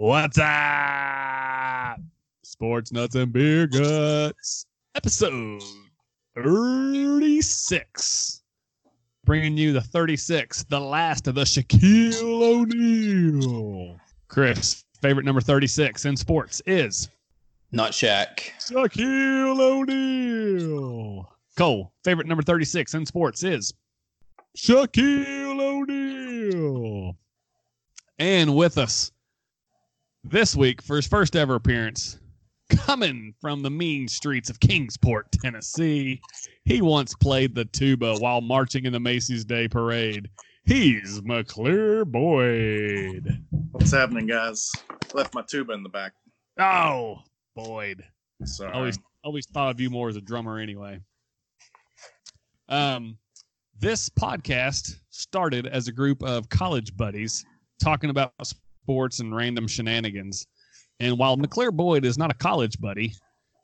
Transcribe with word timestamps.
What's 0.00 0.38
up? 0.38 2.00
Sports 2.42 2.90
Nuts 2.90 3.16
and 3.16 3.30
Beer 3.30 3.66
Guts, 3.66 4.64
episode 4.94 5.62
36. 6.34 8.42
Bringing 9.26 9.58
you 9.58 9.74
the 9.74 9.82
36, 9.82 10.64
the 10.70 10.80
last 10.80 11.28
of 11.28 11.34
the 11.34 11.42
Shaquille 11.42 12.22
O'Neal. 12.22 14.00
Chris, 14.28 14.86
favorite 15.02 15.26
number 15.26 15.42
36 15.42 16.06
in 16.06 16.16
sports 16.16 16.62
is 16.64 17.10
Not 17.70 17.92
Shaq. 17.92 18.52
Shaquille 18.58 19.60
O'Neal. 19.60 21.30
Cole, 21.58 21.92
favorite 22.04 22.26
number 22.26 22.42
36 22.42 22.94
in 22.94 23.04
sports 23.04 23.42
is 23.42 23.74
Shaquille 24.56 25.60
O'Neal. 25.60 27.18
And 28.18 28.56
with 28.56 28.78
us 28.78 29.12
this 30.24 30.54
week 30.54 30.82
for 30.82 30.96
his 30.96 31.06
first 31.06 31.36
ever 31.36 31.54
appearance, 31.54 32.18
coming 32.70 33.34
from 33.40 33.62
the 33.62 33.70
mean 33.70 34.06
streets 34.08 34.50
of 34.50 34.60
Kingsport, 34.60 35.30
Tennessee, 35.32 36.20
he 36.64 36.82
once 36.82 37.14
played 37.14 37.54
the 37.54 37.64
tuba 37.64 38.16
while 38.16 38.40
marching 38.40 38.84
in 38.84 38.92
the 38.92 39.00
Macy's 39.00 39.44
Day 39.44 39.68
Parade. 39.68 40.28
He's 40.64 41.22
McClure 41.22 42.04
Boyd. 42.04 43.44
What's 43.72 43.92
happening, 43.92 44.26
guys? 44.26 44.70
Left 45.14 45.34
my 45.34 45.42
tuba 45.48 45.72
in 45.72 45.82
the 45.82 45.88
back. 45.88 46.12
Oh, 46.58 47.18
Boyd. 47.56 48.04
Sorry. 48.44 48.72
always 48.72 48.98
always 49.22 49.46
thought 49.46 49.70
of 49.70 49.80
you 49.80 49.90
more 49.90 50.08
as 50.08 50.16
a 50.16 50.20
drummer 50.20 50.58
anyway. 50.58 50.98
Um, 52.68 53.18
this 53.78 54.08
podcast 54.08 54.96
started 55.10 55.66
as 55.66 55.88
a 55.88 55.92
group 55.92 56.22
of 56.22 56.48
college 56.48 56.96
buddies 56.96 57.44
talking 57.82 58.10
about 58.10 58.32
sports 58.82 59.20
and 59.20 59.34
random 59.34 59.66
shenanigans. 59.66 60.46
And 61.00 61.18
while 61.18 61.36
McClure 61.36 61.72
Boyd 61.72 62.04
is 62.04 62.18
not 62.18 62.30
a 62.30 62.34
college 62.34 62.78
buddy, 62.80 63.14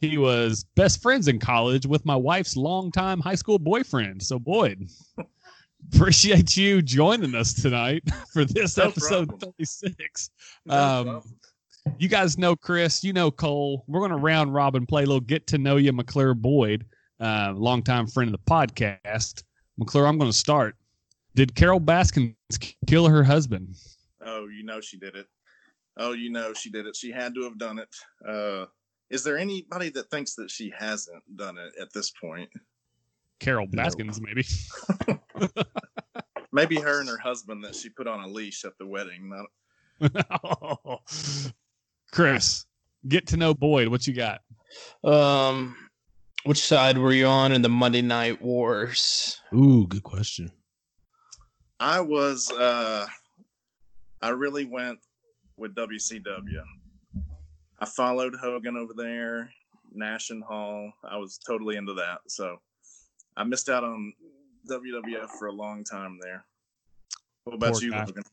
he 0.01 0.19
was 0.19 0.65
best 0.75 1.03
friends 1.03 1.29
in 1.29 1.39
college 1.39 1.87
with 1.87 2.05
my 2.05 2.17
wife's 2.17 2.57
longtime 2.57 3.21
high 3.21 3.35
school 3.35 3.59
boyfriend. 3.59 4.23
So 4.23 4.39
Boyd, 4.39 4.89
appreciate 5.95 6.57
you 6.57 6.83
joining 6.83 7.35
us 7.35 7.55
tonight 7.55 8.03
for 8.33 8.45
this 8.45 8.77
No 8.77 8.85
episode 8.85 9.29
problem. 9.29 9.53
36. 9.59 10.31
No 10.67 10.75
um, 10.75 11.23
you 11.99 12.09
guys 12.09 12.37
know 12.37 12.57
Chris, 12.57 13.05
you 13.05 13.13
know 13.13 13.31
Cole. 13.31 13.85
We're 13.87 14.01
going 14.01 14.11
to 14.11 14.17
round 14.17 14.53
robin 14.53 14.87
play 14.87 15.05
a 15.05 15.07
little 15.07 15.21
get 15.21 15.47
to 15.49 15.59
know 15.59 15.77
you, 15.77 15.93
McClure 15.93 16.35
Boyd, 16.35 16.85
uh, 17.21 17.53
longtime 17.55 18.07
friend 18.07 18.33
of 18.33 18.33
the 18.33 18.51
podcast. 18.51 19.45
McClure, 19.79 20.07
I'm 20.07 20.19
going 20.19 20.31
to 20.31 20.37
start. 20.37 20.77
Did 21.35 21.55
Carol 21.55 21.81
Baskins 21.81 22.35
kill 22.87 23.07
her 23.09 23.23
husband? 23.23 23.77
Oh, 24.27 24.47
you 24.49 24.65
know 24.65 24.81
she 24.81 24.99
did 24.99 25.17
it. 25.17 25.27
Oh, 25.97 26.13
you 26.13 26.31
know 26.31 26.53
she 26.53 26.71
did 26.71 26.87
it. 26.87 26.95
She 26.95 27.11
had 27.11 27.35
to 27.35 27.43
have 27.45 27.59
done 27.59 27.79
it. 27.79 27.89
Uh, 28.29 28.67
is 29.09 29.25
there 29.25 29.39
anybody 29.39 29.89
that 29.91 30.11
thinks 30.11 30.35
that 30.35 30.51
she 30.51 30.73
hasn't 30.77 31.23
done 31.37 31.57
it 31.59 31.73
at 31.81 31.93
this 31.95 32.13
point? 32.21 32.51
Carol 33.39 33.67
No. 33.71 33.83
Baskins, 33.83 34.21
maybe. 34.21 34.45
Maybe 36.53 36.77
her 36.77 37.01
and 37.01 37.09
her 37.09 37.19
husband 37.19 37.63
that 37.65 37.75
she 37.75 37.91
put 37.91 38.07
on 38.07 38.21
a 38.21 38.27
leash 38.27 38.65
at 38.65 38.79
the 38.79 38.87
wedding. 38.87 39.31
Not, 40.01 41.03
Chris, 42.13 42.65
get 43.07 43.27
to 43.29 43.37
know 43.37 43.53
Boyd. 43.53 43.89
What 43.89 44.07
you 44.07 44.15
got? 44.15 44.41
Um, 45.05 45.77
which 46.45 46.61
side 46.61 46.97
were 46.97 47.13
you 47.13 47.27
on 47.27 47.53
in 47.53 47.61
the 47.61 47.69
Monday 47.69 48.01
Night 48.01 48.41
Wars? 48.41 49.39
Ooh, 49.55 49.87
good 49.87 50.03
question. 50.03 50.51
I 51.79 52.01
was. 52.01 52.51
Uh, 52.51 53.07
I 54.27 54.31
really 54.31 54.65
went 54.65 54.99
with 55.57 55.77
WCW. 55.77 56.61
I 57.79 57.85
followed 57.85 58.35
Hogan 58.35 58.77
over 58.77 58.93
there, 58.93 59.53
Nash 59.93 60.31
and 60.31 60.43
Hall. 60.43 60.91
I 61.09 61.17
was 61.17 61.39
totally 61.39 61.77
into 61.77 61.95
that. 61.95 62.19
So 62.27 62.57
I 63.37 63.45
missed 63.45 63.69
out 63.69 63.85
on 63.85 64.13
WWF 64.69 65.29
for 65.39 65.47
a 65.47 65.53
long 65.53 65.85
time 65.85 66.19
there. 66.21 66.45
What 67.45 67.55
about 67.55 67.75
Poor 67.75 67.83
you, 67.85 67.91
guy. 67.93 68.05
Logan? 68.05 68.25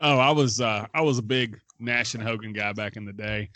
Oh, 0.00 0.16
I 0.16 0.30
was 0.30 0.62
uh, 0.62 0.86
I 0.94 1.02
was 1.02 1.18
a 1.18 1.22
big 1.22 1.60
Nash 1.78 2.14
and 2.14 2.22
Hogan 2.22 2.54
guy 2.54 2.72
back 2.72 2.96
in 2.96 3.04
the 3.04 3.12
day, 3.12 3.50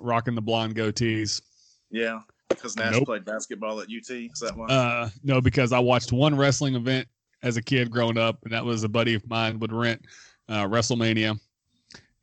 rocking 0.00 0.36
the 0.36 0.42
blonde 0.42 0.76
goatees. 0.76 1.42
Yeah, 1.90 2.20
because 2.50 2.76
Nash 2.76 2.92
Nope. 2.92 3.06
played 3.06 3.24
basketball 3.24 3.80
at 3.80 3.88
UT. 3.88 4.10
Is 4.10 4.38
that 4.38 4.56
one? 4.56 4.70
Uh, 4.70 5.10
no, 5.24 5.40
because 5.40 5.72
I 5.72 5.80
watched 5.80 6.12
one 6.12 6.36
wrestling 6.36 6.76
event 6.76 7.08
as 7.42 7.56
a 7.56 7.62
kid 7.62 7.90
growing 7.90 8.16
up, 8.16 8.38
and 8.44 8.52
that 8.52 8.64
was 8.64 8.84
a 8.84 8.88
buddy 8.88 9.14
of 9.14 9.28
mine 9.28 9.58
would 9.58 9.72
rent 9.72 10.00
uh, 10.48 10.64
WrestleMania, 10.64 11.38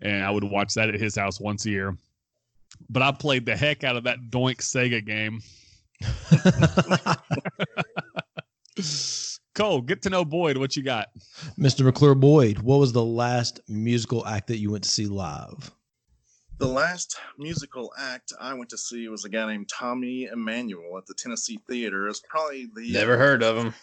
and 0.01 0.23
I 0.23 0.31
would 0.31 0.43
watch 0.43 0.73
that 0.75 0.89
at 0.89 0.99
his 0.99 1.15
house 1.15 1.39
once 1.39 1.65
a 1.65 1.69
year. 1.69 1.95
But 2.89 3.03
I 3.03 3.11
played 3.11 3.45
the 3.45 3.55
heck 3.55 3.83
out 3.83 3.95
of 3.95 4.03
that 4.05 4.17
Doink 4.29 4.57
Sega 4.57 5.05
game. 5.05 5.41
Cole, 9.53 9.81
get 9.81 10.01
to 10.03 10.09
know 10.09 10.23
Boyd. 10.23 10.57
What 10.57 10.75
you 10.75 10.83
got? 10.83 11.07
Mr. 11.59 11.83
McClure 11.83 12.15
Boyd, 12.15 12.59
what 12.59 12.79
was 12.79 12.93
the 12.93 13.03
last 13.03 13.59
musical 13.67 14.25
act 14.25 14.47
that 14.47 14.57
you 14.57 14.71
went 14.71 14.83
to 14.85 14.89
see 14.89 15.05
live? 15.05 15.71
the 16.61 16.67
last 16.67 17.19
musical 17.39 17.91
act 17.97 18.33
I 18.39 18.53
went 18.53 18.69
to 18.69 18.77
see 18.77 19.07
was 19.07 19.25
a 19.25 19.29
guy 19.29 19.47
named 19.47 19.67
Tommy 19.67 20.29
Emmanuel 20.31 20.95
at 20.99 21.07
the 21.07 21.15
Tennessee 21.15 21.59
Theater. 21.67 22.05
It 22.05 22.09
was 22.09 22.21
probably 22.29 22.69
the 22.75 22.91
Never 22.91 23.17
heard 23.17 23.41
of 23.41 23.57
him. 23.57 23.73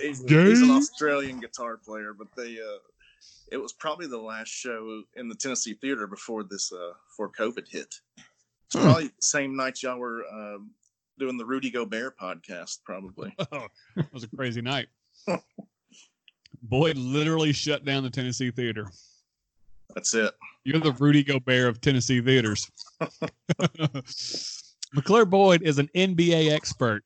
He's, 0.00 0.22
he's 0.22 0.62
an 0.62 0.70
Australian 0.70 1.40
guitar 1.40 1.76
player, 1.76 2.14
but 2.16 2.28
they 2.36 2.58
uh, 2.60 2.78
it 3.52 3.56
was 3.56 3.72
probably 3.72 4.06
the 4.06 4.18
last 4.18 4.48
show 4.48 5.02
in 5.16 5.28
the 5.28 5.34
Tennessee 5.34 5.74
Theater 5.74 6.06
before 6.06 6.44
this 6.44 6.72
uh, 6.72 6.92
before 7.08 7.30
COVID 7.32 7.68
hit. 7.68 7.94
It's 8.66 8.74
Hmm. 8.76 8.82
probably 8.82 9.06
the 9.08 9.12
same 9.20 9.56
night 9.56 9.82
y'all 9.82 9.98
were 9.98 10.24
um 10.32 10.70
doing 11.18 11.36
the 11.36 11.44
Rudy 11.44 11.70
Gobert 11.70 12.18
podcast, 12.18 12.78
probably. 12.84 13.34
Oh, 13.52 13.66
that 13.96 14.12
was 14.12 14.24
a 14.24 14.28
crazy 14.36 14.60
night. 14.60 14.88
Boyd 16.62 16.96
literally 16.96 17.52
shut 17.52 17.84
down 17.84 18.02
the 18.02 18.10
Tennessee 18.10 18.50
Theater. 18.50 18.86
That's 19.94 20.12
it. 20.14 20.34
You're 20.64 20.80
the 20.80 20.92
Rudy 20.92 21.22
Gobert 21.24 21.68
of 21.68 21.80
Tennessee 21.80 22.20
theaters. 22.20 22.70
McClure 24.92 25.24
Boyd 25.24 25.62
is 25.62 25.78
an 25.78 25.88
NBA 25.94 26.50
expert. 26.50 27.04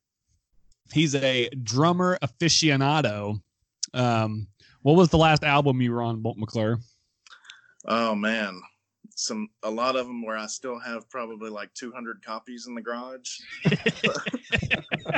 He's 0.92 1.14
a 1.14 1.48
drummer 1.62 2.18
aficionado. 2.22 3.40
Um, 3.94 4.46
what 4.82 4.96
was 4.96 5.08
the 5.08 5.18
last 5.18 5.44
album 5.44 5.80
you 5.80 5.92
were 5.92 6.02
on, 6.02 6.20
Bolt 6.20 6.36
McClure? 6.38 6.78
Oh 7.86 8.14
man, 8.14 8.60
some 9.16 9.48
a 9.62 9.70
lot 9.70 9.96
of 9.96 10.06
them 10.06 10.24
where 10.24 10.36
I 10.36 10.46
still 10.46 10.78
have 10.78 11.08
probably 11.10 11.50
like 11.50 11.72
200 11.74 12.24
copies 12.24 12.66
in 12.66 12.74
the 12.74 12.82
garage. 12.82 13.38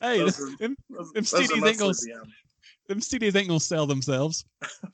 Hey, 0.00 0.18
Those 0.18 0.36
them, 0.36 0.48
are- 0.52 0.56
them, 0.58 0.76
Those, 0.90 1.12
Them 1.12 1.24
those 1.24 1.32
CDs 1.50 1.66
ain't 1.68 1.78
gonna- 1.78 2.24
them 2.88 3.00
CDs 3.00 3.36
ain't 3.36 3.48
gonna 3.48 3.60
sell 3.60 3.86
themselves. 3.86 4.44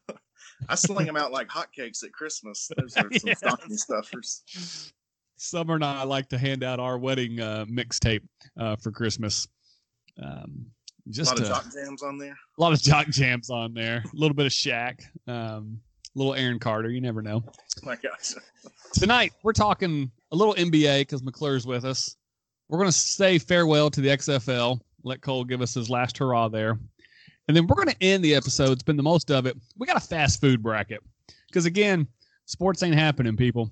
I 0.68 0.74
sling 0.74 1.06
them 1.06 1.16
out 1.16 1.32
like 1.32 1.48
hotcakes 1.48 2.04
at 2.04 2.12
Christmas. 2.12 2.70
Those 2.76 2.96
are 2.96 3.08
some 3.18 3.28
Yeah. 3.28 3.34
stocking 3.34 3.76
stuffers. 3.76 4.92
Summer 5.36 5.74
and 5.74 5.84
I 5.84 6.02
like 6.04 6.28
to 6.30 6.38
hand 6.38 6.62
out 6.64 6.80
our 6.80 6.98
wedding 6.98 7.40
uh, 7.40 7.64
mixtape 7.66 8.22
uh, 8.58 8.76
for 8.76 8.90
Christmas. 8.90 9.46
Um, 10.22 10.66
A 11.08 11.12
just 11.12 11.30
lot 11.30 11.40
of 11.40 11.46
a- 11.46 11.48
jock 11.48 11.72
jams 11.72 12.02
on 12.02 12.18
there. 12.18 12.32
a 12.58 12.60
lot 12.60 12.72
of 12.72 12.80
jock 12.82 13.08
jams 13.08 13.50
on 13.50 13.72
there. 13.74 14.04
A 14.04 14.16
little 14.16 14.34
bit 14.34 14.46
of 14.46 14.52
Shaq, 14.52 15.00
um, 15.26 15.80
little 16.14 16.34
Aaron 16.34 16.58
Carter. 16.58 16.90
You 16.90 17.00
never 17.00 17.22
know. 17.22 17.42
My 17.82 17.96
gosh. 17.96 18.34
Tonight 18.94 19.32
we're 19.42 19.52
talking 19.52 20.10
a 20.32 20.36
little 20.36 20.54
NBA 20.54 21.00
because 21.00 21.22
McClure's 21.22 21.66
with 21.66 21.84
us. 21.84 22.16
We're 22.68 22.78
going 22.78 22.90
to 22.90 22.96
say 22.96 23.38
farewell 23.38 23.90
to 23.90 24.00
the 24.00 24.08
XFL. 24.08 24.80
Let 25.04 25.22
Cole 25.22 25.44
give 25.44 25.62
us 25.62 25.72
his 25.74 25.88
last 25.88 26.18
hurrah 26.18 26.48
there, 26.48 26.78
and 27.46 27.56
then 27.56 27.66
we're 27.66 27.76
going 27.76 27.88
to 27.88 28.02
end 28.02 28.22
the 28.24 28.34
episode. 28.34 28.80
Spend 28.80 28.98
the 28.98 29.02
most 29.02 29.30
of 29.30 29.46
it. 29.46 29.56
We 29.78 29.86
got 29.86 29.96
a 29.96 30.00
fast 30.00 30.40
food 30.40 30.62
bracket 30.62 31.00
because 31.48 31.64
again, 31.66 32.06
sports 32.46 32.82
ain't 32.82 32.94
happening, 32.96 33.36
people. 33.36 33.70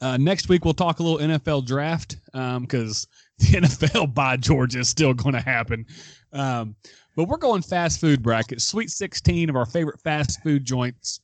Uh, 0.00 0.16
next 0.16 0.48
week 0.48 0.64
we'll 0.64 0.74
talk 0.74 0.98
a 0.98 1.02
little 1.02 1.18
NFL 1.18 1.66
draft 1.66 2.16
because 2.32 3.06
the 3.38 3.46
NFL 3.46 4.12
by 4.14 4.36
Georgia 4.36 4.80
is 4.80 4.88
still 4.88 5.14
going 5.14 5.34
to 5.34 5.40
happen. 5.40 5.86
Um, 6.34 6.74
but 7.16 7.28
we're 7.28 7.38
going 7.38 7.62
fast 7.62 8.00
food 8.00 8.22
bracket, 8.22 8.60
Sweet 8.60 8.90
16 8.90 9.48
of 9.48 9.56
our 9.56 9.66
favorite 9.66 10.00
fast 10.00 10.42
food 10.42 10.64
joints, 10.64 11.20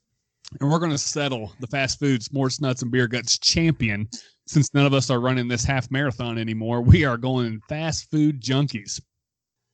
and 0.61 0.71
we're 0.71 0.79
going 0.79 0.93
to 0.93 0.99
settle 0.99 1.53
the 1.61 1.67
fast 1.67 1.99
food 1.99 2.23
sports 2.23 2.61
nuts 2.61 2.83
and 2.83 2.91
beer 2.91 3.09
guts 3.09 3.39
champion. 3.39 4.09
Since 4.47 4.73
none 4.73 4.87
of 4.87 4.95
us 4.95 5.11
are 5.11 5.21
running 5.21 5.49
this 5.49 5.65
half 5.65 5.91
marathon 5.91 6.39
anymore, 6.39 6.81
we 6.81 7.05
are 7.05 7.17
going 7.17 7.61
fast 7.69 8.11
food 8.11 8.41
junkies. 8.41 9.01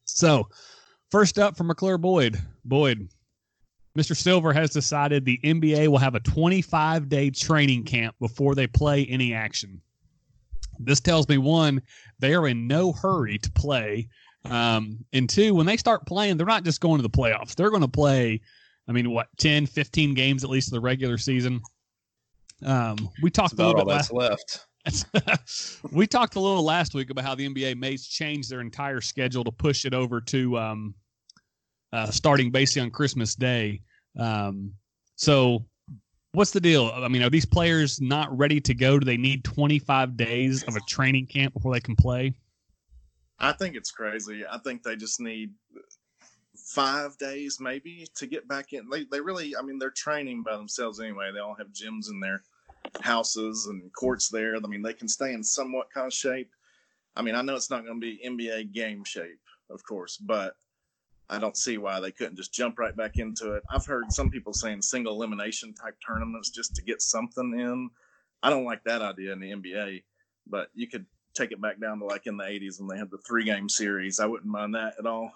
So, 0.05 0.49
first 1.11 1.38
up 1.38 1.56
from 1.56 1.69
McClure 1.69 1.99
Boyd, 1.99 2.41
Boyd, 2.65 3.09
Mr. 3.97 4.15
Silver 4.15 4.53
has 4.53 4.71
decided 4.71 5.25
the 5.25 5.41
NBA 5.43 5.88
will 5.88 5.99
have 5.99 6.15
a 6.15 6.21
25 6.21 7.09
day 7.09 7.31
training 7.31 7.85
camp 7.85 8.15
before 8.21 8.55
they 8.55 8.67
play 8.67 9.06
any 9.06 9.33
action. 9.33 9.81
This 10.79 11.00
tells 11.00 11.29
me 11.29 11.38
one, 11.38 11.81
they 12.19 12.35
are 12.35 12.49
in 12.49 12.67
no 12.67 12.93
hurry 12.93 13.38
to 13.38 13.50
play. 13.53 14.09
Um, 14.50 15.04
and 15.12 15.28
two, 15.28 15.54
when 15.54 15.66
they 15.66 15.76
start 15.76 16.06
playing, 16.06 16.37
they're 16.37 16.46
not 16.46 16.64
just 16.64 16.81
going 16.81 16.98
to 16.98 17.02
the 17.02 17.10
playoffs. 17.10 17.54
They're 17.54 17.70
going 17.70 17.82
to 17.82 17.88
play, 17.88 18.40
I 18.88 18.93
mean, 18.93 19.10
what, 19.10 19.28
10, 19.38 19.66
15 19.66 20.14
games 20.14 20.44
at 20.44 20.50
least 20.50 20.69
of 20.69 20.72
the 20.72 20.81
regular 20.81 21.19
season. 21.19 21.60
Um, 22.64 23.10
we 23.22 23.31
talked 23.31 23.54
a 23.54 23.56
little 23.56 23.72
about 23.81 24.08
bit 24.08 24.12
last. 24.12 24.12
left. 24.12 24.66
we 25.93 26.06
talked 26.06 26.37
a 26.37 26.40
little 26.40 26.62
last 26.62 26.94
week 26.94 27.10
about 27.10 27.25
how 27.25 27.34
the 27.34 27.48
NBA 27.48 27.76
may 27.76 27.96
change 27.96 28.48
their 28.48 28.60
entire 28.60 29.00
schedule 29.00 29.44
to 29.44 29.50
push 29.50 29.84
it 29.84 29.93
over 29.93 30.20
to 30.20 30.56
um, 30.58 30.94
uh, 31.92 32.06
starting 32.10 32.50
basically 32.50 32.82
on 32.82 32.90
Christmas 32.90 33.34
Day. 33.34 33.82
Um, 34.19 34.72
so, 35.16 35.64
what's 36.32 36.52
the 36.52 36.60
deal? 36.60 36.92
I 36.94 37.08
mean, 37.08 37.22
are 37.22 37.31
these 37.31 37.46
players 37.46 38.00
not 38.00 38.37
ready 38.37 38.60
to 38.60 38.75
go? 38.75 38.99
Do 38.99 39.04
they 39.04 39.16
need 39.16 39.44
25 39.44 40.16
days 40.16 40.62
of 40.62 40.76
a 40.76 40.81
training 40.88 41.26
camp 41.26 41.54
before 41.54 41.72
they 41.72 41.81
can 41.81 41.96
play? 41.96 42.34
I 43.38 43.53
think 43.53 43.77
it's 43.77 43.91
crazy. 43.91 44.44
I 44.50 44.59
think 44.59 44.83
they 44.83 44.97
just 44.97 45.21
need 45.21 45.53
five 46.56 47.17
days 47.19 47.59
maybe 47.61 48.06
to 48.15 48.27
get 48.27 48.49
back 48.49 48.73
in. 48.73 48.88
They, 48.91 49.05
they 49.05 49.21
really, 49.21 49.55
I 49.56 49.62
mean, 49.62 49.79
they're 49.79 49.91
training 49.91 50.43
by 50.43 50.56
themselves 50.56 51.00
anyway. 51.00 51.31
They 51.33 51.41
all 51.41 51.55
have 51.55 51.69
gyms 51.69 52.11
in 52.11 52.21
their 52.21 52.43
houses 53.00 53.67
and 53.67 53.93
courts 53.93 54.29
there. 54.29 54.56
I 54.56 54.67
mean, 54.67 54.83
they 54.83 54.94
can 54.94 55.09
stay 55.09 55.33
in 55.33 55.43
somewhat 55.43 55.93
kind 55.93 56.06
of 56.06 56.15
shape. 56.15 56.50
I 57.15 57.23
mean, 57.23 57.35
I 57.35 57.43
know 57.43 57.55
it's 57.55 57.71
not 57.71 57.85
going 57.85 58.00
to 58.00 58.06
be 58.06 58.21
NBA 58.27 58.73
game 58.73 59.05
shape, 59.05 59.41
of 59.71 59.83
course, 59.85 60.17
but 60.17 60.55
I 61.29 61.38
don't 61.38 61.56
see 61.56 61.79
why 61.79 62.00
they 62.00 62.12
couldn't 62.12 62.37
just 62.37 62.53
jump 62.53 62.79
right 62.79 62.97
back 62.97 63.19
into 63.19 63.55
it. 63.55 63.62
I've 63.71 63.87
heard 63.87 64.12
some 64.12 64.31
people 64.31 64.53
saying 64.53 64.83
single 64.83 65.15
elimination 65.15 65.75
type 65.75 65.97
tournaments 66.06 66.50
just 66.50 66.75
to 66.77 66.83
get 66.83 67.03
something 67.03 67.59
in. 67.59 67.91
I 68.43 68.50
don't 68.50 68.65
like 68.65 68.85
that 68.85 69.03
idea 69.03 69.33
in 69.33 69.41
the 69.41 69.53
NBA, 69.53 70.05
but 70.47 70.69
you 70.75 70.88
could 70.88 71.06
take 71.37 71.53
it 71.53 71.61
back 71.61 71.81
down 71.81 71.99
to 72.00 72.06
like 72.06 72.27
in 72.27 72.37
the 72.37 72.44
80s 72.44 72.81
when 72.81 72.88
they 72.88 72.99
had 72.99 73.11
the 73.11 73.19
three 73.19 73.44
game 73.44 73.69
series. 73.69 74.21
I 74.21 74.27
wouldn't 74.27 74.50
mind 74.50 74.75
that 74.75 74.94
at 74.99 75.06
all. 75.06 75.33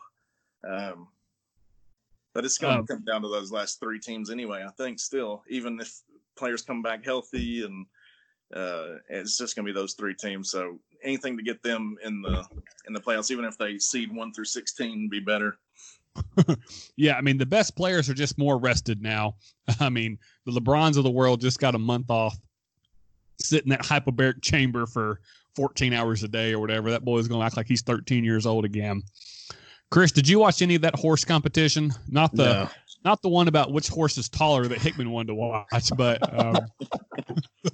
Um, 0.69 1.09
but 2.35 2.45
it's 2.45 2.59
going 2.59 2.75
to 2.75 2.81
Um, 2.81 2.87
come 2.87 3.05
down 3.05 3.23
to 3.23 3.29
those 3.29 3.53
last 3.53 3.81
three 3.81 3.99
teams 3.99 4.31
anyway, 4.31 4.65
I 4.67 4.71
think, 4.73 4.99
still, 5.01 5.43
even 5.49 5.81
if 5.81 6.01
players 6.37 6.63
come 6.63 6.83
back 6.83 7.05
healthy 7.05 7.65
and 7.65 7.87
uh, 8.55 8.97
it's 9.09 9.37
just 9.39 9.55
going 9.55 9.67
to 9.67 9.73
be 9.73 9.79
those 9.79 9.95
three 9.95 10.15
teams. 10.15 10.51
So 10.51 10.79
anything 11.03 11.37
to 11.37 11.43
get 11.43 11.63
them 11.63 11.97
in 12.05 12.23
the 12.23 12.45
in 12.87 12.93
the 12.93 13.01
playoffs, 13.01 13.31
even 13.31 13.45
if 13.45 13.57
they 13.59 13.79
seed 13.79 14.15
one 14.15 14.33
through 14.33 14.47
16, 14.47 15.09
be 15.09 15.21
better. 15.21 15.59
Yeah, 16.97 17.15
I 17.17 17.21
mean, 17.23 17.39
the 17.39 17.47
best 17.47 17.77
players 17.77 18.11
are 18.11 18.15
just 18.15 18.37
more 18.37 18.59
rested 18.59 19.01
now. 19.01 19.37
I 19.81 19.89
mean, 19.89 20.19
the 20.45 20.53
LeBrons 20.53 20.97
of 20.97 21.05
the 21.05 21.11
world 21.11 21.41
just 21.41 21.61
got 21.61 21.75
a 21.75 21.79
month 21.79 22.11
off, 22.11 22.37
sit 23.41 23.63
in 23.65 23.71
that 23.71 23.83
hyperbaric 23.83 24.43
chamber 24.43 24.87
for 24.87 25.21
14 25.57 25.93
hours 25.93 26.23
a 26.23 26.29
day 26.29 26.53
or 26.53 26.59
whatever. 26.61 26.91
That 26.91 27.05
boy's 27.05 27.29
going 27.29 27.41
to 27.41 27.47
act 27.47 27.57
like 27.57 27.67
he's 27.67 27.83
13 27.83 28.25
years 28.25 28.47
old 28.47 28.65
again. 28.65 29.03
Chris, 29.91 30.13
did 30.13 30.29
you 30.29 30.39
watch 30.39 30.63
any 30.63 30.77
of 30.77 30.83
that 30.83 30.95
horse 30.95 31.25
competition? 31.25 31.93
Not 32.09 32.35
the 32.35 32.45
No. 32.45 32.71
not 33.05 33.23
the 33.23 33.29
one 33.29 33.49
about 33.49 33.73
which 33.73 33.89
horse 33.89 34.17
is 34.19 34.29
taller 34.29 34.69
that 34.69 34.79
Hickman 34.81 35.11
wanted 35.11 35.29
to 35.29 35.35
watch, 35.35 35.91
but 35.97 36.19
um, 36.39 36.57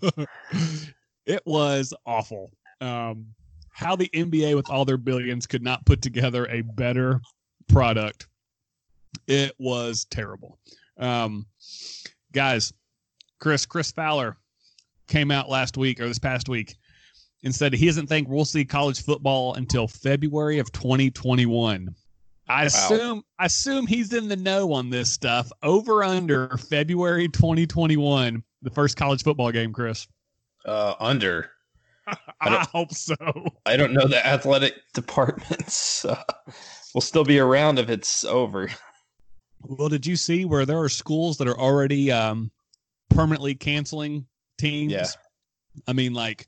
it 1.26 1.42
was 1.44 1.92
awful. 2.06 2.50
Um, 2.80 3.26
how 3.70 3.96
the 3.96 4.08
NBA, 4.14 4.54
with 4.56 4.70
all 4.70 4.84
their 4.84 4.96
billions, 4.96 5.46
could 5.46 5.62
not 5.62 5.84
put 5.84 6.00
together 6.00 6.46
a 6.46 6.62
better 6.62 7.20
product. 7.68 8.28
It 9.26 9.54
was 9.58 10.06
terrible. 10.06 10.58
Um, 10.98 11.46
guys, 12.32 12.72
Chris, 13.38 13.66
Chris 13.66 13.90
Fowler 13.92 14.38
came 15.08 15.30
out 15.30 15.50
last 15.50 15.76
week 15.76 16.00
or 16.00 16.08
this 16.08 16.18
past 16.18 16.48
week 16.48 16.76
and 17.44 17.54
said 17.54 17.72
he 17.72 17.86
doesn't 17.86 18.06
think 18.06 18.28
we'll 18.28 18.44
see 18.44 18.64
college 18.64 19.02
football 19.02 19.54
until 19.54 19.86
February 19.86 20.58
of 20.58 20.70
2021. 20.72 21.94
I 22.48 22.64
assume 22.64 23.22
I 23.38 23.46
assume 23.46 23.86
he's 23.86 24.12
in 24.12 24.28
the 24.28 24.36
know 24.36 24.72
on 24.72 24.88
this 24.90 25.12
stuff. 25.12 25.50
Over 25.62 26.04
under 26.04 26.56
February 26.56 27.28
2021, 27.28 28.42
the 28.62 28.70
first 28.70 28.96
college 28.96 29.22
football 29.24 29.50
game, 29.50 29.72
Chris. 29.72 30.06
Uh, 30.64 30.94
under. 31.00 31.50
I, 32.40 32.48
don't- 32.48 32.68
hope 32.68 32.92
so. 32.92 33.16
I 33.66 33.76
don't 33.76 33.92
know 33.92 34.06
the 34.06 34.24
athletic 34.24 34.74
departments 34.94 36.04
uh, 36.04 36.22
will 36.94 37.00
still 37.00 37.24
be 37.24 37.40
around 37.40 37.80
if 37.80 37.88
it's 37.90 38.24
over. 38.24 38.68
Well, 39.62 39.88
did 39.88 40.06
you 40.06 40.14
see 40.14 40.44
where 40.44 40.64
there 40.64 40.78
are 40.78 40.88
schools 40.88 41.38
that 41.38 41.48
are 41.48 41.58
already 41.58 42.12
um, 42.12 42.52
permanently 43.10 43.56
canceling 43.56 44.26
teams? 44.58 44.92
Yeah. 44.92 45.06
I 45.88 45.92
mean, 45.92 46.14
like, 46.14 46.46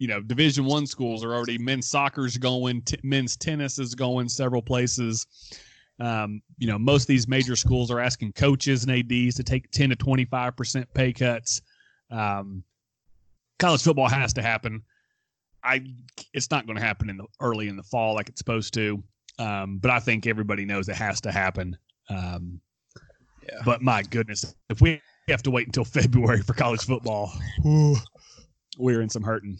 you 0.00 0.08
know, 0.08 0.20
Division 0.20 0.64
One 0.64 0.86
schools 0.86 1.22
are 1.22 1.34
already 1.34 1.58
men's 1.58 1.86
soccer's 1.86 2.38
going, 2.38 2.80
t- 2.82 2.98
men's 3.04 3.36
tennis 3.36 3.78
is 3.78 3.94
going 3.94 4.28
several 4.30 4.62
places. 4.62 5.26
Um, 6.00 6.40
you 6.56 6.66
know, 6.66 6.78
most 6.78 7.02
of 7.02 7.08
these 7.08 7.28
major 7.28 7.54
schools 7.54 7.90
are 7.90 8.00
asking 8.00 8.32
coaches 8.32 8.82
and 8.84 8.90
ads 8.90 9.36
to 9.36 9.44
take 9.44 9.70
ten 9.70 9.90
to 9.90 9.96
twenty 9.96 10.24
five 10.24 10.56
percent 10.56 10.92
pay 10.94 11.12
cuts. 11.12 11.60
Um, 12.10 12.64
college 13.58 13.82
football 13.82 14.08
has 14.08 14.32
to 14.32 14.42
happen. 14.42 14.82
I, 15.62 15.84
it's 16.32 16.50
not 16.50 16.64
going 16.64 16.78
to 16.78 16.82
happen 16.82 17.10
in 17.10 17.18
the 17.18 17.26
early 17.38 17.68
in 17.68 17.76
the 17.76 17.82
fall 17.82 18.14
like 18.14 18.30
it's 18.30 18.38
supposed 18.38 18.72
to. 18.74 19.02
Um, 19.38 19.76
but 19.78 19.90
I 19.90 20.00
think 20.00 20.26
everybody 20.26 20.64
knows 20.64 20.88
it 20.88 20.96
has 20.96 21.20
to 21.20 21.30
happen. 21.30 21.76
Um, 22.08 22.62
Yeah. 23.46 23.60
But 23.66 23.82
my 23.82 24.02
goodness, 24.02 24.54
if 24.70 24.80
we 24.80 25.00
have 25.28 25.42
to 25.42 25.50
wait 25.50 25.66
until 25.66 25.84
February 26.00 26.40
for 26.40 26.54
college 26.54 26.84
football, 26.84 27.32
whew, 27.62 27.96
we're 28.78 29.02
in 29.02 29.10
some 29.10 29.22
hurting. 29.22 29.58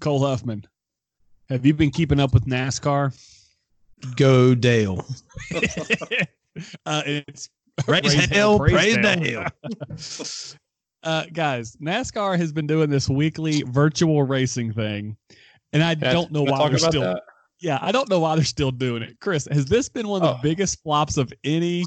Cole 0.00 0.20
Huffman, 0.26 0.64
have 1.48 1.64
you 1.66 1.74
been 1.74 1.90
keeping 1.90 2.20
up 2.20 2.32
with 2.34 2.46
NASCAR? 2.46 3.12
Go 4.16 4.54
Dale. 4.54 5.04
uh, 6.86 7.02
it's 7.06 7.48
Praise, 7.84 8.14
hell, 8.26 8.58
praise 8.58 8.96
Dale. 8.96 9.44
uh, 11.04 11.24
guys, 11.32 11.76
NASCAR 11.76 12.36
has 12.36 12.52
been 12.52 12.66
doing 12.66 12.90
this 12.90 13.08
weekly 13.08 13.62
virtual 13.62 14.22
racing 14.24 14.72
thing, 14.72 15.16
and 15.72 15.82
I 15.82 15.90
Yeah, 15.90 16.12
don't 16.12 16.32
know 16.32 16.42
why 16.42 16.58
talk 16.58 16.70
they're 16.70 16.78
still. 16.78 17.02
that? 17.02 17.22
Yeah, 17.60 17.78
I 17.82 17.90
don't 17.92 18.08
know 18.08 18.20
why 18.20 18.36
they're 18.36 18.44
still 18.44 18.70
doing 18.70 19.02
it. 19.02 19.18
Chris, 19.20 19.48
has 19.50 19.66
this 19.66 19.88
been 19.88 20.06
one 20.08 20.22
of 20.22 20.28
the 20.28 20.38
Oh. 20.38 20.42
biggest 20.42 20.80
flops 20.82 21.16
of 21.16 21.32
any 21.44 21.84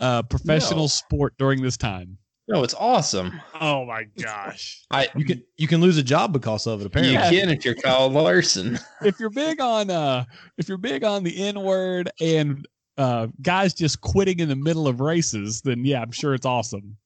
uh, 0.00 0.22
professional 0.24 0.82
No. 0.82 0.86
sport 0.88 1.34
during 1.38 1.62
this 1.62 1.76
time? 1.78 2.18
No, 2.48 2.62
it's 2.62 2.74
awesome. 2.74 3.40
Oh 3.60 3.84
my 3.84 4.04
gosh! 4.22 4.82
I 4.90 5.08
You 5.16 5.24
can 5.24 5.42
you 5.56 5.66
can 5.66 5.80
lose 5.80 5.98
a 5.98 6.02
job 6.02 6.32
because 6.32 6.66
of 6.66 6.80
it. 6.80 6.86
Apparently, 6.86 7.14
you 7.14 7.40
can 7.40 7.50
if 7.50 7.64
you're 7.64 7.74
Kyle 7.74 8.08
Larson. 8.08 8.78
if 9.02 9.18
you're 9.18 9.30
big 9.30 9.60
on 9.60 9.90
uh, 9.90 10.24
if 10.56 10.68
you're 10.68 10.78
big 10.78 11.02
on 11.02 11.24
the 11.24 11.36
N 11.48 11.60
word 11.60 12.08
and 12.20 12.66
uh, 12.98 13.26
guys 13.42 13.74
just 13.74 14.00
quitting 14.00 14.38
in 14.38 14.48
the 14.48 14.54
middle 14.56 14.86
of 14.86 15.00
races, 15.00 15.60
then 15.62 15.84
yeah, 15.84 16.00
I'm 16.00 16.12
sure 16.12 16.34
it's 16.34 16.46
awesome. 16.46 16.96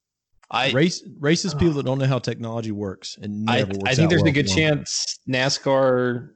I 0.51 0.73
race 0.73 1.03
racist 1.21 1.59
people 1.59 1.75
that 1.75 1.87
don't 1.87 1.99
know 1.99 2.07
how 2.07 2.19
technology 2.19 2.73
works 2.73 3.17
and 3.23 3.49
I, 3.49 3.63
works 3.63 3.79
I 3.87 3.95
think 3.95 4.11
there's 4.11 4.23
well 4.23 4.31
a 4.31 4.33
good 4.33 4.47
for 4.51 4.59
'em. 4.61 4.77
chance 4.79 5.19
NASCAR 5.29 6.31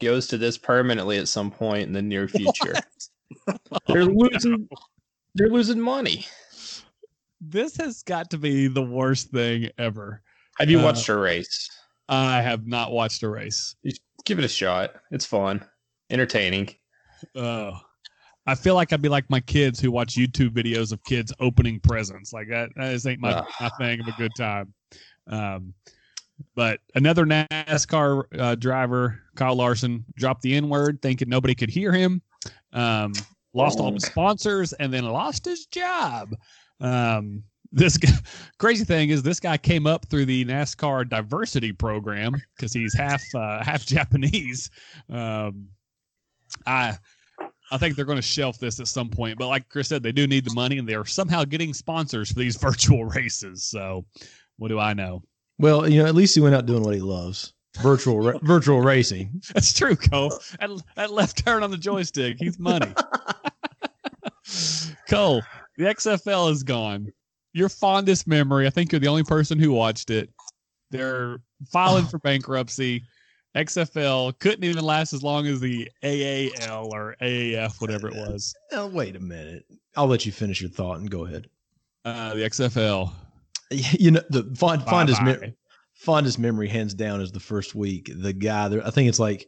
goes 0.00 0.26
to 0.28 0.38
this 0.38 0.56
permanently 0.58 1.18
at 1.18 1.28
some 1.28 1.50
point 1.50 1.82
in 1.86 1.92
the 1.92 2.02
near 2.02 2.26
future. 2.28 2.74
they're 3.86 4.06
losing. 4.06 4.68
They're 5.34 5.50
losing 5.50 5.80
money. 5.80 6.26
This 7.40 7.76
has 7.78 8.02
got 8.02 8.30
to 8.30 8.38
be 8.38 8.68
the 8.68 8.82
worst 8.82 9.30
thing 9.30 9.70
ever. 9.78 10.22
Have 10.58 10.70
you 10.70 10.80
Uh, 10.80 10.84
watched 10.84 11.08
a 11.08 11.16
race? 11.16 11.68
I 12.08 12.42
have 12.42 12.66
not 12.66 12.92
watched 12.92 13.22
a 13.22 13.28
race. 13.28 13.74
Give 14.24 14.38
it 14.38 14.44
a 14.44 14.48
shot. 14.48 14.94
It's 15.10 15.24
fun, 15.24 15.64
entertaining. 16.10 16.74
Oh, 17.34 17.78
I 18.46 18.54
feel 18.54 18.74
like 18.74 18.92
I'd 18.92 19.00
be 19.02 19.08
like 19.08 19.28
my 19.30 19.40
kids 19.40 19.80
who 19.80 19.90
watch 19.90 20.16
YouTube 20.16 20.50
videos 20.50 20.92
of 20.92 21.02
kids 21.04 21.32
opening 21.40 21.80
presents. 21.80 22.32
Like 22.32 22.48
that, 22.48 22.70
just 22.76 23.06
ain't 23.06 23.20
my, 23.20 23.32
Ugh. 23.32 23.46
my 23.60 23.68
thing 23.78 24.00
of 24.00 24.08
a 24.08 24.12
good 24.18 24.32
time. 24.36 24.74
Um, 25.26 25.74
but 26.54 26.80
another 26.94 27.24
NASCAR 27.26 28.24
uh, 28.38 28.54
driver, 28.56 29.20
Kyle 29.36 29.54
Larson, 29.54 30.04
dropped 30.16 30.42
the 30.42 30.54
N 30.54 30.68
word, 30.68 31.00
thinking 31.02 31.28
nobody 31.28 31.54
could 31.54 31.70
hear 31.70 31.92
him. 31.92 32.22
Um, 32.72 33.12
lost 33.54 33.78
all 33.78 33.92
his 33.92 34.04
sponsors 34.04 34.72
and 34.74 34.92
then 34.92 35.04
lost 35.04 35.44
his 35.44 35.66
job. 35.66 36.34
Um, 36.80 37.44
this 37.72 37.96
guy, 37.96 38.10
crazy 38.58 38.84
thing 38.84 39.10
is 39.10 39.22
this 39.22 39.38
guy 39.38 39.56
came 39.56 39.86
up 39.86 40.06
through 40.06 40.26
the 40.26 40.44
NASCAR 40.44 41.08
diversity 41.08 41.72
program 41.72 42.34
because 42.56 42.72
he's 42.72 42.94
half 42.94 43.22
uh, 43.34 43.62
half 43.64 43.86
Japanese. 43.86 44.70
Um, 45.08 45.68
I 46.66 46.98
I 47.70 47.78
think 47.78 47.94
they're 47.94 48.04
going 48.04 48.16
to 48.16 48.22
shelf 48.22 48.58
this 48.58 48.80
at 48.80 48.88
some 48.88 49.08
point, 49.08 49.38
but 49.38 49.46
like 49.46 49.68
Chris 49.68 49.88
said, 49.88 50.02
they 50.02 50.12
do 50.12 50.26
need 50.26 50.44
the 50.44 50.54
money, 50.54 50.78
and 50.78 50.88
they're 50.88 51.04
somehow 51.04 51.44
getting 51.44 51.72
sponsors 51.72 52.32
for 52.32 52.38
these 52.40 52.56
virtual 52.60 53.04
races. 53.04 53.64
So, 53.64 54.04
what 54.56 54.68
do 54.68 54.78
I 54.78 54.92
know? 54.92 55.22
Well, 55.58 55.88
you 55.88 56.02
know, 56.02 56.08
at 56.08 56.14
least 56.14 56.34
he 56.34 56.40
went 56.40 56.54
out 56.54 56.66
doing 56.66 56.82
what 56.82 56.94
he 56.94 57.00
loves. 57.00 57.52
Virtual 57.80 58.18
ra- 58.18 58.38
virtual 58.42 58.80
racing. 58.80 59.40
That's 59.54 59.72
true, 59.72 59.94
Cole. 59.94 60.30
That, 60.58 60.82
that 60.96 61.12
left 61.12 61.44
turn 61.44 61.62
on 61.62 61.70
the 61.70 61.76
joystick, 61.76 62.36
he's 62.40 62.58
money. 62.58 62.92
Cole, 65.08 65.42
the 65.76 65.84
XFL 65.84 66.50
is 66.50 66.62
gone. 66.62 67.12
Your 67.52 67.68
fondest 67.68 68.26
memory, 68.26 68.66
I 68.66 68.70
think 68.70 68.92
you're 68.92 69.00
the 69.00 69.08
only 69.08 69.24
person 69.24 69.58
who 69.58 69.72
watched 69.72 70.10
it. 70.10 70.30
They're 70.90 71.38
filing 71.72 72.06
for 72.10 72.18
bankruptcy. 72.18 73.02
XFL 73.56 74.38
couldn't 74.38 74.62
even 74.62 74.84
last 74.84 75.12
as 75.12 75.22
long 75.22 75.46
as 75.46 75.60
the 75.60 75.90
AAL 76.04 76.94
or 76.94 77.16
AAF, 77.20 77.80
whatever 77.80 78.08
it 78.08 78.14
was. 78.14 78.54
Oh, 78.72 78.86
wait 78.86 79.16
a 79.16 79.20
minute. 79.20 79.64
I'll 79.96 80.06
let 80.06 80.24
you 80.24 80.30
finish 80.30 80.60
your 80.60 80.70
thought 80.70 80.98
and 81.00 81.10
go 81.10 81.26
ahead. 81.26 81.48
Uh, 82.04 82.34
the 82.34 82.42
XFL. 82.42 83.12
You 83.72 84.12
know, 84.12 84.22
the 84.30 84.52
fond, 84.56 84.82
fondest, 84.82 85.20
Bye-bye. 85.20 85.54
fondest 85.94 86.38
memory, 86.38 86.68
hands 86.68 86.92
down, 86.92 87.20
is 87.20 87.30
the 87.30 87.40
first 87.40 87.74
week. 87.74 88.10
The 88.16 88.32
guy 88.32 88.68
there, 88.68 88.84
I 88.86 88.90
think 88.90 89.08
it's 89.08 89.20
like 89.20 89.46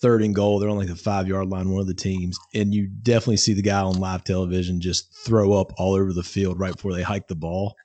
third 0.00 0.22
and 0.22 0.34
goal. 0.34 0.58
They're 0.58 0.70
on 0.70 0.76
like 0.78 0.88
the 0.88 0.96
five 0.96 1.28
yard 1.28 1.48
line, 1.48 1.70
one 1.70 1.80
of 1.80 1.86
the 1.86 1.94
teams, 1.94 2.38
and 2.54 2.74
you 2.74 2.88
definitely 3.02 3.38
see 3.38 3.54
the 3.54 3.62
guy 3.62 3.80
on 3.80 3.98
live 3.98 4.24
television 4.24 4.80
just 4.80 5.14
throw 5.24 5.52
up 5.54 5.72
all 5.78 5.94
over 5.94 6.12
the 6.12 6.22
field 6.22 6.58
right 6.58 6.74
before 6.74 6.94
they 6.94 7.02
hike 7.02 7.28
the 7.28 7.34
ball. 7.34 7.74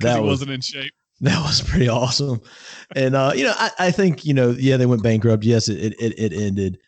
That 0.00 0.16
he 0.16 0.22
was 0.22 0.40
wasn't 0.40 0.50
in 0.50 0.60
shape. 0.60 0.92
that 1.20 1.40
was 1.44 1.62
pretty 1.62 1.88
awesome. 1.88 2.40
And 2.96 3.14
uh, 3.14 3.32
you 3.36 3.44
know, 3.44 3.54
I, 3.56 3.70
I 3.78 3.90
think 3.92 4.24
you 4.24 4.34
know, 4.34 4.50
yeah, 4.50 4.76
they 4.76 4.86
went 4.86 5.04
bankrupt. 5.04 5.44
Yes, 5.44 5.68
it 5.68 5.94
it, 6.00 6.18
it 6.18 6.32
ended. 6.32 6.78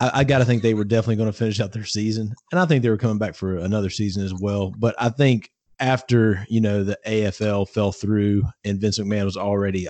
I, 0.00 0.10
I 0.14 0.24
got 0.24 0.38
to 0.38 0.46
think 0.46 0.62
they 0.62 0.72
were 0.72 0.84
definitely 0.84 1.16
going 1.16 1.30
to 1.30 1.36
finish 1.36 1.60
out 1.60 1.72
their 1.72 1.84
season, 1.84 2.34
and 2.50 2.58
I 2.58 2.64
think 2.64 2.82
they 2.82 2.88
were 2.88 2.96
coming 2.96 3.18
back 3.18 3.34
for 3.34 3.58
another 3.58 3.90
season 3.90 4.24
as 4.24 4.32
well. 4.32 4.72
But 4.78 4.94
I 4.98 5.10
think 5.10 5.50
after 5.80 6.46
you 6.48 6.62
know 6.62 6.82
the 6.82 6.98
AFL 7.06 7.68
fell 7.68 7.92
through 7.92 8.44
and 8.64 8.80
Vince 8.80 8.98
McMahon 8.98 9.26
was 9.26 9.36
already 9.36 9.86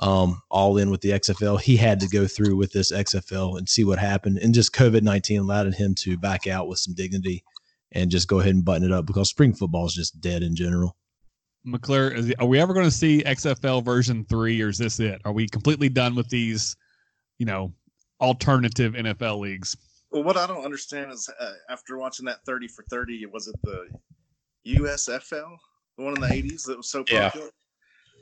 um 0.00 0.42
all 0.50 0.78
in 0.78 0.90
with 0.90 1.00
the 1.00 1.10
XFL, 1.10 1.60
he 1.60 1.76
had 1.76 2.00
to 2.00 2.08
go 2.08 2.26
through 2.26 2.56
with 2.56 2.72
this 2.72 2.92
XFL 2.92 3.58
and 3.58 3.68
see 3.68 3.84
what 3.84 3.98
happened. 3.98 4.38
And 4.38 4.54
just 4.54 4.72
COVID 4.72 5.02
nineteen 5.02 5.40
allowed 5.40 5.72
him 5.74 5.94
to 5.96 6.16
back 6.16 6.46
out 6.46 6.68
with 6.68 6.78
some 6.78 6.94
dignity 6.94 7.44
and 7.92 8.10
just 8.10 8.28
go 8.28 8.40
ahead 8.40 8.54
and 8.54 8.64
button 8.64 8.84
it 8.84 8.92
up 8.92 9.06
because 9.06 9.28
spring 9.28 9.54
football 9.54 9.86
is 9.86 9.94
just 9.94 10.20
dead 10.20 10.42
in 10.42 10.54
general. 10.54 10.96
McClure, 11.64 12.10
is, 12.10 12.32
are 12.38 12.46
we 12.46 12.58
ever 12.60 12.72
going 12.72 12.86
to 12.86 12.90
see 12.90 13.22
XFL 13.24 13.84
version 13.84 14.24
three, 14.24 14.60
or 14.62 14.68
is 14.68 14.78
this 14.78 15.00
it? 15.00 15.20
Are 15.24 15.32
we 15.32 15.48
completely 15.48 15.88
done 15.88 16.14
with 16.14 16.28
these, 16.28 16.76
you 17.38 17.46
know, 17.46 17.72
alternative 18.20 18.94
NFL 18.94 19.40
leagues? 19.40 19.76
Well, 20.10 20.22
what 20.22 20.36
I 20.36 20.46
don't 20.46 20.64
understand 20.64 21.12
is 21.12 21.28
uh, 21.38 21.52
after 21.68 21.98
watching 21.98 22.24
that 22.26 22.44
30 22.46 22.68
for 22.68 22.84
30, 22.90 23.26
was 23.26 23.48
it 23.48 23.56
the 23.62 23.88
USFL, 24.66 25.56
the 25.96 26.04
one 26.04 26.14
in 26.14 26.20
the 26.20 26.28
80s 26.28 26.64
that 26.66 26.78
was 26.78 26.90
so 26.90 27.04
Yeah. 27.10 27.30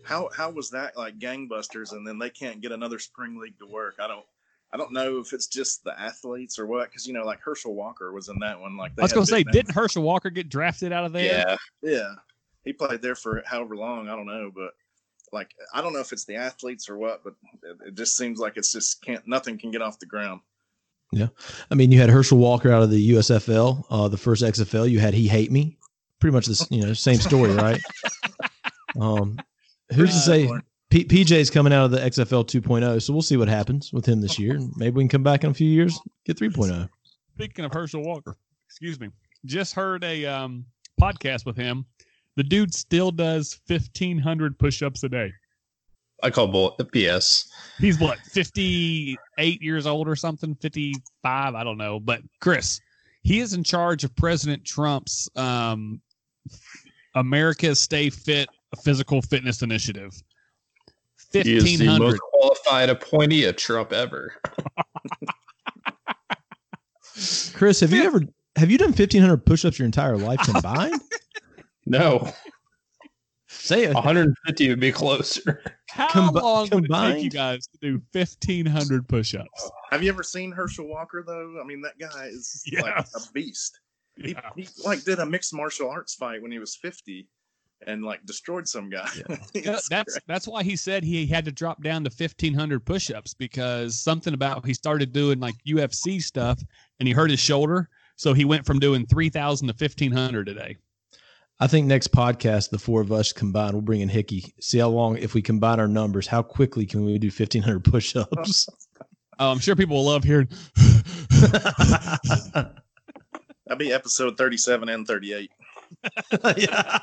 Popular? 0.06 0.30
How 0.36 0.44
how 0.44 0.50
was 0.50 0.70
that 0.70 0.96
like 0.96 1.18
gangbusters 1.18 1.92
and 1.92 2.06
then 2.06 2.18
they 2.18 2.30
can't 2.30 2.60
get 2.60 2.72
another 2.72 2.98
spring 2.98 3.38
league 3.38 3.58
to 3.58 3.66
work? 3.66 3.96
I 4.00 4.06
don't 4.06 4.24
I 4.72 4.76
don't 4.76 4.92
know 4.92 5.18
if 5.18 5.32
it's 5.32 5.46
just 5.46 5.84
the 5.84 5.98
athletes 5.98 6.58
or 6.58 6.66
what 6.66 6.88
because 6.88 7.06
you 7.06 7.12
know 7.12 7.24
like 7.24 7.40
Herschel 7.40 7.74
Walker 7.74 8.12
was 8.12 8.28
in 8.28 8.38
that 8.40 8.60
one 8.60 8.76
like 8.76 8.94
they 8.96 9.02
I 9.02 9.04
was 9.04 9.12
going 9.12 9.26
to 9.26 9.30
say, 9.30 9.42
names. 9.42 9.52
didn't 9.52 9.74
Herschel 9.74 10.02
Walker 10.02 10.30
get 10.30 10.48
drafted 10.48 10.92
out 10.92 11.04
of 11.04 11.12
there? 11.12 11.24
Yeah. 11.24 11.56
yeah 11.82 12.14
he 12.64 12.72
played 12.72 13.02
there 13.02 13.14
for 13.14 13.42
however 13.46 13.76
long 13.76 14.08
I 14.08 14.16
don't 14.16 14.26
know 14.26 14.50
but 14.54 14.70
like 15.32 15.50
I 15.72 15.82
don't 15.82 15.92
know 15.92 16.00
if 16.00 16.12
it's 16.12 16.24
the 16.24 16.36
athletes 16.36 16.88
or 16.88 16.96
what 16.96 17.22
but 17.22 17.34
it, 17.62 17.88
it 17.88 17.94
just 17.94 18.16
seems 18.16 18.38
like 18.38 18.56
it's 18.56 18.72
just 18.72 19.02
can't 19.02 19.26
nothing 19.26 19.58
can 19.58 19.70
get 19.70 19.82
off 19.82 19.98
the 19.98 20.06
ground. 20.06 20.40
Yeah, 21.12 21.28
I 21.70 21.76
mean, 21.76 21.92
you 21.92 22.00
had 22.00 22.10
Herschel 22.10 22.36
Walker 22.36 22.72
out 22.72 22.82
of 22.82 22.90
the 22.90 23.12
USFL, 23.12 23.84
uh, 23.90 24.08
the 24.08 24.16
first 24.16 24.42
XFL. 24.42 24.90
You 24.90 24.98
had 24.98 25.14
He 25.14 25.28
Hate 25.28 25.52
Me, 25.52 25.78
pretty 26.18 26.34
much 26.34 26.46
this, 26.46 26.66
you 26.68 26.84
know, 26.84 26.92
same 26.94 27.18
story, 27.18 27.52
right? 27.52 27.80
Um, 29.00 29.38
who's 29.94 30.10
to 30.10 30.18
say 30.18 30.42
Similar. 30.42 30.62
P- 30.90 31.04
PJ's 31.04 31.50
coming 31.50 31.72
out 31.72 31.86
of 31.86 31.90
the 31.90 31.98
XFL 31.98 32.46
2.0? 32.46 32.82
oh, 32.84 32.98
So 32.98 33.12
we'll 33.12 33.22
see 33.22 33.36
what 33.36 33.48
happens 33.48 33.92
with 33.92 34.06
him 34.06 34.20
this 34.20 34.38
year. 34.38 34.60
Maybe 34.76 34.96
we 34.96 35.02
can 35.02 35.08
come 35.08 35.22
back 35.22 35.44
in 35.44 35.50
a 35.50 35.54
few 35.54 35.68
years, 35.68 35.98
get 36.24 36.40
oh. 36.40 36.46
3.0. 36.46 36.88
Speaking 37.34 37.64
of 37.64 37.72
Herschel 37.72 38.02
Walker, 38.02 38.36
excuse 38.68 38.98
me, 38.98 39.10
just 39.44 39.74
heard 39.74 40.04
a 40.04 40.24
um, 40.24 40.64
podcast 41.00 41.44
with 41.44 41.56
him. 41.56 41.84
The 42.36 42.42
dude 42.42 42.74
still 42.74 43.10
does 43.10 43.60
1,500 43.66 44.58
push 44.58 44.82
ups 44.82 45.02
a 45.04 45.08
day. 45.08 45.32
I 46.22 46.30
call 46.30 46.48
bull 46.48 46.74
the 46.78 46.84
PS. 46.84 47.50
He's 47.78 48.00
what, 48.00 48.18
58 48.20 49.62
years 49.62 49.86
old 49.86 50.08
or 50.08 50.16
something? 50.16 50.54
55? 50.56 51.54
I 51.54 51.64
don't 51.64 51.76
know. 51.76 52.00
But 52.00 52.22
Chris, 52.40 52.80
he 53.22 53.40
is 53.40 53.52
in 53.52 53.62
charge 53.62 54.04
of 54.04 54.14
President 54.16 54.64
Trump's 54.64 55.28
um, 55.36 56.00
America 57.14 57.74
Stay 57.74 58.08
Fit 58.08 58.48
A 58.72 58.76
physical 58.76 59.22
Fitness 59.22 59.62
Initiative. 59.62 60.12
He 61.32 61.56
is 61.56 61.64
the 61.78 61.86
1,500. 61.86 61.98
most 62.04 62.20
qualified 62.32 62.88
appointee 62.90 63.44
of 63.44 63.56
Trump 63.56 63.92
ever. 63.92 64.34
Chris, 67.54 67.80
have 67.80 67.92
you 67.92 68.02
ever 68.04 68.22
have 68.56 68.70
you 68.70 68.78
done 68.78 68.88
1,500 68.90 69.44
push-ups 69.44 69.78
your 69.78 69.86
entire 69.86 70.16
life 70.16 70.40
combined? 70.44 71.00
No, 71.88 72.32
Say 73.48 73.84
it. 73.84 73.94
150 73.94 74.68
would 74.70 74.80
be 74.80 74.90
closer. 74.90 75.62
How 75.88 76.08
Combi- 76.08 76.42
long 76.42 76.68
would 76.72 76.84
it 76.90 77.12
take 77.14 77.22
you 77.24 77.30
guys 77.30 77.68
to 77.68 77.78
do 77.80 78.02
1,500 78.12 79.08
push 79.08 79.36
ups? 79.36 79.70
Have 79.92 80.02
you 80.02 80.08
ever 80.08 80.24
seen 80.24 80.50
Herschel 80.50 80.88
Walker 80.88 81.22
though? 81.24 81.60
I 81.62 81.64
mean, 81.64 81.80
that 81.82 81.96
guy 81.98 82.26
is 82.26 82.62
like 82.80 82.96
a 82.98 83.20
beast. 83.32 83.78
He, 84.16 84.36
he 84.56 84.68
like 84.84 85.04
did 85.04 85.20
a 85.20 85.26
mixed 85.26 85.54
martial 85.54 85.88
arts 85.88 86.14
fight 86.16 86.42
when 86.42 86.50
he 86.50 86.58
was 86.58 86.74
50 86.74 87.28
and 87.86 88.04
like 88.04 88.24
destroyed 88.26 88.66
some 88.68 88.90
guy. 88.90 89.08
Yeah, 89.16 89.36
It's 89.54 89.88
that's 89.88 90.14
great. 90.14 90.22
that's 90.26 90.48
why 90.48 90.62
he 90.62 90.76
said 90.76 91.04
he 91.04 91.26
had 91.26 91.44
to 91.44 91.52
drop 91.52 91.82
down 91.82 92.04
to 92.04 92.10
1500 92.10 92.84
push-ups 92.84 93.34
because 93.34 93.98
something 94.00 94.34
about 94.34 94.64
he 94.64 94.74
started 94.74 95.12
doing 95.12 95.40
like 95.40 95.54
UFC 95.66 96.22
stuff 96.22 96.60
and 97.00 97.06
he 97.06 97.12
hurt 97.14 97.30
his 97.30 97.40
shoulder 97.40 97.88
so 98.16 98.32
he 98.32 98.44
went 98.46 98.64
from 98.64 98.78
doing 98.78 99.04
3000 99.06 99.68
to 99.68 99.72
1500 99.74 100.48
a 100.48 100.54
day. 100.54 100.76
I 101.60 101.66
think 101.66 101.86
next 101.86 102.12
podcast, 102.12 102.70
the 102.70 102.78
four 102.78 103.00
of 103.00 103.12
us 103.12 103.32
combined, 103.32 103.72
we'll 103.72 103.80
bring 103.82 104.02
in 104.02 104.08
Hickey. 104.10 104.52
See 104.60 104.78
how 104.78 104.88
long, 104.88 105.16
if 105.18 105.32
we 105.32 105.40
combine 105.40 105.80
our 105.80 105.88
numbers, 105.88 106.26
how 106.26 106.42
quickly 106.42 106.84
can 106.86 107.02
we 107.04 107.18
do 107.18 107.28
1,500 107.28 107.84
push-ups? 107.84 108.68
Oh, 109.38 109.50
I'm 109.52 109.58
sure 109.58 109.76
people 109.76 109.96
will 109.96 110.06
love 110.06 110.24
hearing 110.24 110.48
That'd 111.30 112.72
be 113.78 113.92
episode 113.92 114.38
37 114.38 114.88
and 114.88 115.06
38. 115.06 115.50
yeah. 116.56 116.98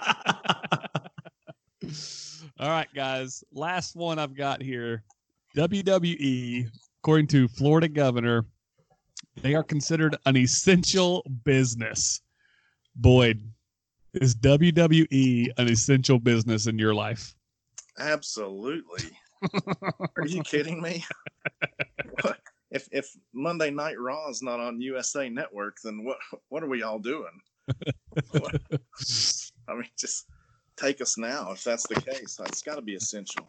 All 2.60 2.70
right, 2.70 2.88
guys. 2.94 3.44
Last 3.52 3.96
one 3.96 4.20
I've 4.20 4.36
got 4.36 4.62
here. 4.62 5.04
WWE, 5.58 6.70
according 7.02 7.28
to 7.28 7.48
Florida 7.48 7.88
governor, 7.88 8.46
they 9.42 9.56
are 9.56 9.64
considered 9.64 10.16
an 10.26 10.38
essential 10.38 11.26
business. 11.44 12.22
Boyd, 12.96 13.42
is 14.14 14.36
WWE 14.36 15.50
an 15.58 15.68
essential 15.68 16.20
business 16.20 16.68
in 16.68 16.78
your 16.78 16.94
life? 16.94 17.34
Absolutely. 18.00 19.10
Are 20.18 20.26
you 20.28 20.42
kidding 20.44 20.82
me? 20.82 21.04
What- 22.22 22.40
if 22.74 22.90
if 22.92 23.16
Monday 23.34 23.70
Night 23.70 24.00
Raw 24.00 24.30
is 24.30 24.42
not 24.42 24.60
on 24.60 24.82
USA 24.82 25.30
Network, 25.30 25.78
then 25.84 26.04
what 26.04 26.18
what 26.50 26.64
are 26.64 26.68
we 26.68 26.82
all 26.82 26.98
doing? 27.00 27.40
What- 28.32 28.62
I 29.68 29.74
mean, 29.76 29.90
just 29.98 30.26
take 30.78 31.02
us 31.02 31.18
now 31.18 31.52
if 31.52 31.64
that's 31.64 31.88
the 31.88 31.96
case. 31.96 32.40
It's 32.46 32.62
got 32.62 32.76
to 32.76 32.82
be 32.82 32.96
essential. 32.96 33.48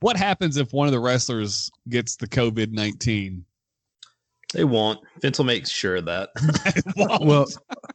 What 0.00 0.16
happens 0.16 0.56
if 0.56 0.72
one 0.72 0.86
of 0.86 0.92
the 0.92 1.00
wrestlers 1.00 1.70
gets 1.88 2.16
the 2.16 2.26
COVID 2.28 2.72
19? 2.72 3.44
They 4.52 4.64
won't. 4.64 5.00
Vince 5.20 5.38
will 5.38 5.46
make 5.46 5.66
sure 5.66 5.96
of 5.96 6.04
that. 6.04 6.30
well, 7.20 7.46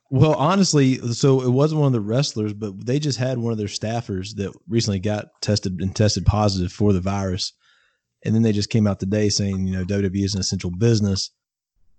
well, 0.10 0.34
honestly, 0.34 0.96
so 1.14 1.42
it 1.42 1.50
wasn't 1.50 1.80
one 1.80 1.88
of 1.88 1.94
the 1.94 2.02
wrestlers, 2.02 2.54
but 2.54 2.86
they 2.86 3.00
just 3.00 3.18
had 3.18 3.38
one 3.38 3.54
of 3.54 3.58
their 3.58 3.68
staffers 3.68 4.36
that 4.36 4.54
recently 4.68 5.00
got 5.00 5.28
tested 5.42 5.80
and 5.80 5.96
tested 5.96 6.26
positive 6.26 6.72
for 6.72 6.92
the 6.92 7.00
virus, 7.00 7.54
and 8.26 8.36
then 8.36 8.42
they 8.42 8.52
just 8.52 8.70
came 8.70 8.88
out 8.88 9.00
today 9.00 9.30
saying, 9.30 9.68
you 9.68 9.74
know, 9.74 9.86
WWE 9.86 10.26
is 10.26 10.34
an 10.34 10.42
essential 10.42 10.72
business. 10.72 11.32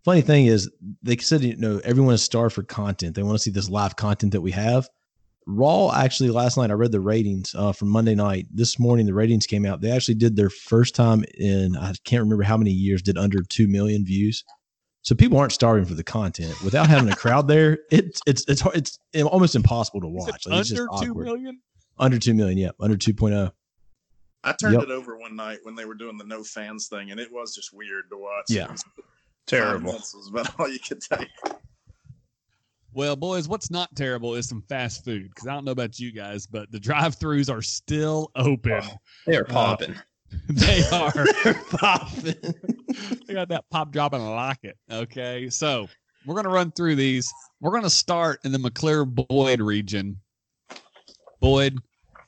Funny 0.05 0.23
thing 0.23 0.47
is, 0.47 0.71
they 1.03 1.17
said, 1.19 1.43
you 1.43 1.57
know, 1.57 1.81
everyone 1.85 2.15
is 2.15 2.23
starved 2.23 2.55
for 2.55 2.63
content. 2.63 3.15
They 3.15 3.23
want 3.23 3.37
to 3.37 3.43
see 3.43 3.51
this 3.51 3.69
live 3.69 3.97
content 3.97 4.33
that 4.33 4.41
we 4.41 4.51
have. 4.53 4.89
Raw 5.47 5.91
actually 5.93 6.31
last 6.31 6.57
night 6.57 6.71
I 6.71 6.75
read 6.75 6.93
the 6.93 7.01
ratings 7.01 7.55
uh, 7.55 7.73
from 7.73 7.89
Monday 7.89 8.15
night. 8.15 8.47
This 8.53 8.79
morning 8.79 9.05
the 9.07 9.15
ratings 9.15 9.47
came 9.47 9.67
out. 9.67 9.81
They 9.81 9.91
actually 9.91 10.15
did 10.15 10.37
their 10.37 10.51
first 10.51 10.95
time 10.95 11.25
in 11.37 11.77
I 11.77 11.93
can't 12.05 12.23
remember 12.23 12.45
how 12.45 12.57
many 12.57 12.71
years 12.71 13.03
did 13.03 13.19
under 13.19 13.43
two 13.43 13.67
million 13.67 14.05
views. 14.05 14.45
So 15.03 15.15
people 15.15 15.39
aren't 15.39 15.53
starving 15.53 15.87
for 15.87 15.95
the 15.95 16.05
content. 16.05 16.55
Without 16.63 16.87
having 16.89 17.11
a 17.11 17.17
crowd 17.17 17.49
there, 17.49 17.79
it's 17.91 18.21
it's 18.27 18.45
it's 18.49 18.61
hard- 18.61 18.77
it's 18.77 18.99
almost 19.25 19.55
impossible 19.55 20.03
to 20.03 20.09
watch. 20.09 20.47
it 20.47 20.51
Like, 20.51 20.61
it's 20.61 20.69
just 20.69 20.83
under 20.83 21.05
2 21.07 21.11
awkward. 21.11 21.25
million? 21.25 21.61
Under 21.99 22.19
two 22.19 22.35
million, 22.35 22.57
yeah, 22.59 22.71
under 22.79 22.97
two 22.97 23.15
oh. 23.23 23.51
I 24.45 24.53
turned 24.53 24.75
Yep. 24.75 24.85
it 24.85 24.91
over 24.91 25.19
one 25.19 25.37
night 25.37 25.59
when 25.65 25.75
they 25.75 25.85
were 25.85 25.95
doing 25.95 26.17
the 26.17 26.25
no 26.25 26.43
fans 26.45 26.89
thing, 26.89 27.11
and 27.11 27.19
it 27.19 27.31
was 27.33 27.55
just 27.55 27.73
weird 27.75 28.05
to 28.11 28.17
watch. 28.19 28.45
Yeah. 28.49 28.75
It 29.47 29.55
was- 29.55 29.61
five 29.61 29.69
Terrible. 29.69 29.87
minutes 29.93 30.15
was 30.15 30.29
about 30.29 30.49
all 30.61 30.69
you 30.69 30.79
could 30.79 31.01
take. 31.01 31.29
Well, 32.93 33.15
boys, 33.15 33.47
what's 33.49 33.71
not 33.71 33.95
terrible 33.95 34.35
is 34.35 34.49
some 34.49 34.63
fast 34.69 35.05
food 35.05 35.29
because 35.33 35.47
I 35.47 35.53
don't 35.55 35.65
know 35.65 35.71
about 35.71 36.01
you 36.01 36.11
guys, 36.11 36.47
but 36.47 36.71
the 36.73 36.81
drive 36.81 37.17
throughs 37.17 37.49
are 37.49 37.63
still 37.63 38.33
open. 38.35 38.83
They 39.27 39.37
are 39.37 39.49
uh, 39.49 39.53
popping. 39.53 39.95
they 40.49 40.83
are. 40.93 41.13
Popping. 41.71 42.35
they 43.27 43.35
got 43.35 43.49
that 43.49 43.65
pop 43.71 43.91
drop 43.93 44.13
and 44.13 44.23
I 44.23 44.29
like 44.29 44.59
it. 44.63 44.77
Okay. 44.91 45.49
So 45.51 45.89
we're 46.25 46.35
going 46.35 46.45
to 46.45 46.51
run 46.51 46.71
through 46.73 46.95
these. 46.97 47.33
We're 47.61 47.73
going 47.73 47.83
to 47.83 47.91
start 47.91 48.39
in 48.45 48.53
the 48.53 48.59
McClure 48.61 49.05
Boyd 49.05 49.61
region. 49.61 50.17
Boyd, 51.41 51.79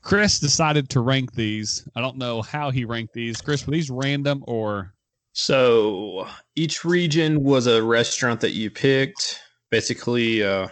Chris 0.02 0.40
decided 0.40 0.88
to 0.90 1.00
rank 1.00 1.32
these. 1.34 1.86
I 1.94 2.00
don't 2.00 2.16
know 2.18 2.42
how 2.42 2.70
he 2.70 2.84
ranked 2.84 3.14
these. 3.14 3.40
Chris, 3.40 3.64
were 3.66 3.72
these 3.72 3.90
random 3.90 4.42
or 4.48 4.91
So 5.32 6.26
each 6.56 6.84
region 6.84 7.42
was 7.42 7.66
a 7.66 7.82
restaurant 7.82 8.40
that 8.40 8.52
you 8.52 8.70
picked. 8.70 9.40
Basically, 9.70 10.42
uh, 10.42 10.68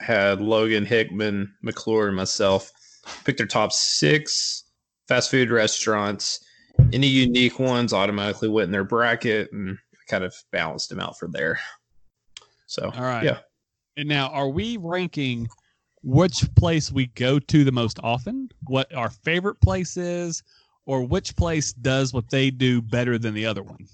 had 0.00 0.40
Logan 0.40 0.86
Hickman, 0.86 1.54
McClure, 1.62 2.08
and 2.08 2.16
myself 2.16 2.72
pick 3.24 3.36
their 3.36 3.46
top 3.46 3.72
six 3.72 4.64
fast 5.08 5.30
food 5.30 5.50
restaurants. 5.50 6.42
Any 6.92 7.08
unique 7.08 7.58
ones 7.58 7.92
automatically 7.92 8.48
went 8.48 8.66
in 8.66 8.72
their 8.72 8.84
bracket 8.84 9.52
and 9.52 9.76
kind 10.08 10.24
of 10.24 10.34
balanced 10.50 10.88
them 10.88 11.00
out 11.00 11.18
from 11.18 11.32
there. 11.32 11.60
So, 12.66 12.90
All 12.94 13.02
right. 13.02 13.24
yeah. 13.24 13.38
And 13.96 14.08
now, 14.08 14.28
are 14.28 14.48
we 14.48 14.78
ranking 14.78 15.48
which 16.02 16.52
place 16.54 16.90
we 16.90 17.08
go 17.08 17.38
to 17.38 17.64
the 17.64 17.72
most 17.72 17.98
often, 18.02 18.48
what 18.64 18.94
our 18.94 19.10
favorite 19.10 19.60
place 19.60 19.96
is, 19.96 20.42
or 20.90 21.04
which 21.04 21.36
place 21.36 21.72
does 21.72 22.12
what 22.12 22.28
they 22.30 22.50
do 22.50 22.82
better 22.82 23.16
than 23.16 23.32
the 23.32 23.46
other 23.46 23.62
one? 23.62 23.86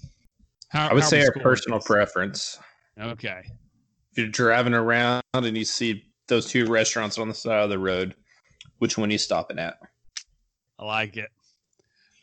How, 0.69 0.87
I 0.87 0.95
would 0.95 1.03
how 1.03 1.09
say 1.09 1.19
we 1.19 1.25
our 1.25 1.31
personal 1.31 1.77
this? 1.77 1.85
preference. 1.85 2.57
Okay. 2.99 3.43
If 4.11 4.17
you're 4.17 4.27
driving 4.29 4.73
around 4.73 5.21
and 5.35 5.55
you 5.55 5.63
see 5.63 6.05
those 6.27 6.47
two 6.47 6.65
restaurants 6.65 7.19
on 7.19 7.27
the 7.27 7.35
side 7.35 7.63
of 7.63 7.69
the 7.69 7.77
road, 7.77 8.15
which 8.79 8.97
one 8.97 9.09
are 9.09 9.11
you 9.11 9.19
stopping 9.19 9.59
at? 9.59 9.77
I 10.79 10.85
like 10.85 11.17
it. 11.17 11.29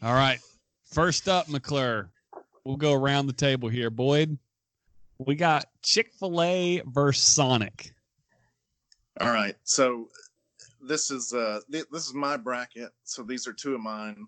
All 0.02 0.14
right. 0.14 0.40
First 0.90 1.28
up, 1.28 1.49
McClure. 1.49 2.11
We'll 2.64 2.76
go 2.76 2.95
around 2.95 3.28
the 3.28 3.33
table 3.33 3.69
here. 3.69 3.90
Boyd, 3.90 4.37
we 5.19 5.37
got 5.37 5.66
Chick 5.85 6.11
fil 6.19 6.43
A 6.43 6.83
versus 6.87 7.23
Sonic. 7.23 7.93
All 9.21 9.31
right. 9.31 9.54
So 9.62 10.09
this 10.83 11.12
is 11.12 11.33
uh 11.33 11.61
th- 11.71 11.87
this 11.93 12.09
is 12.09 12.12
my 12.14 12.37
bracket. 12.37 12.90
So 13.04 13.23
these 13.23 13.47
are 13.47 13.52
two 13.52 13.76
of 13.76 13.81
mine. 13.81 14.26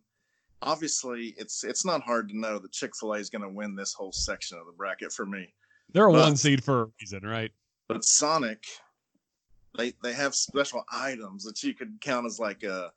Obviously, 0.63 1.35
it's 1.39 1.65
it's 1.65 1.85
not 1.85 2.03
hard 2.03 2.29
to 2.31 2.39
know 2.39 2.59
that 2.59 2.73
Chick-fil-A 2.73 3.19
is 3.19 3.31
going 3.31 3.43
to 3.43 3.49
win 3.49 3.75
this 3.77 3.93
whole 3.93 4.13
section 4.13 4.59
of 4.59 4.67
the 4.67 4.73
bracket 4.73 5.13
for 5.13 5.27
me. 5.27 5.53
They're 5.93 6.09
a 6.09 6.13
But- 6.13 6.21
one 6.23 6.37
seed 6.37 6.65
for 6.65 6.83
a 6.83 6.87
reason, 7.01 7.23
right? 7.25 7.53
But 7.89 8.05
Sonic 8.05 8.65
they 9.77 9.93
they 10.03 10.15
have 10.15 10.35
special 10.35 10.85
items 10.91 11.45
that 11.45 11.63
you 11.63 11.75
could 11.75 12.01
count 12.01 12.25
as 12.27 12.39
like 12.41 12.65
uh 12.65 12.89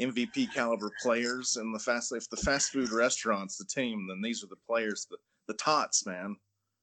MVP 0.00 0.54
caliber 0.54 0.92
players 1.02 1.56
in 1.56 1.72
the 1.72 1.78
fast 1.80 2.12
if 2.14 2.30
the 2.30 2.36
fast 2.36 2.70
food 2.70 2.92
restaurants 2.92 3.56
the 3.58 3.64
team 3.64 4.06
then 4.08 4.22
these 4.22 4.44
are 4.44 4.46
the 4.46 4.54
players 4.64 5.08
the 5.10 5.16
the 5.48 5.54
tots 5.54 6.06
man 6.06 6.36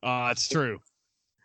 Uh, 0.04 0.27
it's 0.30 0.50
true. 0.50 0.82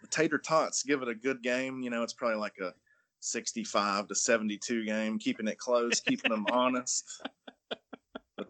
the 0.02 0.09
tater 0.09 0.38
tots 0.38 0.82
give 0.82 1.00
it 1.02 1.09
a 1.09 1.14
good 1.14 1.40
game. 1.42 1.80
You 1.82 1.90
know, 1.90 2.02
it's 2.02 2.12
probably 2.12 2.38
like 2.38 2.59
a 2.61 2.75
65 3.20 4.09
to 4.09 4.14
72 4.14 4.85
game, 4.85 5.18
keeping 5.18 5.47
it 5.47 5.59
close, 5.59 6.00
keeping 6.00 6.32
them 6.32 6.47
honest. 6.50 7.23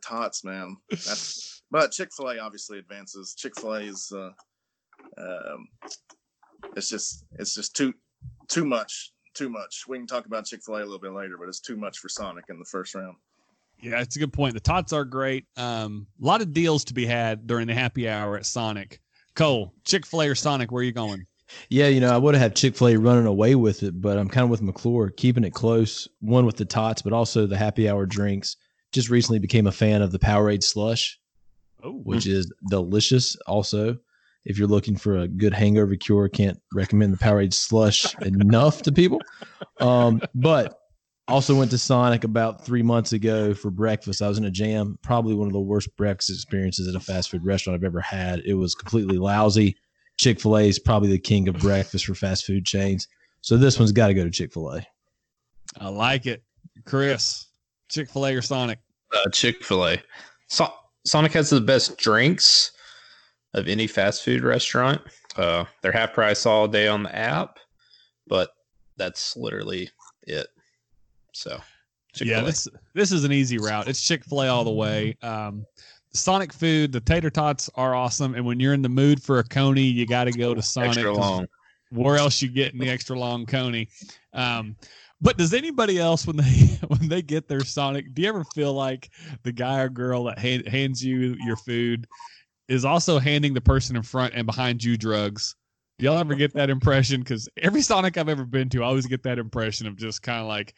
The 0.00 0.08
tots, 0.08 0.44
man. 0.44 0.76
That's, 0.90 1.62
but 1.70 1.92
Chick 1.92 2.10
fil 2.16 2.30
A 2.30 2.38
obviously 2.38 2.78
advances. 2.78 3.34
Chick 3.36 3.58
fil 3.58 3.74
A 3.74 3.80
is, 3.80 4.12
uh, 4.14 4.30
um, 5.18 5.68
it's 6.76 6.88
just, 6.88 7.24
it's 7.38 7.54
just 7.54 7.74
too, 7.74 7.92
too 8.48 8.64
much, 8.64 9.12
too 9.34 9.48
much. 9.48 9.84
We 9.88 9.98
can 9.98 10.06
talk 10.06 10.26
about 10.26 10.46
Chick 10.46 10.60
fil 10.64 10.76
A 10.76 10.78
a 10.78 10.84
little 10.84 11.00
bit 11.00 11.12
later, 11.12 11.36
but 11.38 11.48
it's 11.48 11.60
too 11.60 11.76
much 11.76 11.98
for 11.98 12.08
Sonic 12.08 12.44
in 12.48 12.58
the 12.58 12.64
first 12.64 12.94
round. 12.94 13.16
Yeah, 13.82 14.00
it's 14.00 14.16
a 14.16 14.18
good 14.18 14.32
point. 14.32 14.54
The 14.54 14.60
tots 14.60 14.92
are 14.92 15.04
great. 15.04 15.46
Um, 15.56 16.06
a 16.22 16.26
lot 16.26 16.42
of 16.42 16.52
deals 16.52 16.84
to 16.84 16.94
be 16.94 17.06
had 17.06 17.46
during 17.46 17.66
the 17.66 17.74
happy 17.74 18.08
hour 18.08 18.36
at 18.36 18.44
Sonic. 18.44 19.00
Cole, 19.34 19.72
Chick 19.84 20.04
fil 20.04 20.22
A 20.22 20.28
or 20.28 20.34
Sonic, 20.34 20.70
where 20.70 20.80
are 20.80 20.84
you 20.84 20.92
going? 20.92 21.24
Yeah, 21.68 21.88
you 21.88 22.00
know, 22.00 22.12
I 22.12 22.18
would 22.18 22.34
have 22.34 22.42
had 22.42 22.56
Chick 22.56 22.76
fil 22.76 22.88
A 22.88 22.96
running 22.96 23.26
away 23.26 23.54
with 23.54 23.82
it, 23.82 24.00
but 24.00 24.18
I'm 24.18 24.28
kind 24.28 24.44
of 24.44 24.50
with 24.50 24.62
McClure, 24.62 25.10
keeping 25.10 25.44
it 25.44 25.54
close, 25.54 26.08
one 26.20 26.46
with 26.46 26.56
the 26.56 26.64
tots, 26.64 27.02
but 27.02 27.12
also 27.12 27.46
the 27.46 27.56
happy 27.56 27.88
hour 27.88 28.06
drinks. 28.06 28.56
Just 28.92 29.08
recently 29.08 29.38
became 29.38 29.66
a 29.66 29.72
fan 29.72 30.02
of 30.02 30.12
the 30.12 30.18
Powerade 30.18 30.62
slush, 30.62 31.18
Oh, 31.82 31.92
which 31.92 32.26
is 32.26 32.52
delicious. 32.68 33.36
Also, 33.46 33.98
if 34.44 34.58
you're 34.58 34.68
looking 34.68 34.96
for 34.96 35.18
a 35.18 35.28
good 35.28 35.54
hangover 35.54 35.96
cure, 35.96 36.28
can't 36.28 36.60
recommend 36.74 37.12
the 37.12 37.18
Powerade 37.18 37.54
slush 37.54 38.06
enough 38.22 38.82
to 38.82 38.92
people. 38.92 39.20
Um, 39.80 40.20
but 40.34 40.78
also 41.28 41.54
went 41.54 41.70
to 41.70 41.78
Sonic 41.78 42.24
about 42.24 42.64
three 42.64 42.82
months 42.82 43.12
ago 43.12 43.54
for 43.54 43.70
breakfast. 43.70 44.20
I 44.20 44.28
was 44.28 44.38
in 44.38 44.44
a 44.44 44.50
jam, 44.50 44.98
probably 45.02 45.34
one 45.34 45.46
of 45.46 45.52
the 45.52 45.60
worst 45.60 45.94
breakfast 45.96 46.30
experiences 46.30 46.88
at 46.88 46.94
a 46.94 47.00
fast 47.00 47.30
food 47.30 47.44
restaurant 47.44 47.78
I've 47.78 47.84
ever 47.84 48.00
had. 48.00 48.40
It 48.40 48.54
was 48.54 48.74
completely 48.74 49.18
lousy. 49.18 49.76
Chick 50.18 50.40
fil 50.40 50.58
A 50.58 50.68
is 50.68 50.78
probably 50.78 51.08
the 51.10 51.18
king 51.18 51.48
of 51.48 51.56
breakfast 51.58 52.06
for 52.06 52.14
fast 52.14 52.44
food 52.44 52.66
chains. 52.66 53.06
So 53.42 53.56
this 53.56 53.78
one's 53.78 53.92
got 53.92 54.08
to 54.08 54.14
go 54.14 54.24
to 54.24 54.30
Chick 54.30 54.52
fil 54.52 54.70
A. 54.74 54.86
I 55.78 55.88
like 55.88 56.26
it. 56.26 56.42
Chris, 56.84 57.46
Chick 57.90 58.10
fil 58.10 58.26
A 58.26 58.34
or 58.34 58.42
Sonic? 58.42 58.78
Uh, 59.14 59.28
Chick 59.30 59.64
fil 59.64 59.86
A. 59.86 60.02
So- 60.48 60.72
Sonic 61.04 61.32
has 61.32 61.50
the 61.50 61.60
best 61.60 61.96
drinks 61.98 62.72
of 63.54 63.66
any 63.68 63.86
fast 63.86 64.22
food 64.22 64.42
restaurant. 64.44 65.00
Uh, 65.36 65.64
they're 65.82 65.92
half 65.92 66.12
price 66.12 66.44
all 66.46 66.68
day 66.68 66.86
on 66.88 67.02
the 67.02 67.14
app, 67.14 67.58
but 68.26 68.50
that's 68.96 69.36
literally 69.36 69.88
it. 70.26 70.46
So, 71.32 71.52
Yeah, 71.52 71.58
Chick-fil-A. 72.14 72.44
this 72.44 72.68
this 72.94 73.12
is 73.12 73.24
an 73.24 73.32
easy 73.32 73.56
route. 73.58 73.88
It's 73.88 74.02
Chick 74.06 74.24
Fil 74.24 74.42
A 74.42 74.48
all 74.48 74.64
the 74.64 74.70
way. 74.70 75.16
Um, 75.22 75.64
Sonic 76.12 76.52
food, 76.52 76.90
the 76.92 77.00
tater 77.00 77.30
tots 77.30 77.70
are 77.76 77.94
awesome, 77.94 78.34
and 78.34 78.44
when 78.44 78.58
you're 78.60 78.74
in 78.74 78.82
the 78.82 78.88
mood 78.88 79.22
for 79.22 79.38
a 79.38 79.44
coney, 79.44 79.82
you 79.84 80.06
got 80.06 80.24
to 80.24 80.32
go 80.32 80.54
to 80.54 80.60
Sonic. 80.62 80.90
extra 80.90 81.14
long. 81.14 81.46
Where 81.90 82.16
else 82.16 82.42
you 82.42 82.48
getting 82.48 82.78
the 82.80 82.88
extra 82.90 83.18
long 83.18 83.46
coney? 83.46 83.88
Um, 84.32 84.76
but 85.20 85.36
does 85.36 85.52
anybody 85.52 85.98
else 85.98 86.26
when 86.26 86.36
they 86.36 86.44
when 86.88 87.08
they 87.08 87.22
get 87.22 87.48
their 87.48 87.64
Sonic, 87.64 88.14
do 88.14 88.22
you 88.22 88.28
ever 88.28 88.44
feel 88.44 88.72
like 88.72 89.10
the 89.42 89.52
guy 89.52 89.80
or 89.80 89.88
girl 89.88 90.24
that 90.24 90.38
hand, 90.38 90.66
hands 90.66 91.04
you 91.04 91.36
your 91.38 91.56
food 91.56 92.06
is 92.68 92.84
also 92.84 93.18
handing 93.18 93.54
the 93.54 93.60
person 93.60 93.96
in 93.96 94.02
front 94.02 94.34
and 94.34 94.46
behind 94.46 94.82
you 94.82 94.96
drugs? 94.96 95.56
Do 95.98 96.06
y'all 96.06 96.18
ever 96.18 96.34
get 96.34 96.54
that 96.54 96.70
impression? 96.70 97.20
Because 97.20 97.48
every 97.58 97.82
Sonic 97.82 98.16
I've 98.16 98.28
ever 98.28 98.46
been 98.46 98.70
to, 98.70 98.82
I 98.82 98.86
always 98.86 99.06
get 99.06 99.22
that 99.24 99.38
impression 99.38 99.86
of 99.86 99.96
just 99.96 100.22
kind 100.22 100.40
of 100.40 100.46
like 100.46 100.74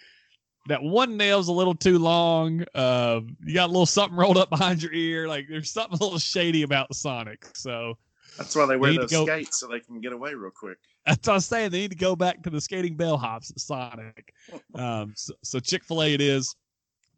that 0.67 0.83
one 0.83 1.17
nail's 1.17 1.49
a 1.49 1.53
little 1.53 1.75
too 1.75 1.99
long. 1.99 2.65
Uh, 2.75 3.21
you 3.45 3.55
got 3.55 3.67
a 3.67 3.73
little 3.73 3.87
something 3.87 4.17
rolled 4.17 4.37
up 4.37 4.51
behind 4.51 4.83
your 4.83 4.93
ear. 4.93 5.29
Like 5.29 5.47
there's 5.49 5.71
something 5.71 5.99
a 6.01 6.03
little 6.03 6.19
shady 6.19 6.63
about 6.63 6.95
Sonic. 6.95 7.47
So 7.55 7.99
That's 8.39 8.55
why 8.57 8.67
they 8.67 8.77
wear 8.77 8.93
to 8.93 9.01
those 9.01 9.11
go- 9.11 9.27
skates 9.27 9.61
so 9.61 9.69
they 9.69 9.81
can 9.81 10.01
get 10.01 10.13
away 10.13 10.35
real 10.35 10.51
quick. 10.51 10.79
that's 11.07 11.27
what 11.27 11.33
I 11.33 11.37
was 11.37 11.47
saying. 11.47 11.71
They 11.71 11.81
need 11.81 11.91
to 11.91 11.97
go 11.97 12.17
back 12.17 12.43
to 12.43 12.51
the 12.51 12.61
skating 12.61 12.97
bellhops 12.97 13.51
at 13.51 13.61
Sonic. 13.61 14.33
Um, 14.75 15.13
so, 15.17 15.35
so 15.43 15.61
Chick 15.61 15.85
Fil 15.85 16.03
A 16.03 16.15
it 16.15 16.21
is. 16.21 16.55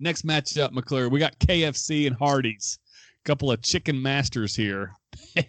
Next 0.00 0.26
matchup, 0.26 0.72
McClure. 0.72 1.08
We 1.08 1.20
got 1.20 1.38
KFC 1.38 2.06
and 2.06 2.16
Hardee's. 2.16 2.78
A 3.24 3.28
Couple 3.28 3.50
of 3.50 3.62
chicken 3.62 4.00
masters 4.00 4.54
here. 4.56 4.92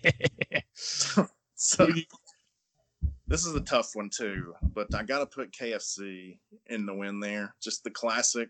So 1.57 1.87
this 3.27 3.45
is 3.45 3.55
a 3.55 3.61
tough 3.61 3.91
one 3.93 4.09
too, 4.15 4.53
but 4.73 4.93
I 4.93 5.03
got 5.03 5.19
to 5.19 5.25
put 5.25 5.51
KFC 5.51 6.37
in 6.67 6.85
the 6.85 6.93
win 6.93 7.19
there. 7.19 7.55
Just 7.63 7.83
the 7.83 7.89
classic, 7.89 8.49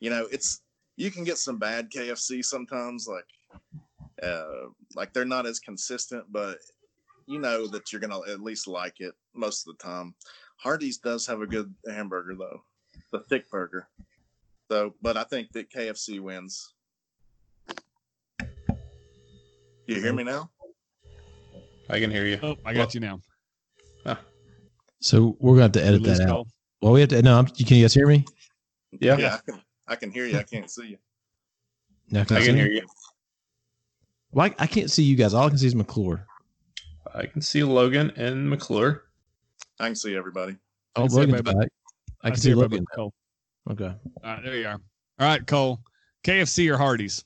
you 0.00 0.10
know, 0.10 0.26
it's 0.32 0.62
you 0.96 1.10
can 1.10 1.22
get 1.22 1.38
some 1.38 1.58
bad 1.58 1.90
KFC 1.90 2.44
sometimes, 2.44 3.06
like 3.08 3.24
uh, 4.22 4.68
like 4.94 5.12
they're 5.12 5.24
not 5.24 5.46
as 5.46 5.58
consistent, 5.58 6.24
but 6.30 6.58
you 7.26 7.38
know 7.38 7.66
that 7.68 7.92
you're 7.92 8.00
gonna 8.00 8.20
at 8.28 8.40
least 8.40 8.66
like 8.66 9.00
it 9.00 9.14
most 9.34 9.66
of 9.66 9.76
the 9.76 9.82
time. 9.82 10.14
Hardee's 10.56 10.98
does 10.98 11.26
have 11.26 11.40
a 11.40 11.46
good 11.46 11.74
hamburger 11.88 12.34
though, 12.36 12.62
the 13.12 13.20
thick 13.28 13.50
burger. 13.50 13.88
So, 14.70 14.94
but 15.02 15.16
I 15.16 15.24
think 15.24 15.52
that 15.52 15.70
KFC 15.70 16.20
wins. 16.20 16.74
You 19.86 20.00
hear 20.00 20.12
me 20.12 20.22
now? 20.22 20.50
I 21.88 21.98
can 21.98 22.10
hear 22.10 22.24
you. 22.24 22.38
oh, 22.42 22.56
I 22.64 22.72
got 22.74 22.94
you 22.94 23.00
now. 23.00 23.20
So 25.00 25.36
we're 25.40 25.54
gonna 25.54 25.62
have 25.62 25.72
to 25.72 25.84
edit 25.84 26.02
We 26.02 26.08
that 26.08 26.20
out. 26.22 26.28
Cole. 26.28 26.46
Well, 26.82 26.92
we 26.92 27.00
have 27.00 27.08
to. 27.10 27.22
No, 27.22 27.38
I'm, 27.38 27.46
can 27.46 27.76
you 27.76 27.84
guys 27.84 27.94
hear 27.94 28.06
me? 28.06 28.24
Yeah, 29.00 29.16
Yeah, 29.16 29.34
I 29.34 29.50
can, 29.50 29.62
I 29.88 29.96
can 29.96 30.10
hear 30.10 30.26
you. 30.26 30.38
I 30.38 30.42
can't 30.42 30.70
see 30.70 30.88
you. 30.88 30.98
No, 32.10 32.20
I 32.20 32.24
see 32.24 32.46
can 32.46 32.56
hear 32.56 32.70
you. 32.70 32.86
Well, 34.32 34.46
I, 34.46 34.62
I 34.62 34.66
can't 34.66 34.90
see 34.90 35.02
you 35.02 35.16
guys. 35.16 35.34
All 35.34 35.46
I 35.46 35.48
can 35.48 35.58
see 35.58 35.66
is 35.66 35.74
McClure. 35.74 36.26
I 37.14 37.26
can 37.26 37.42
see 37.42 37.64
Logan 37.64 38.12
and 38.16 38.48
McClure. 38.48 39.04
I 39.80 39.86
can 39.86 39.96
see 39.96 40.16
everybody. 40.16 40.56
Oh, 40.96 41.04
I 41.04 41.08
see 41.08 41.16
Logan's 41.16 41.34
everybody. 41.34 41.58
back. 41.58 41.68
I 42.22 42.30
can 42.30 42.36
see 42.36 42.42
see 42.42 42.50
everybody 42.52 42.76
Logan. 42.76 42.86
Cole. 42.94 43.12
Okay. 43.70 43.84
All 43.84 44.00
right, 44.22 44.42
there 44.44 44.56
you 44.56 44.66
are. 44.66 44.72
All 45.18 45.26
right, 45.26 45.46
Cole. 45.46 45.80
KFC 46.24 46.70
or 46.72 46.76
Hardee's? 46.76 47.24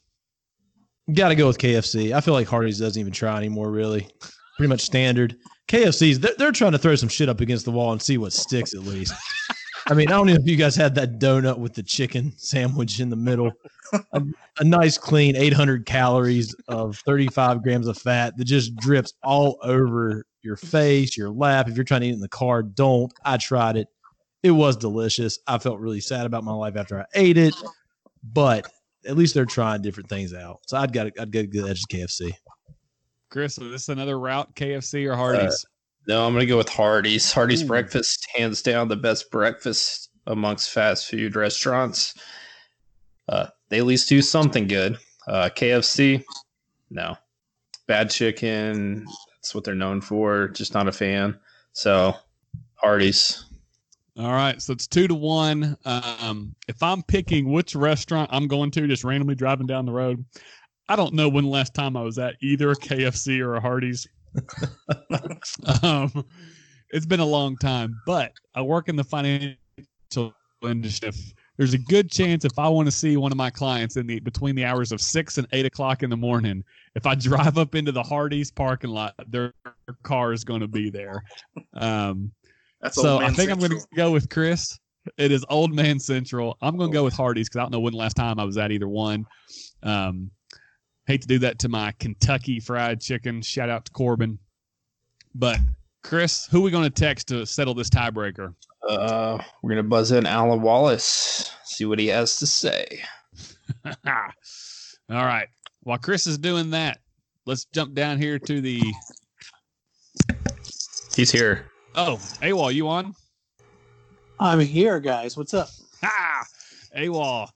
Got 1.12 1.28
to 1.28 1.34
go 1.34 1.46
with 1.46 1.58
KFC. 1.58 2.12
I 2.12 2.20
feel 2.20 2.34
like 2.34 2.48
Hardee's 2.48 2.78
doesn't 2.78 2.98
even 2.98 3.12
try 3.12 3.36
anymore, 3.36 3.70
really. 3.70 4.08
Pretty 4.56 4.68
much 4.68 4.80
standard. 4.80 5.36
KFC's, 5.68 6.20
they're, 6.20 6.34
they're 6.38 6.52
trying 6.52 6.72
to 6.72 6.78
throw 6.78 6.94
some 6.94 7.08
shit 7.08 7.28
up 7.28 7.40
against 7.40 7.64
the 7.64 7.70
wall 7.70 7.92
and 7.92 8.00
see 8.00 8.16
what 8.18 8.32
sticks 8.32 8.74
at 8.74 8.82
least. 8.82 9.12
I 9.86 9.94
mean, 9.94 10.08
I 10.08 10.12
don't 10.12 10.26
know 10.26 10.34
if 10.34 10.46
you 10.46 10.56
guys 10.56 10.74
had 10.74 10.94
that 10.94 11.18
donut 11.18 11.58
with 11.58 11.74
the 11.74 11.82
chicken 11.82 12.32
sandwich 12.36 13.00
in 13.00 13.10
the 13.10 13.16
middle. 13.16 13.52
A, 14.12 14.22
a 14.58 14.64
nice, 14.64 14.96
clean 14.96 15.36
800 15.36 15.84
calories 15.84 16.54
of 16.68 16.96
35 16.98 17.62
grams 17.62 17.86
of 17.86 17.98
fat 17.98 18.36
that 18.36 18.44
just 18.44 18.74
drips 18.76 19.12
all 19.22 19.58
over 19.62 20.24
your 20.42 20.56
face, 20.56 21.16
your 21.16 21.30
lap. 21.30 21.68
If 21.68 21.76
you're 21.76 21.84
trying 21.84 22.00
to 22.00 22.06
eat 22.06 22.10
it 22.10 22.14
in 22.14 22.20
the 22.20 22.28
car, 22.28 22.62
don't. 22.62 23.12
I 23.24 23.36
tried 23.36 23.76
it. 23.76 23.88
It 24.42 24.52
was 24.52 24.76
delicious. 24.76 25.38
I 25.46 25.58
felt 25.58 25.80
really 25.80 26.00
sad 26.00 26.26
about 26.26 26.44
my 26.44 26.52
life 26.52 26.76
after 26.76 27.00
I 27.00 27.04
ate 27.14 27.38
it, 27.38 27.54
but 28.22 28.70
at 29.06 29.16
least 29.16 29.34
they're 29.34 29.44
trying 29.44 29.82
different 29.82 30.08
things 30.08 30.34
out. 30.34 30.60
So 30.66 30.76
I'd 30.76 30.92
got 30.92 31.08
I'd 31.18 31.30
get 31.30 31.50
the 31.50 31.68
edge 31.68 31.82
of 31.82 31.88
KFC. 31.88 32.32
Chris, 33.30 33.58
is 33.58 33.70
this 33.70 33.88
another 33.88 34.18
route? 34.18 34.54
KFC 34.54 35.10
or 35.10 35.16
Hardee's? 35.16 35.64
Uh, 35.64 35.68
No, 36.06 36.26
I'm 36.26 36.32
gonna 36.32 36.46
go 36.46 36.56
with 36.56 36.68
Hardee's. 36.68 37.32
Hardee's 37.32 37.62
Ooh. 37.62 37.66
breakfast, 37.66 38.26
hands 38.34 38.62
down, 38.62 38.88
the 38.88 38.96
best 38.96 39.30
breakfast 39.30 40.10
amongst 40.26 40.70
fast 40.70 41.08
food 41.08 41.36
restaurants. 41.36 42.14
Uh, 43.28 43.46
they 43.68 43.78
at 43.78 43.86
least 43.86 44.08
do 44.08 44.20
something 44.20 44.66
good. 44.66 44.98
Uh, 45.26 45.48
KFC, 45.54 46.22
no. 46.90 47.16
Bad 47.86 48.10
chicken, 48.10 49.06
that's 49.44 49.54
what 49.54 49.64
they're 49.64 49.74
known 49.74 50.00
for. 50.00 50.48
Just 50.48 50.74
not 50.74 50.88
a 50.88 50.92
fan. 50.92 51.38
So, 51.72 52.14
Hardee's. 52.76 53.44
All 54.16 54.32
right, 54.32 54.62
so 54.62 54.72
it's 54.72 54.86
two 54.86 55.08
to 55.08 55.14
one. 55.14 55.76
Um, 55.84 56.54
if 56.68 56.82
I'm 56.82 57.02
picking 57.02 57.50
which 57.50 57.74
restaurant 57.74 58.30
I'm 58.32 58.46
going 58.46 58.70
to, 58.72 58.86
just 58.86 59.02
randomly 59.02 59.34
driving 59.34 59.66
down 59.66 59.86
the 59.86 59.92
road, 59.92 60.24
I 60.88 60.96
don't 60.96 61.14
know 61.14 61.28
when 61.28 61.44
the 61.44 61.50
last 61.50 61.74
time 61.74 61.96
I 61.96 62.02
was 62.02 62.18
at 62.18 62.36
either 62.40 62.70
a 62.70 62.76
KFC 62.76 63.40
or 63.40 63.56
a 63.56 63.60
Hardee's. 63.60 64.06
um, 65.82 66.24
it's 66.90 67.06
been 67.06 67.20
a 67.20 67.24
long 67.24 67.56
time, 67.56 68.00
but 68.06 68.32
I 68.54 68.62
work 68.62 68.88
in 68.88 68.96
the 68.96 69.04
financial 69.04 69.56
industry. 70.62 71.10
There's 71.56 71.74
a 71.74 71.78
good 71.78 72.10
chance 72.10 72.44
if 72.44 72.58
I 72.58 72.68
want 72.68 72.86
to 72.86 72.92
see 72.92 73.16
one 73.16 73.30
of 73.30 73.38
my 73.38 73.50
clients 73.50 73.96
in 73.96 74.06
the 74.06 74.18
between 74.20 74.56
the 74.56 74.64
hours 74.64 74.90
of 74.90 75.00
six 75.00 75.38
and 75.38 75.46
eight 75.52 75.66
o'clock 75.66 76.02
in 76.02 76.10
the 76.10 76.16
morning, 76.16 76.64
if 76.94 77.06
I 77.06 77.14
drive 77.14 77.58
up 77.58 77.74
into 77.74 77.92
the 77.92 78.02
Hardee's 78.02 78.50
parking 78.50 78.90
lot, 78.90 79.14
their 79.28 79.52
car 80.02 80.32
is 80.32 80.44
going 80.44 80.60
to 80.60 80.68
be 80.68 80.90
there. 80.90 81.22
Um, 81.74 82.32
That's 82.80 83.00
so 83.00 83.18
I 83.18 83.30
think 83.30 83.50
I'm 83.50 83.58
going 83.58 83.70
to 83.72 83.86
go 83.94 84.10
with 84.10 84.28
Chris. 84.30 84.78
It 85.18 85.30
is 85.30 85.44
Old 85.50 85.72
Man 85.72 86.00
Central. 86.00 86.56
I'm 86.62 86.76
going 86.76 86.90
to 86.90 86.94
go 86.94 87.04
with 87.04 87.14
Hardee's 87.14 87.48
because 87.48 87.58
I 87.58 87.62
don't 87.62 87.72
know 87.72 87.80
when 87.80 87.92
the 87.92 87.98
last 87.98 88.16
time 88.16 88.40
I 88.40 88.44
was 88.44 88.56
at 88.56 88.72
either 88.72 88.88
one. 88.88 89.26
Um, 89.82 90.30
hate 91.06 91.22
to 91.22 91.28
do 91.28 91.38
that 91.40 91.58
to 91.60 91.68
my 91.68 91.92
Kentucky 91.98 92.60
Fried 92.60 93.00
Chicken. 93.00 93.42
Shout 93.42 93.68
out 93.68 93.84
to 93.86 93.92
Corbin. 93.92 94.38
But 95.34 95.58
Chris, 96.02 96.46
who 96.46 96.60
are 96.60 96.64
we 96.64 96.70
going 96.70 96.84
to 96.84 96.90
text 96.90 97.28
to 97.28 97.44
settle 97.46 97.74
this 97.74 97.90
tiebreaker? 97.90 98.54
Uh, 98.88 99.38
we're 99.62 99.70
gonna 99.70 99.82
buzz 99.82 100.12
in 100.12 100.26
Alan 100.26 100.60
Wallace, 100.60 101.50
see 101.64 101.86
what 101.86 101.98
he 101.98 102.06
has 102.08 102.36
to 102.38 102.46
say. 102.46 103.02
All 103.86 103.94
right. 105.08 105.48
While 105.82 105.98
Chris 105.98 106.26
is 106.26 106.38
doing 106.38 106.70
that, 106.70 106.98
let's 107.46 107.64
jump 107.66 107.94
down 107.94 108.18
here 108.18 108.38
to 108.38 108.60
the. 108.60 108.82
He's 111.14 111.30
here. 111.30 111.66
Oh, 111.94 112.16
AWOL, 112.42 112.74
you 112.74 112.88
on? 112.88 113.14
I'm 114.40 114.60
here, 114.60 114.98
guys. 114.98 115.36
What's 115.36 115.54
up? 115.54 115.68
Ha! 116.02 116.44
AWOL, 116.96 117.48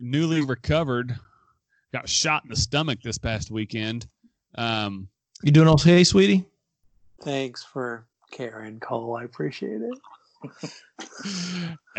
newly 0.00 0.42
recovered, 0.42 1.16
got 1.92 2.08
shot 2.08 2.42
in 2.44 2.50
the 2.50 2.56
stomach 2.56 3.00
this 3.02 3.18
past 3.18 3.50
weekend. 3.50 4.06
Um, 4.56 5.08
You 5.42 5.52
doing 5.52 5.68
okay, 5.68 6.04
sweetie? 6.04 6.44
Thanks 7.22 7.62
for 7.64 8.06
caring, 8.30 8.80
Cole. 8.80 9.16
I 9.16 9.24
appreciate 9.24 9.80
it. 9.82 9.98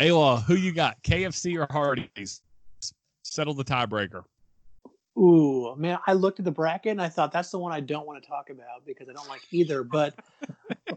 AWOL, 0.00 0.42
who 0.44 0.54
you 0.54 0.72
got? 0.72 1.02
KFC 1.02 1.56
or 1.58 1.66
Hardee's? 1.72 2.42
Settle 3.22 3.54
the 3.54 3.64
tiebreaker. 3.64 4.24
Ooh, 5.18 5.74
man, 5.76 5.98
I 6.06 6.14
looked 6.14 6.38
at 6.38 6.44
the 6.44 6.50
bracket 6.50 6.92
and 6.92 7.02
I 7.02 7.08
thought 7.08 7.32
that's 7.32 7.50
the 7.50 7.58
one 7.58 7.72
I 7.72 7.80
don't 7.80 8.06
want 8.06 8.22
to 8.22 8.28
talk 8.28 8.50
about 8.50 8.84
because 8.86 9.08
I 9.08 9.12
don't 9.12 9.28
like 9.28 9.42
either. 9.50 9.84
But 9.84 10.14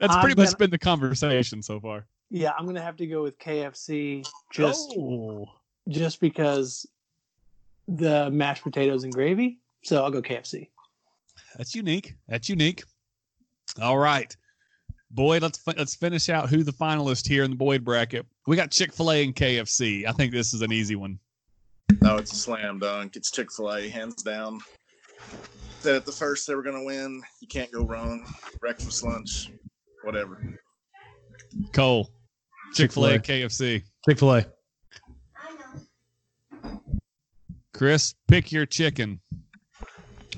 That's 0.00 0.14
I'm 0.14 0.20
pretty 0.20 0.40
much 0.40 0.48
gonna- 0.48 0.56
been 0.58 0.70
the 0.70 0.78
conversation 0.78 1.62
so 1.62 1.80
far. 1.80 2.06
yeah, 2.30 2.52
I'm 2.58 2.66
gonna 2.66 2.82
have 2.82 2.96
to 2.96 3.06
go 3.06 3.22
with 3.22 3.38
KFC 3.38 4.24
just 4.52 4.92
Oh. 4.98 5.46
just 5.88 6.20
because 6.20 6.86
the 7.88 8.30
mashed 8.30 8.62
potatoes 8.62 9.04
and 9.04 9.12
gravy. 9.12 9.58
So 9.84 10.02
I'll 10.02 10.10
go 10.10 10.22
KFC. 10.22 10.68
That's 11.56 11.74
unique. 11.74 12.14
That's 12.28 12.48
unique. 12.48 12.82
All 13.80 13.98
right, 13.98 14.34
Boyd. 15.10 15.42
Let's 15.42 15.58
fi- 15.58 15.74
let's 15.76 15.94
finish 15.94 16.28
out 16.28 16.48
who 16.48 16.62
the 16.62 16.72
finalist 16.72 17.26
here 17.28 17.44
in 17.44 17.50
the 17.50 17.56
Boyd 17.56 17.84
bracket. 17.84 18.26
We 18.46 18.56
got 18.56 18.70
Chick 18.70 18.92
Fil 18.92 19.10
A 19.10 19.24
and 19.24 19.34
KFC. 19.34 20.06
I 20.06 20.12
think 20.12 20.32
this 20.32 20.54
is 20.54 20.62
an 20.62 20.72
easy 20.72 20.96
one. 20.96 21.18
No, 22.02 22.16
it's 22.16 22.32
a 22.32 22.36
slam 22.36 22.78
dunk. 22.78 23.16
It's 23.16 23.30
Chick 23.30 23.52
Fil 23.52 23.72
A, 23.74 23.88
hands 23.88 24.22
down. 24.22 24.60
Said 25.80 25.96
at 25.96 26.06
the 26.06 26.12
first 26.12 26.46
they 26.46 26.54
were 26.54 26.62
going 26.62 26.78
to 26.78 26.84
win. 26.84 27.22
You 27.40 27.48
can't 27.48 27.70
go 27.70 27.84
wrong. 27.84 28.26
Breakfast, 28.60 29.04
lunch, 29.04 29.50
whatever. 30.02 30.58
Cole, 31.72 32.10
Chick 32.74 32.92
Fil 32.92 33.06
A, 33.06 33.12
Chick-fil-A. 33.18 33.40
KFC. 33.42 33.82
Chick 34.08 34.18
Fil 34.18 34.34
A. 34.34 34.46
Chris, 37.74 38.14
pick 38.28 38.52
your 38.52 38.64
chicken. 38.64 39.20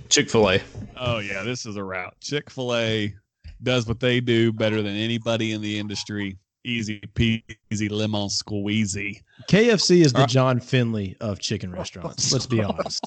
Chick 0.08 0.30
Fil 0.30 0.50
A. 0.50 0.62
Oh 0.96 1.18
yeah, 1.18 1.42
this 1.42 1.66
is 1.66 1.76
a 1.76 1.84
route. 1.84 2.14
Chick 2.20 2.48
Fil 2.50 2.74
A 2.74 3.14
does 3.62 3.86
what 3.86 4.00
they 4.00 4.20
do 4.20 4.52
better 4.52 4.82
than 4.82 4.96
anybody 4.96 5.52
in 5.52 5.60
the 5.60 5.78
industry. 5.78 6.38
Easy 6.64 7.00
peasy, 7.14 7.90
lemon 7.90 8.28
squeezy. 8.28 9.20
KFC 9.48 10.04
is 10.04 10.12
the 10.12 10.26
John 10.26 10.58
Finley 10.58 11.16
of 11.20 11.38
chicken 11.38 11.70
restaurants. 11.70 12.32
Let's 12.32 12.46
be 12.46 12.62
honest. 12.64 13.04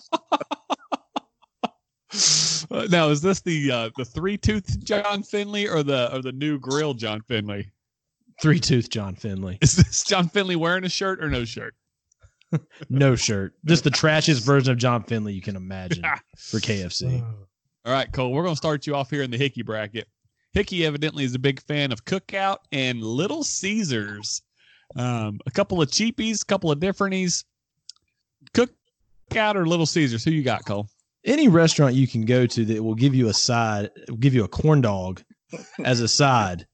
Uh, 2.72 2.88
now, 2.90 3.10
is 3.10 3.22
this 3.22 3.42
the 3.42 3.72
uh, 3.72 3.90
the 3.98 4.06
three 4.06 4.38
tooth 4.38 4.84
John 4.84 5.24
Finley 5.24 5.68
or 5.68 5.82
the 5.82 6.16
or 6.16 6.22
the 6.22 6.32
new 6.32 6.60
grill 6.60 6.94
John 6.94 7.22
Finley? 7.22 7.72
Three 8.42 8.60
tooth 8.60 8.90
John 8.90 9.16
Finley. 9.16 9.58
Is 9.62 9.76
this 9.76 10.04
John 10.04 10.30
Finley 10.30 10.56
wearing 10.56 10.86
a 10.86 10.90
shirt 10.90 11.22
or 11.22 11.30
no 11.30 11.44
shirt? 11.46 11.76
No 12.90 13.16
shirt. 13.16 13.54
Just 13.66 13.84
the 13.84 13.92
trashiest 13.92 14.44
version 14.44 14.72
of 14.72 14.78
John 14.78 15.04
Finley 15.04 15.34
you 15.34 15.42
can 15.42 15.56
imagine 15.56 16.04
for 16.38 16.60
KFC. 16.60 17.22
All 17.86 17.94
right, 17.94 18.12
Cole, 18.12 18.32
we're 18.32 18.44
going 18.44 18.54
to 18.54 18.58
start 18.58 18.88
you 18.88 18.96
off 18.96 19.10
here 19.10 19.22
in 19.22 19.32
the 19.32 19.38
Hickey 19.38 19.62
bracket. 19.62 20.08
Hickey 20.54 20.86
evidently 20.86 21.24
is 21.24 21.36
a 21.36 21.40
big 21.40 21.62
fan 21.62 21.92
of 21.92 22.06
Cookout 22.06 22.58
and 22.72 23.02
Little 23.02 23.44
Caesars. 23.44 24.42
Um, 24.96 25.40
a 25.46 25.52
couple 25.52 25.82
of 25.82 25.90
cheapies, 25.90 26.42
a 26.42 26.46
couple 26.46 26.72
of 26.72 26.80
differenties. 26.80 27.46
Cookout 28.54 29.56
or 29.56 29.68
Little 29.68 29.86
Caesars? 29.86 30.24
Who 30.24 30.32
you 30.32 30.44
got, 30.44 30.66
Cole? 30.66 30.88
Any 31.26 31.48
restaurant 31.48 31.94
you 31.94 32.08
can 32.08 32.26
go 32.26 32.46
to 32.48 32.66
that 32.66 32.84
will 32.84 32.96
give 32.96 33.14
you 33.14 33.28
a 33.28 33.34
side, 33.34 33.92
will 34.08 34.18
give 34.18 34.34
you 34.34 34.44
a 34.44 34.48
corn 34.48 34.82
dog 34.82 35.22
as 35.84 36.00
a 36.00 36.08
side 36.08 36.66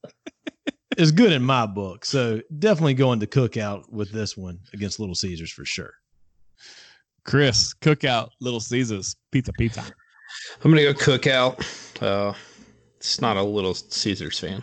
is 0.96 1.12
good 1.12 1.32
in 1.32 1.42
my 1.42 1.66
book. 1.66 2.04
So 2.04 2.40
definitely 2.58 2.94
going 2.94 3.20
to 3.20 3.26
cookout 3.26 3.90
with 3.90 4.10
this 4.10 4.36
one 4.36 4.58
against 4.72 4.98
Little 4.98 5.14
Caesars 5.14 5.50
for 5.50 5.64
sure. 5.64 5.94
Chris, 7.24 7.74
Cookout, 7.74 8.30
Little 8.40 8.60
Caesars, 8.60 9.16
pizza, 9.32 9.52
pizza. 9.52 9.82
I'm 10.62 10.70
gonna 10.70 10.82
go 10.82 10.94
Cookout. 10.94 11.60
Uh, 12.00 12.32
it's 12.96 13.20
not 13.20 13.36
a 13.36 13.42
Little 13.42 13.74
Caesars 13.74 14.38
fan. 14.38 14.62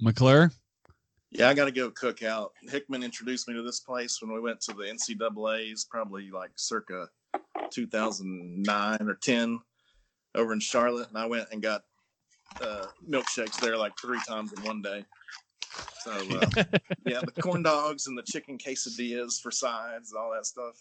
McClure, 0.00 0.52
Yeah, 1.30 1.48
I 1.48 1.54
got 1.54 1.64
to 1.64 1.72
go 1.72 1.90
cookout. 1.90 2.50
Hickman 2.68 3.02
introduced 3.02 3.48
me 3.48 3.54
to 3.54 3.62
this 3.62 3.80
place 3.80 4.20
when 4.20 4.32
we 4.32 4.40
went 4.40 4.60
to 4.62 4.74
the 4.74 4.84
NCAA's, 4.84 5.86
probably 5.86 6.30
like 6.30 6.50
circa 6.56 7.08
2009 7.70 8.98
or 9.00 9.14
10 9.14 9.58
over 10.34 10.52
in 10.52 10.60
Charlotte. 10.60 11.08
And 11.08 11.16
I 11.16 11.26
went 11.26 11.48
and 11.50 11.62
got 11.62 11.82
uh, 12.60 12.86
milkshakes 13.08 13.58
there 13.60 13.76
like 13.76 13.92
three 14.00 14.20
times 14.28 14.52
in 14.52 14.62
one 14.62 14.82
day. 14.82 15.04
So, 16.00 16.12
uh, 16.12 16.46
yeah, 17.06 17.20
the 17.20 17.42
corn 17.42 17.62
dogs 17.62 18.06
and 18.06 18.16
the 18.16 18.22
chicken 18.22 18.58
quesadillas 18.58 19.40
for 19.40 19.50
sides, 19.50 20.12
all 20.12 20.32
that 20.32 20.46
stuff. 20.46 20.76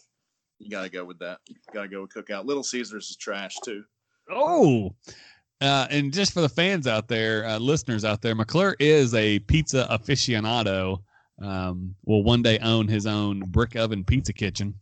You 0.60 0.70
got 0.70 0.84
to 0.84 0.90
go 0.90 1.04
with 1.04 1.20
that. 1.20 1.40
Got 1.74 1.84
to 1.84 1.88
go 1.88 2.02
with 2.02 2.14
cookout. 2.14 2.46
Little 2.46 2.64
Caesars 2.64 3.10
is 3.10 3.18
trash 3.18 3.56
too. 3.64 3.84
Oh, 4.30 4.96
uh, 5.62 5.88
and 5.90 6.14
just 6.14 6.34
for 6.34 6.42
the 6.42 6.50
fans 6.50 6.88
out 6.88 7.08
there, 7.08 7.46
uh, 7.46 7.58
listeners 7.58 8.04
out 8.04 8.22
there, 8.22 8.36
McClure 8.36 8.76
is 8.80 9.14
a 9.14 9.40
pizza 9.40 9.88
aficionado. 9.90 11.02
Um, 11.42 11.96
will 12.06 12.24
one 12.24 12.42
day 12.42 12.60
own 12.60 12.88
his 12.88 13.06
own 13.06 13.40
brick 13.40 13.76
oven 13.76 14.04
pizza 14.04 14.32
kitchen. 14.32 14.74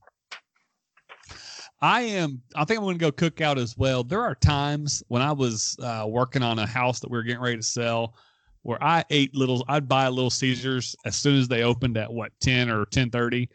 I 1.83 2.03
am. 2.03 2.41
I 2.55 2.63
think 2.63 2.79
I'm 2.79 2.85
going 2.85 2.97
to 2.97 3.05
go 3.05 3.11
cook 3.11 3.41
out 3.41 3.57
as 3.57 3.77
well. 3.77 4.05
There 4.05 4.21
are 4.21 4.35
times 4.35 5.03
when 5.09 5.21
I 5.21 5.33
was 5.33 5.75
uh, 5.83 6.05
working 6.07 6.41
on 6.41 6.57
a 6.57 6.65
house 6.65 7.01
that 7.01 7.11
we 7.11 7.17
were 7.17 7.23
getting 7.23 7.41
ready 7.41 7.57
to 7.57 7.63
sell, 7.63 8.15
where 8.61 8.81
I 8.81 9.03
ate 9.09 9.35
little. 9.35 9.65
I'd 9.67 9.89
buy 9.89 10.07
Little 10.07 10.29
Caesars 10.29 10.95
as 11.05 11.17
soon 11.17 11.37
as 11.37 11.49
they 11.49 11.63
opened 11.63 11.97
at 11.97 12.11
what 12.11 12.31
ten 12.39 12.69
or 12.69 12.85
ten 12.85 13.09
thirty, 13.09 13.49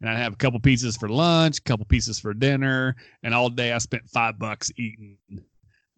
and 0.00 0.08
I'd 0.08 0.16
have 0.16 0.34
a 0.34 0.36
couple 0.36 0.60
pieces 0.60 0.96
for 0.96 1.08
lunch, 1.08 1.58
a 1.58 1.62
couple 1.62 1.84
pieces 1.86 2.20
for 2.20 2.32
dinner, 2.32 2.94
and 3.24 3.34
all 3.34 3.50
day 3.50 3.72
I 3.72 3.78
spent 3.78 4.08
five 4.08 4.38
bucks 4.38 4.70
eating. 4.76 5.18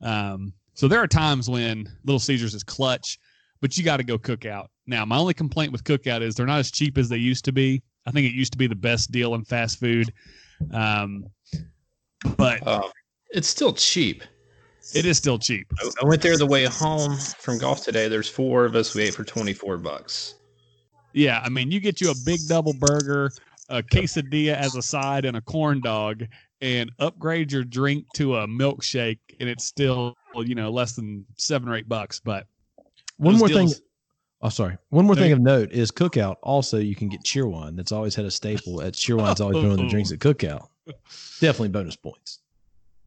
Um, 0.01 0.55
so 0.73 0.89
there 0.89 1.01
are 1.01 1.07
times 1.07 1.51
when 1.51 1.87
Little 2.07 2.19
Caesars 2.19 2.55
is 2.55 2.65
clutch, 2.65 3.19
but 3.61 3.77
you 3.77 3.85
got 3.85 3.99
to 3.99 4.05
go 4.05 4.17
cook 4.17 4.47
out. 4.47 4.71
Now, 4.87 5.05
my 5.05 5.19
only 5.19 5.35
complaint 5.35 5.71
with 5.71 5.85
cookout 5.85 6.23
is 6.23 6.35
they're 6.35 6.47
not 6.47 6.61
as 6.61 6.71
cheap 6.71 6.97
as 6.97 7.11
they 7.11 7.19
used 7.19 7.45
to 7.45 7.53
be. 7.53 7.83
I 8.07 8.11
think 8.11 8.27
it 8.27 8.33
used 8.33 8.53
to 8.53 8.59
be 8.59 8.69
the 8.69 8.75
best 8.75 9.13
deal 9.13 9.35
in 9.35 9.45
fast 9.45 9.79
food. 9.79 10.15
Um, 10.73 11.27
but 12.37 12.67
Uh, 12.67 12.89
it's 13.31 13.49
still 13.49 13.73
cheap. 13.73 14.23
it 14.95 15.05
is 15.07 15.17
still 15.17 15.39
cheap. 15.39 15.67
I- 15.81 15.91
I 16.03 16.07
went 16.07 16.23
there 16.23 16.37
the 16.37 16.47
way 16.47 16.65
home 16.67 17.17
from 17.39 17.59
golf 17.59 17.85
today. 17.85 18.09
There's 18.09 18.29
four 18.29 18.65
of 18.65 18.75
us. 18.77 18.95
We 18.95 19.03
ate 19.05 19.15
for 19.15 19.25
24 19.25 19.79
bucks. 19.79 20.35
Yeah, 21.13 21.41
I 21.45 21.49
mean, 21.49 21.71
you 21.71 21.81
get 21.81 22.01
you 22.01 22.11
a 22.11 22.15
big 22.25 22.41
double 22.49 22.75
burger, 22.75 23.31
a 23.69 23.83
quesadilla 23.83 24.55
as 24.55 24.75
a 24.75 24.83
side, 24.83 25.25
and 25.25 25.37
a 25.37 25.41
corn 25.41 25.81
dog, 25.81 26.25
and 26.61 26.91
upgrade 26.99 27.53
your 27.53 27.65
drink 27.65 28.05
to 28.15 28.37
a 28.37 28.47
milkshake, 28.49 29.19
and 29.41 29.49
it's 29.49 29.65
still 29.65 30.17
you 30.37 30.55
know 30.57 30.71
less 30.71 30.93
than 30.97 31.25
seven 31.37 31.69
or 31.69 31.77
eight 31.77 31.89
bucks. 31.89 32.21
But 32.21 32.47
One 33.17 33.35
those 33.35 33.41
more 33.41 33.49
thing 33.49 33.73
Oh, 34.43 34.49
sorry. 34.51 34.77
One 34.91 35.07
more 35.07 35.15
thing 35.17 35.33
of 35.33 35.41
note 35.41 35.73
is 35.73 35.91
Cookout. 35.91 36.37
Also, 36.43 36.77
you 36.79 36.95
can 36.95 37.09
get 37.09 37.23
Cheerwine. 37.23 37.77
That's 37.77 37.93
always 37.93 38.15
had 38.15 38.27
a 38.27 38.31
staple 38.31 38.83
at 38.83 38.93
Cheerwine's 38.93 39.41
always 39.41 39.57
been 39.63 39.71
on 39.71 39.79
the 39.79 39.89
drinks 39.89 40.13
at 40.13 40.19
Cookout. 40.19 40.69
Definitely 41.41 41.69
bonus 41.69 41.97
points. 41.97 42.41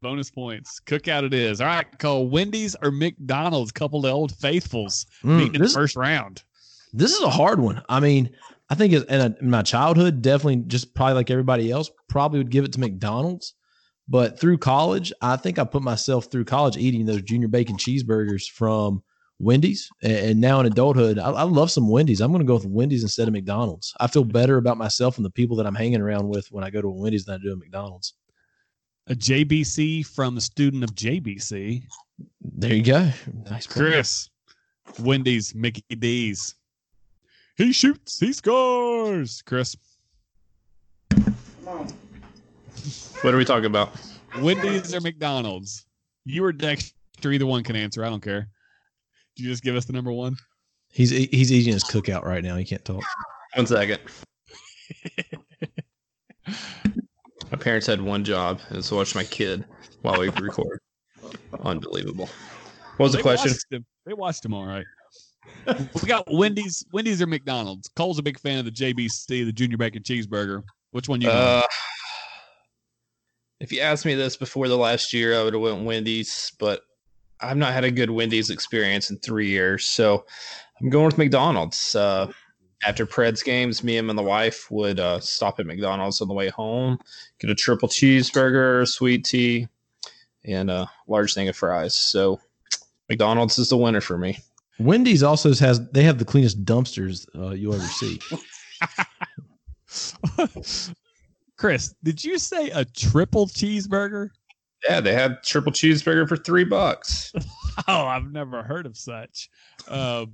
Bonus 0.00 0.30
points. 0.30 0.80
Cookout 0.86 1.24
it 1.24 1.34
is. 1.34 1.60
All 1.60 1.66
right, 1.66 1.86
Cole. 1.98 2.28
Wendy's 2.28 2.76
or 2.82 2.90
McDonald's? 2.90 3.72
Couple 3.72 4.04
of 4.06 4.12
old 4.12 4.32
faithfuls 4.36 5.06
Mm, 5.24 5.36
meeting 5.36 5.46
in 5.54 5.60
the 5.60 5.66
this, 5.66 5.74
first 5.74 5.96
round. 5.96 6.42
this 6.92 7.12
is 7.12 7.22
a 7.22 7.30
hard 7.30 7.58
one. 7.60 7.82
I 7.88 7.98
mean, 8.00 8.30
I 8.70 8.74
think 8.74 8.92
in, 8.92 9.36
in 9.40 9.50
my 9.50 9.62
childhood, 9.62 10.22
definitely 10.22 10.62
just 10.68 10.94
probably 10.94 11.14
like 11.14 11.30
everybody 11.30 11.70
else, 11.70 11.90
probably 12.08 12.38
would 12.38 12.50
give 12.50 12.64
it 12.64 12.72
to 12.74 12.80
McDonald's. 12.80 13.54
But 14.10 14.38
through 14.40 14.58
college, 14.58 15.12
I 15.20 15.36
think 15.36 15.58
I 15.58 15.64
put 15.64 15.82
myself 15.82 16.26
through 16.26 16.44
college 16.46 16.76
eating 16.76 17.04
those 17.04 17.22
junior 17.22 17.48
bacon 17.48 17.76
cheeseburgers 17.76 18.48
from 18.48 19.02
Wendy's. 19.38 19.90
And, 20.02 20.12
and 20.12 20.40
now 20.40 20.60
in 20.60 20.66
adulthood, 20.66 21.18
I, 21.18 21.30
I 21.30 21.42
love 21.42 21.70
some 21.70 21.88
Wendy's. 21.88 22.20
I'm 22.20 22.32
going 22.32 22.42
to 22.42 22.46
go 22.46 22.54
with 22.54 22.66
Wendy's 22.66 23.02
instead 23.02 23.28
of 23.28 23.34
McDonald's. 23.34 23.94
I 24.00 24.06
feel 24.06 24.24
better 24.24 24.56
about 24.56 24.78
myself 24.78 25.16
and 25.16 25.24
the 25.24 25.30
people 25.30 25.56
that 25.56 25.66
I'm 25.66 25.74
hanging 25.74 26.00
around 26.00 26.28
with 26.28 26.50
when 26.50 26.64
I 26.64 26.70
go 26.70 26.82
to 26.82 26.88
a 26.88 26.92
Wendy's 26.92 27.24
than 27.24 27.36
I 27.36 27.42
do 27.42 27.52
a 27.52 27.56
McDonald's. 27.56 28.14
A 29.08 29.14
JBC 29.14 30.06
from 30.06 30.34
the 30.34 30.40
student 30.40 30.84
of 30.84 30.94
JBC. 30.94 31.82
There 32.42 32.74
you 32.74 32.82
go. 32.82 33.10
Nice 33.50 33.66
point. 33.66 33.70
Chris. 33.70 34.28
Wendy's, 35.00 35.54
Mickey 35.54 35.82
D's. 35.94 36.54
He 37.56 37.72
shoots, 37.72 38.18
he 38.18 38.32
scores. 38.32 39.42
Chris. 39.42 39.76
What 43.22 43.34
are 43.34 43.36
we 43.36 43.44
talking 43.44 43.66
about? 43.66 43.90
Wendy's 44.40 44.94
or 44.94 45.00
McDonald's? 45.00 45.84
You 46.24 46.44
or 46.44 46.52
Dexter, 46.52 47.32
either 47.32 47.46
one 47.46 47.64
can 47.64 47.76
answer. 47.76 48.04
I 48.04 48.10
don't 48.10 48.22
care. 48.22 48.48
Do 49.38 49.44
you 49.44 49.50
just 49.50 49.62
give 49.62 49.76
us 49.76 49.84
the 49.84 49.92
number 49.92 50.10
one? 50.10 50.36
He's 50.90 51.10
he's 51.10 51.52
eating 51.52 51.72
his 51.72 51.84
cookout 51.84 52.24
right 52.24 52.42
now. 52.42 52.56
He 52.56 52.64
can't 52.64 52.84
talk. 52.84 53.04
One 53.54 53.68
second. 53.68 54.00
my 56.48 57.56
parents 57.60 57.86
had 57.86 58.02
one 58.02 58.24
job, 58.24 58.58
and 58.68 58.78
it's 58.78 58.88
to 58.88 58.96
watch 58.96 59.14
my 59.14 59.22
kid 59.22 59.64
while 60.02 60.18
we 60.18 60.28
record. 60.30 60.80
Unbelievable. 61.62 62.28
What 62.96 63.04
was 63.04 63.12
the 63.12 63.22
question? 63.22 63.52
Watched 63.52 63.66
him. 63.70 63.86
They 64.06 64.14
watched 64.14 64.44
him 64.44 64.54
all 64.54 64.66
right. 64.66 64.84
we 65.68 66.08
got 66.08 66.24
Wendy's, 66.32 66.84
Wendy's 66.92 67.22
or 67.22 67.28
McDonald's. 67.28 67.88
Cole's 67.94 68.18
a 68.18 68.22
big 68.22 68.40
fan 68.40 68.58
of 68.58 68.64
the 68.64 68.72
JBC, 68.72 69.44
the 69.44 69.52
Junior 69.52 69.76
Bacon 69.76 70.02
Cheeseburger. 70.02 70.64
Which 70.90 71.08
one 71.08 71.20
you? 71.20 71.28
going? 71.28 71.38
Uh, 71.38 71.62
if 73.60 73.70
you 73.70 73.82
asked 73.82 74.04
me 74.04 74.16
this 74.16 74.36
before 74.36 74.66
the 74.66 74.76
last 74.76 75.12
year, 75.12 75.38
I 75.38 75.44
would 75.44 75.54
have 75.54 75.62
went 75.62 75.84
Wendy's, 75.84 76.50
but 76.58 76.82
I've 77.40 77.56
not 77.56 77.72
had 77.72 77.84
a 77.84 77.90
good 77.90 78.10
Wendy's 78.10 78.50
experience 78.50 79.10
in 79.10 79.18
three 79.18 79.48
years, 79.48 79.86
so 79.86 80.24
I'm 80.80 80.90
going 80.90 81.06
with 81.06 81.18
McDonald's. 81.18 81.94
Uh, 81.94 82.32
after 82.84 83.06
Preds 83.06 83.44
games, 83.44 83.82
me 83.82 83.96
and 83.96 84.08
the 84.08 84.22
wife 84.22 84.70
would 84.70 85.00
uh, 85.00 85.18
stop 85.20 85.58
at 85.58 85.66
McDonald's 85.66 86.20
on 86.20 86.28
the 86.28 86.34
way 86.34 86.48
home, 86.48 86.98
get 87.40 87.50
a 87.50 87.54
triple 87.54 87.88
cheeseburger, 87.88 88.86
sweet 88.86 89.24
tea, 89.24 89.66
and 90.44 90.70
a 90.70 90.88
large 91.08 91.34
thing 91.34 91.48
of 91.48 91.56
fries. 91.56 91.94
So 91.94 92.40
McDonald's 93.08 93.58
is 93.58 93.70
the 93.70 93.76
winner 93.76 94.00
for 94.00 94.16
me. 94.16 94.38
Wendy's 94.78 95.24
also 95.24 95.52
has 95.54 95.88
they 95.90 96.04
have 96.04 96.18
the 96.18 96.24
cleanest 96.24 96.64
dumpsters 96.64 97.26
uh, 97.36 97.50
you'll 97.50 97.74
ever 97.74 97.84
see. 97.84 98.20
Chris, 101.56 101.94
did 102.04 102.22
you 102.22 102.38
say 102.38 102.70
a 102.70 102.84
triple 102.84 103.46
cheeseburger? 103.46 104.30
Yeah, 104.88 105.00
they 105.00 105.12
had 105.12 105.42
triple 105.42 105.72
cheeseburger 105.72 106.28
for 106.28 106.36
three 106.36 106.64
bucks. 106.64 107.32
Oh, 107.86 108.06
I've 108.06 108.32
never 108.32 108.64
heard 108.64 108.86
of 108.86 108.96
such. 108.96 109.48
Um, 109.86 110.32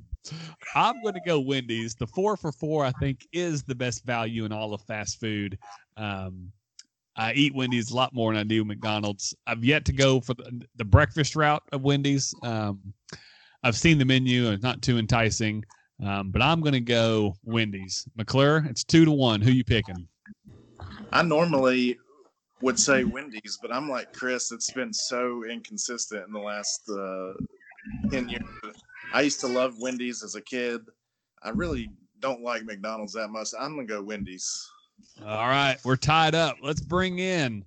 I'm 0.74 1.02
going 1.02 1.12
to 1.12 1.20
go 1.26 1.38
Wendy's. 1.40 1.94
The 1.94 2.06
four 2.06 2.38
for 2.38 2.52
four, 2.52 2.86
I 2.86 2.92
think, 2.92 3.28
is 3.34 3.62
the 3.62 3.74
best 3.74 4.06
value 4.06 4.46
in 4.46 4.50
all 4.50 4.72
of 4.72 4.80
fast 4.80 5.20
food. 5.20 5.58
Um, 5.98 6.50
I 7.16 7.34
eat 7.34 7.54
Wendy's 7.54 7.90
a 7.90 7.96
lot 7.96 8.14
more 8.14 8.32
than 8.32 8.40
I 8.40 8.44
do 8.44 8.64
McDonald's. 8.64 9.34
I've 9.46 9.62
yet 9.62 9.84
to 9.84 9.92
go 9.92 10.22
for 10.22 10.32
the, 10.32 10.62
the 10.76 10.86
breakfast 10.86 11.36
route 11.36 11.62
of 11.70 11.82
Wendy's. 11.82 12.34
Um, 12.42 12.80
I've 13.62 13.76
seen 13.76 13.98
the 13.98 14.06
menu 14.06 14.46
and 14.46 14.54
it's 14.54 14.64
not 14.64 14.80
too 14.80 14.96
enticing, 14.96 15.64
um, 16.02 16.30
but 16.30 16.40
I'm 16.40 16.62
going 16.62 16.72
to 16.72 16.80
go 16.80 17.34
Wendy's. 17.44 18.08
McClure, 18.16 18.64
it's 18.70 18.84
two 18.84 19.04
to 19.04 19.12
one. 19.12 19.42
Who 19.42 19.50
you 19.50 19.64
picking? 19.64 20.08
I 21.12 21.22
normally 21.22 21.98
would 22.64 22.80
say 22.80 23.04
Wendy's, 23.04 23.58
but 23.60 23.70
I'm 23.70 23.90
like 23.90 24.14
Chris. 24.14 24.50
It's 24.50 24.70
been 24.70 24.92
so 24.92 25.44
inconsistent 25.44 26.26
in 26.26 26.32
the 26.32 26.40
last 26.40 26.88
uh, 26.88 27.34
ten 28.10 28.26
years. 28.26 28.42
I 29.12 29.20
used 29.20 29.38
to 29.40 29.46
love 29.46 29.74
Wendy's 29.80 30.24
as 30.24 30.34
a 30.34 30.40
kid. 30.40 30.80
I 31.42 31.50
really 31.50 31.90
don't 32.20 32.40
like 32.40 32.64
McDonald's 32.64 33.12
that 33.12 33.28
much. 33.28 33.48
I'm 33.60 33.74
gonna 33.74 33.86
go 33.86 34.02
Wendy's. 34.02 34.66
All 35.22 35.46
right, 35.48 35.76
we're 35.84 35.96
tied 35.96 36.34
up. 36.34 36.56
Let's 36.62 36.80
bring 36.80 37.18
in 37.18 37.66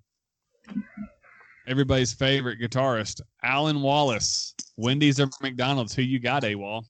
everybody's 1.68 2.12
favorite 2.12 2.60
guitarist, 2.60 3.22
Alan 3.44 3.84
Wallace. 3.84 4.56
Wendy's 4.78 5.20
or 5.20 5.30
McDonald's? 5.44 5.94
Who 5.94 6.02
you 6.02 6.20
got, 6.20 6.42
AWOL? 6.42 6.84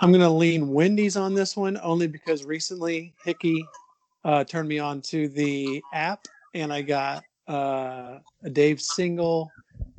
I'm 0.00 0.12
gonna 0.12 0.32
lean 0.32 0.72
Wendy's 0.72 1.16
on 1.16 1.34
this 1.34 1.56
one 1.56 1.80
only 1.82 2.06
because 2.06 2.44
recently 2.44 3.12
Hickey 3.24 3.66
uh, 4.24 4.44
turned 4.44 4.68
me 4.68 4.78
on 4.78 5.00
to 5.02 5.26
the 5.26 5.82
app 5.92 6.28
and 6.54 6.72
I 6.72 6.82
got 6.82 7.24
uh, 7.48 8.18
a 8.42 8.50
Dave 8.50 8.80
single 8.80 9.50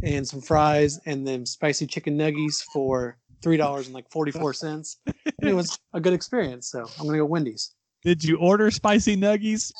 and 0.04 0.28
some 0.28 0.42
fries 0.42 1.00
and 1.06 1.28
then 1.28 1.46
spicy 1.46 1.88
chicken 1.88 2.18
nuggies 2.18 2.64
for 2.74 3.18
three 3.42 3.58
dollars 3.58 3.86
and 3.86 3.96
like 3.96 4.10
forty 4.12 4.32
four 4.32 4.54
cents. 4.54 4.98
It 5.42 5.54
was 5.54 5.78
a 5.94 6.00
good 6.00 6.14
experience, 6.14 6.70
so 6.70 6.86
I'm 7.00 7.06
gonna 7.06 7.18
go 7.18 7.26
Wendy's. 7.26 7.74
Did 8.04 8.24
you 8.24 8.38
order 8.38 8.72
spicy 8.72 9.16
nuggies? 9.18 9.72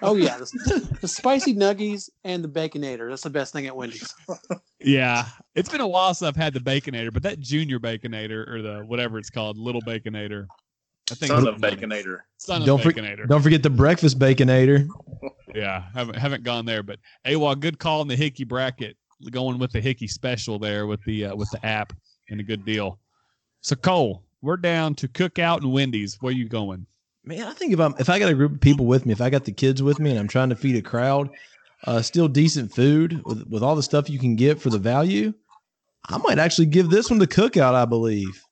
Oh 0.00 0.16
yeah, 0.16 0.38
the, 0.38 0.98
the 1.02 1.08
spicy 1.08 1.54
nuggies 1.54 2.08
and 2.24 2.42
the 2.42 2.48
baconator. 2.48 3.10
That's 3.10 3.22
the 3.22 3.30
best 3.30 3.52
thing 3.52 3.66
at 3.66 3.76
Wendy's. 3.76 4.14
Yeah, 4.84 5.26
it's 5.54 5.68
been 5.68 5.80
a 5.80 5.86
while 5.86 6.14
since 6.14 6.28
I've 6.28 6.36
had 6.36 6.54
the 6.54 6.60
Baconator, 6.60 7.12
but 7.12 7.22
that 7.22 7.38
Junior 7.40 7.78
Baconator 7.78 8.48
or 8.48 8.62
the 8.62 8.80
whatever 8.86 9.18
it's 9.18 9.30
called, 9.30 9.56
Little 9.56 9.82
Baconator. 9.82 10.46
I 11.12 11.14
think 11.14 11.30
Son 11.30 11.46
it's 11.46 11.56
of. 11.56 11.60
Baconator. 11.60 12.20
Son 12.38 12.62
of 12.62 12.66
Don't 12.66 12.82
for- 12.82 12.92
Don't 13.26 13.42
forget 13.42 13.62
the 13.62 13.70
breakfast 13.70 14.18
baconator. 14.18 14.88
Yeah, 15.54 15.84
haven't 15.94 16.14
haven't 16.14 16.44
gone 16.44 16.64
there, 16.64 16.82
but 16.82 16.98
AWOL, 17.26 17.60
good 17.60 17.78
call 17.78 18.00
in 18.00 18.08
the 18.08 18.16
Hickey 18.16 18.44
bracket, 18.44 18.96
going 19.30 19.58
with 19.58 19.70
the 19.70 19.82
Hickey 19.82 20.06
special 20.06 20.58
there 20.58 20.86
with 20.86 21.04
the 21.04 21.26
uh, 21.26 21.36
with 21.36 21.50
the 21.50 21.64
app 21.66 21.92
and 22.30 22.40
a 22.40 22.42
good 22.42 22.64
deal. 22.64 22.98
So 23.60 23.76
Cole, 23.76 24.24
we're 24.40 24.56
down 24.56 24.94
to 24.94 25.08
Cookout 25.08 25.58
and 25.58 25.70
Wendy's. 25.70 26.16
Where 26.22 26.30
are 26.30 26.34
you 26.36 26.48
going? 26.48 26.86
Man, 27.24 27.46
I 27.46 27.52
think 27.52 27.74
if 27.74 27.80
I'm 27.80 27.94
if 27.98 28.08
I 28.08 28.18
got 28.18 28.30
a 28.30 28.34
group 28.34 28.52
of 28.52 28.60
people 28.62 28.86
with 28.86 29.04
me, 29.04 29.12
if 29.12 29.20
I 29.20 29.28
got 29.28 29.44
the 29.44 29.52
kids 29.52 29.82
with 29.82 30.00
me, 30.00 30.10
and 30.10 30.18
I'm 30.18 30.26
trying 30.28 30.48
to 30.48 30.56
feed 30.56 30.76
a 30.76 30.80
crowd, 30.80 31.28
uh, 31.86 32.00
still 32.00 32.28
decent 32.28 32.74
food 32.74 33.20
with 33.26 33.46
with 33.48 33.62
all 33.62 33.76
the 33.76 33.82
stuff 33.82 34.08
you 34.08 34.18
can 34.18 34.36
get 34.36 34.58
for 34.58 34.70
the 34.70 34.78
value, 34.78 35.34
I 36.08 36.16
might 36.16 36.38
actually 36.38 36.66
give 36.66 36.88
this 36.88 37.10
one 37.10 37.18
the 37.18 37.26
cookout. 37.26 37.74
I 37.74 37.84
believe. 37.84 38.42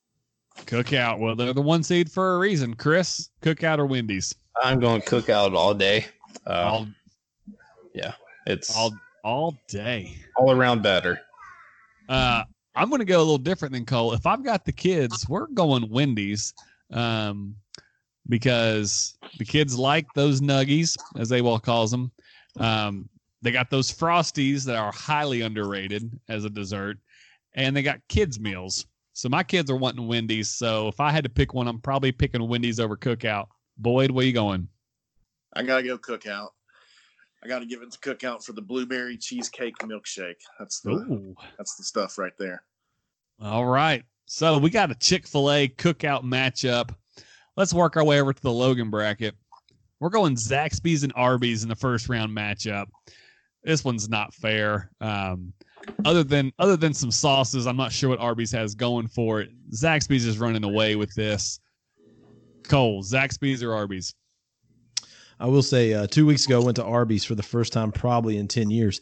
Cookout. 0.66 1.18
Well, 1.18 1.34
they're 1.34 1.52
the 1.52 1.62
one 1.62 1.82
seed 1.82 2.10
for 2.10 2.36
a 2.36 2.38
reason. 2.38 2.74
Chris, 2.74 3.30
Cookout 3.42 3.78
or 3.78 3.86
Wendy's? 3.86 4.34
I'm 4.62 4.80
going 4.80 5.00
cookout 5.02 5.54
all 5.54 5.74
day. 5.74 6.06
Uh, 6.46 6.52
All 6.52 6.86
it's 8.46 8.74
all 8.74 8.92
all 9.22 9.58
day. 9.68 10.16
all 10.36 10.50
around 10.50 10.82
better. 10.82 11.20
Uh, 12.08 12.42
I'm 12.74 12.88
going 12.88 13.00
to 13.00 13.04
go 13.04 13.18
a 13.18 13.20
little 13.20 13.38
different 13.38 13.72
than 13.72 13.84
Cole. 13.84 14.12
If 14.14 14.26
I've 14.26 14.42
got 14.42 14.64
the 14.64 14.72
kids, 14.72 15.28
we're 15.28 15.46
going 15.48 15.88
Wendy's 15.90 16.54
um, 16.92 17.54
because 18.28 19.16
the 19.38 19.44
kids 19.44 19.78
like 19.78 20.06
those 20.14 20.40
nuggies, 20.40 20.96
as 21.18 21.28
they 21.28 21.40
AWOL 21.40 21.62
calls 21.62 21.90
them. 21.90 22.10
Um, 22.58 23.08
they 23.42 23.50
got 23.52 23.70
those 23.70 23.92
frosties 23.92 24.64
that 24.64 24.76
are 24.76 24.92
highly 24.92 25.42
underrated 25.42 26.10
as 26.28 26.44
a 26.44 26.50
dessert, 26.50 26.98
and 27.54 27.76
they 27.76 27.82
got 27.82 28.00
kids 28.08 28.40
meals. 28.40 28.86
So 29.20 29.28
my 29.28 29.42
kids 29.42 29.70
are 29.70 29.76
wanting 29.76 30.08
Wendy's. 30.08 30.48
So 30.48 30.88
if 30.88 30.98
I 30.98 31.10
had 31.10 31.24
to 31.24 31.28
pick 31.28 31.52
one, 31.52 31.68
I'm 31.68 31.78
probably 31.78 32.10
picking 32.10 32.48
Wendy's 32.48 32.80
over 32.80 32.96
Cookout. 32.96 33.48
Boyd, 33.76 34.10
where 34.10 34.24
you 34.24 34.32
going? 34.32 34.66
I 35.52 35.62
gotta 35.62 35.82
go 35.82 35.98
Cookout. 35.98 36.48
I 37.44 37.48
gotta 37.48 37.66
give 37.66 37.82
it 37.82 37.92
to 37.92 37.98
Cookout 37.98 38.42
for 38.42 38.54
the 38.54 38.62
blueberry 38.62 39.18
cheesecake 39.18 39.76
milkshake. 39.80 40.40
That's 40.58 40.80
the 40.80 40.92
Ooh. 40.92 41.34
that's 41.58 41.76
the 41.76 41.84
stuff 41.84 42.16
right 42.16 42.32
there. 42.38 42.62
All 43.42 43.66
right. 43.66 44.04
So 44.24 44.56
we 44.56 44.70
got 44.70 44.90
a 44.90 44.94
Chick 44.94 45.26
fil 45.26 45.52
A 45.52 45.68
cookout 45.68 46.24
matchup. 46.24 46.94
Let's 47.58 47.74
work 47.74 47.98
our 47.98 48.04
way 48.04 48.22
over 48.22 48.32
to 48.32 48.42
the 48.42 48.50
Logan 48.50 48.88
bracket. 48.88 49.34
We're 49.98 50.08
going 50.08 50.34
Zaxby's 50.34 51.02
and 51.02 51.12
Arby's 51.14 51.62
in 51.62 51.68
the 51.68 51.76
first 51.76 52.08
round 52.08 52.34
matchup. 52.34 52.86
This 53.64 53.84
one's 53.84 54.08
not 54.08 54.32
fair. 54.32 54.90
Um, 55.02 55.52
other 56.04 56.22
than 56.24 56.52
other 56.58 56.76
than 56.76 56.92
some 56.94 57.10
sauces, 57.10 57.66
I'm 57.66 57.76
not 57.76 57.92
sure 57.92 58.10
what 58.10 58.18
Arby's 58.20 58.52
has 58.52 58.74
going 58.74 59.08
for 59.08 59.40
it. 59.40 59.50
Zaxby's 59.72 60.26
is 60.26 60.38
running 60.38 60.64
away 60.64 60.96
with 60.96 61.14
this. 61.14 61.60
Cole, 62.64 63.02
Zaxby's 63.02 63.62
or 63.62 63.74
Arby's? 63.74 64.14
I 65.40 65.46
will 65.46 65.62
say, 65.62 65.94
uh, 65.94 66.06
two 66.06 66.26
weeks 66.26 66.44
ago, 66.46 66.60
I 66.60 66.64
went 66.64 66.76
to 66.76 66.84
Arby's 66.84 67.24
for 67.24 67.34
the 67.34 67.42
first 67.42 67.72
time 67.72 67.90
probably 67.92 68.36
in 68.36 68.46
ten 68.48 68.70
years. 68.70 69.00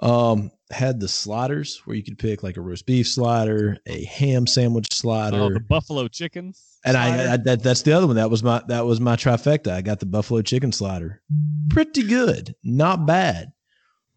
Um, 0.00 0.50
had 0.70 1.00
the 1.00 1.08
sliders 1.08 1.80
where 1.84 1.96
you 1.96 2.02
could 2.02 2.18
pick 2.18 2.42
like 2.42 2.56
a 2.58 2.60
roast 2.60 2.84
beef 2.86 3.08
slider, 3.08 3.78
a 3.86 4.04
ham 4.04 4.46
sandwich 4.46 4.92
slider, 4.92 5.38
Oh, 5.38 5.48
the 5.50 5.60
buffalo 5.60 6.06
chicken. 6.08 6.52
and 6.84 6.96
I, 6.98 7.34
I, 7.34 7.36
that 7.38 7.62
that's 7.62 7.80
the 7.82 7.92
other 7.92 8.06
one. 8.06 8.16
That 8.16 8.30
was 8.30 8.42
my 8.42 8.62
that 8.68 8.84
was 8.84 9.00
my 9.00 9.16
trifecta. 9.16 9.72
I 9.72 9.80
got 9.82 10.00
the 10.00 10.06
buffalo 10.06 10.42
chicken 10.42 10.70
slider. 10.72 11.22
Pretty 11.70 12.02
good, 12.02 12.54
not 12.62 13.06
bad. 13.06 13.52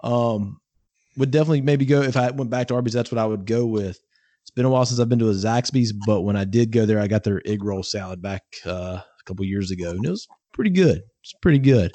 Um, 0.02 0.60
would 1.18 1.32
definitely 1.32 1.62
maybe 1.62 1.86
go 1.86 2.02
if 2.02 2.16
I 2.18 2.32
went 2.32 2.50
back 2.50 2.68
to 2.68 2.76
Arby's. 2.76 2.94
That's 2.94 3.12
what 3.12 3.20
I 3.20 3.26
would 3.26 3.46
go 3.46 3.66
with. 3.66 4.00
It's 4.42 4.52
been 4.52 4.66
a 4.66 4.70
while 4.70 4.86
since 4.86 5.00
I've 5.00 5.10
been 5.10 5.20
to 5.20 5.30
a 5.30 5.34
Zaxby's, 5.34 5.92
but 5.94 6.22
when 6.22 6.36
I 6.36 6.44
did 6.46 6.72
go 6.72 6.86
there, 6.86 7.00
I 7.00 7.08
got 7.08 7.24
their 7.24 7.42
egg 7.46 7.64
roll 7.64 7.84
salad 7.84 8.22
back 8.22 8.44
uh, 8.66 9.00
a 9.02 9.06
couple 9.26 9.46
years 9.46 9.70
ago, 9.72 9.92
and 9.92 10.04
it 10.06 10.10
was 10.10 10.28
pretty 10.54 10.72
good. 10.72 11.02
It's 11.22 11.34
pretty 11.42 11.60
good. 11.60 11.92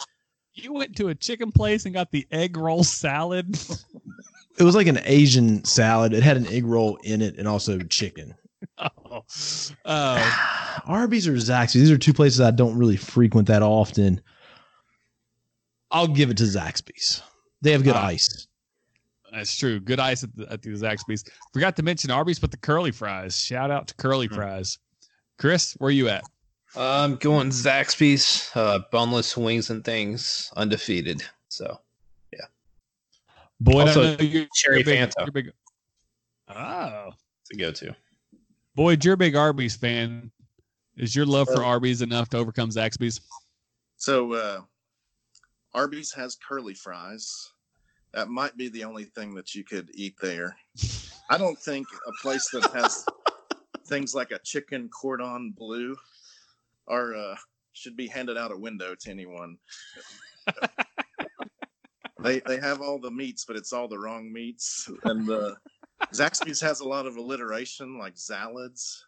you 0.55 0.73
went 0.73 0.95
to 0.97 1.09
a 1.09 1.15
chicken 1.15 1.51
place 1.51 1.85
and 1.85 1.95
got 1.95 2.11
the 2.13 2.27
egg 2.31 2.57
roll 2.57 2.85
salad. 2.85 3.59
It 4.59 4.63
was 4.63 4.77
like 4.77 4.87
an 4.87 5.01
Asian 5.05 5.65
salad. 5.65 6.13
It 6.13 6.23
had 6.23 6.37
an 6.37 6.47
egg 6.47 6.65
roll 6.65 6.97
in 7.03 7.23
it 7.23 7.37
and 7.39 7.49
also 7.49 7.79
chicken. 7.81 8.35
oh, 8.79 9.25
oh, 9.85 10.81
Arby's 10.87 11.27
or 11.27 11.33
Zaxby's. 11.33 11.73
These 11.75 11.91
are 11.91 11.99
two 11.99 12.13
places 12.15 12.41
I 12.41 12.51
don't 12.53 12.79
really 12.79 12.97
frequent 12.97 13.49
that 13.49 13.63
often. 13.63 14.21
I'll 15.91 16.07
give 16.09 16.31
it 16.31 16.37
to 16.39 16.45
Zaxby's. 16.45 17.21
They 17.63 17.73
have 17.73 17.83
good 17.85 17.97
Ah. 17.97 18.07
ice. 18.07 18.47
That's 19.35 19.57
true. 19.57 19.81
Good 19.81 20.01
ice 20.01 20.23
at 20.25 20.35
the, 20.37 20.51
at 20.51 20.63
the 20.63 20.71
Zaxby's. 20.71 21.25
Forgot 21.53 21.77
to 21.77 21.83
mention 21.83 22.11
Arby's, 22.11 22.39
but 22.39 22.51
the 22.51 22.57
curly 22.57 22.91
fries. 22.91 23.39
Shout 23.39 23.71
out 23.71 23.89
to 23.89 23.95
curly 23.95 24.27
Hmm. 24.29 24.35
fries. 24.37 24.79
Chris, 25.39 25.75
where 25.79 25.89
are 25.89 25.93
you 25.93 26.09
at? 26.09 26.23
I'm 26.77 27.17
going 27.17 27.51
Zaxby's, 27.51 28.51
uh, 28.55 28.81
boneless 28.91 29.37
wings 29.37 29.71
and 29.71 29.85
things, 29.85 30.51
undefeated. 30.57 31.23
So 31.49 31.81
Boyd, 33.61 33.89
Also, 33.89 34.03
I 34.03 34.17
know 34.17 34.23
you're, 34.25 34.47
cherry 34.53 34.79
you're 34.79 34.85
big, 34.85 34.99
Fanta. 34.99 35.13
You're 35.21 35.33
big. 35.33 35.53
Oh, 36.49 37.11
it's 37.41 37.51
a 37.53 37.57
go-to. 37.57 37.95
Boyd, 38.75 39.05
you're 39.05 39.15
a 39.15 39.17
big 39.17 39.37
Arby's 39.37 39.77
fan. 39.77 40.31
Is 40.97 41.15
your 41.15 41.25
love 41.25 41.47
for 41.49 41.65
Arby's 41.65 42.03
enough 42.03 42.29
to 42.31 42.37
overcome 42.39 42.71
Zaxby's? 42.71 43.21
So 43.97 44.33
uh, 44.35 44.61
Arby's 45.73 46.13
has 46.13 46.37
curly 46.37 46.75
fries. 46.75 47.53
That 48.15 48.29
might 48.29 48.57
be 48.57 48.69
the 48.69 48.85
only 48.85 49.05
thing 49.05 49.35
that 49.35 49.57
you 49.57 49.65
could 49.65 49.91
eat 49.93 50.15
there. 50.23 50.57
I 51.31 51.37
don't 51.37 51.59
think 51.59 51.87
a 52.07 52.13
place 52.23 52.49
that 52.53 52.71
has 52.73 53.05
things 53.87 54.15
like 54.15 54.31
a 54.31 54.39
chicken 54.39 54.89
cordon 54.89 55.53
bleu 55.57 55.97
are 56.87 57.15
uh, 57.17 57.35
should 57.73 57.97
be 57.97 58.07
handed 58.07 58.39
out 58.39 58.53
a 58.53 58.57
window 58.57 58.95
to 58.95 59.11
anyone. 59.11 59.59
they 62.21 62.41
they 62.47 62.61
have 62.61 62.81
all 62.81 63.01
the 63.01 63.11
meats, 63.11 63.45
but 63.45 63.57
it's 63.57 63.73
all 63.73 63.89
the 63.89 63.99
wrong 63.99 64.33
meats. 64.33 64.89
And 65.03 65.29
uh, 65.29 65.55
Zaxby's 66.13 66.61
has 66.61 66.81
a 66.81 66.89
lot 66.89 67.07
of 67.07 67.17
alliteration, 67.17 67.99
like 67.99 68.17
salads 68.17 69.05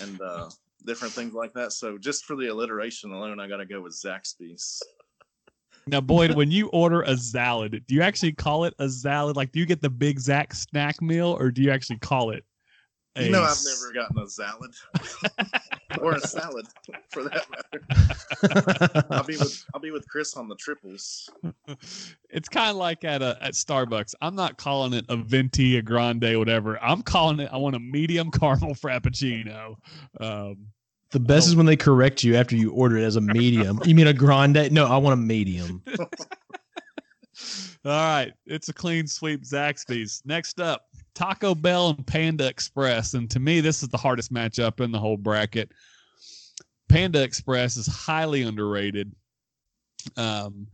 and 0.00 0.20
uh, 0.20 0.48
different 0.86 1.12
things 1.12 1.34
like 1.34 1.52
that. 1.54 1.72
So 1.72 1.98
just 1.98 2.24
for 2.24 2.36
the 2.36 2.46
alliteration 2.46 3.10
alone, 3.10 3.40
I 3.40 3.48
got 3.48 3.56
to 3.56 3.66
go 3.66 3.80
with 3.80 3.94
Zaxby's. 3.94 4.80
Now, 5.90 6.00
Boyd, 6.00 6.34
when 6.34 6.50
you 6.50 6.68
order 6.68 7.02
a 7.02 7.16
salad, 7.16 7.82
do 7.86 7.94
you 7.94 8.02
actually 8.02 8.32
call 8.32 8.64
it 8.64 8.74
a 8.78 8.88
salad? 8.88 9.36
Like, 9.36 9.52
do 9.52 9.58
you 9.58 9.66
get 9.66 9.80
the 9.80 9.90
Big 9.90 10.18
Zack 10.18 10.54
snack 10.54 11.00
meal, 11.00 11.36
or 11.38 11.50
do 11.50 11.62
you 11.62 11.70
actually 11.70 11.98
call 11.98 12.30
it? 12.30 12.44
a 13.16 13.24
You 13.24 13.30
know, 13.30 13.42
I've 13.42 13.58
never 13.64 13.92
gotten 13.92 14.18
a 14.18 14.28
salad 14.28 14.70
or 16.00 16.12
a 16.12 16.20
salad 16.20 16.66
for 17.10 17.24
that 17.24 17.46
matter. 17.50 19.06
I'll 19.10 19.24
be 19.24 19.36
with 19.36 19.64
I'll 19.74 19.80
be 19.80 19.90
with 19.90 20.08
Chris 20.08 20.36
on 20.36 20.48
the 20.48 20.56
triples. 20.56 21.28
It's 22.30 22.48
kind 22.48 22.70
of 22.70 22.76
like 22.76 23.04
at 23.04 23.22
a 23.22 23.36
at 23.40 23.54
Starbucks. 23.54 24.14
I'm 24.20 24.34
not 24.34 24.58
calling 24.58 24.92
it 24.92 25.04
a 25.08 25.16
venti, 25.16 25.76
a 25.78 25.82
grande, 25.82 26.38
whatever. 26.38 26.82
I'm 26.82 27.02
calling 27.02 27.40
it. 27.40 27.50
I 27.52 27.56
want 27.56 27.76
a 27.76 27.80
medium 27.80 28.30
caramel 28.30 28.74
frappuccino. 28.74 29.76
Um, 30.20 30.68
the 31.10 31.20
best 31.20 31.48
is 31.48 31.56
when 31.56 31.66
they 31.66 31.76
correct 31.76 32.22
you 32.22 32.36
after 32.36 32.56
you 32.56 32.70
order 32.72 32.98
it 32.98 33.04
as 33.04 33.16
a 33.16 33.20
medium. 33.20 33.80
you 33.84 33.94
mean 33.94 34.06
a 34.06 34.12
grande? 34.12 34.70
No, 34.72 34.86
I 34.86 34.96
want 34.98 35.14
a 35.14 35.16
medium. 35.16 35.82
all 35.98 36.06
right, 37.84 38.32
it's 38.46 38.68
a 38.68 38.74
clean 38.74 39.06
sweep. 39.06 39.44
Zaxby's. 39.44 40.22
Next 40.24 40.60
up, 40.60 40.86
Taco 41.14 41.54
Bell 41.54 41.90
and 41.90 42.06
Panda 42.06 42.46
Express, 42.46 43.14
and 43.14 43.30
to 43.30 43.40
me, 43.40 43.60
this 43.60 43.82
is 43.82 43.88
the 43.88 43.96
hardest 43.96 44.32
matchup 44.32 44.80
in 44.80 44.92
the 44.92 44.98
whole 44.98 45.16
bracket. 45.16 45.70
Panda 46.88 47.22
Express 47.22 47.76
is 47.76 47.86
highly 47.86 48.42
underrated. 48.42 49.12
Um, 50.16 50.66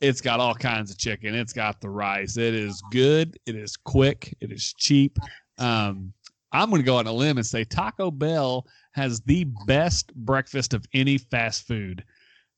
it's 0.00 0.20
got 0.20 0.40
all 0.40 0.54
kinds 0.54 0.90
of 0.90 0.98
chicken. 0.98 1.34
It's 1.34 1.52
got 1.52 1.80
the 1.80 1.90
rice. 1.90 2.36
It 2.36 2.54
is 2.54 2.82
good. 2.90 3.38
It 3.46 3.56
is 3.56 3.76
quick. 3.76 4.36
It 4.40 4.52
is 4.52 4.72
cheap. 4.76 5.18
Um, 5.58 6.12
I'm 6.52 6.70
going 6.70 6.80
to 6.82 6.86
go 6.86 6.96
on 6.96 7.06
a 7.06 7.12
limb 7.12 7.36
and 7.36 7.46
say 7.46 7.64
Taco 7.64 8.10
Bell 8.10 8.66
has 8.92 9.20
the 9.20 9.44
best 9.66 10.14
breakfast 10.14 10.74
of 10.74 10.84
any 10.94 11.18
fast 11.18 11.66
food. 11.66 12.04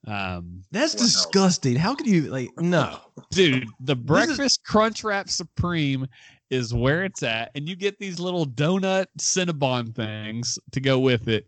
Um, 0.06 0.62
That's 0.70 0.94
Wow. 0.94 1.00
disgusting. 1.02 1.76
How 1.76 1.94
could 1.94 2.06
you 2.06 2.22
like? 2.30 2.48
No, 2.58 2.98
dude, 3.30 3.68
the 3.80 3.94
This 3.94 4.00
is- 4.00 4.06
breakfast 4.06 4.64
crunch 4.64 5.04
wrap 5.04 5.28
supreme 5.28 6.06
is 6.48 6.72
where 6.72 7.04
it's 7.04 7.22
at, 7.22 7.50
and 7.54 7.68
you 7.68 7.76
get 7.76 7.98
these 7.98 8.18
little 8.18 8.46
donut 8.46 9.06
cinnabon 9.18 9.94
things 9.94 10.58
to 10.72 10.80
go 10.80 10.98
with 10.98 11.28
it. 11.28 11.46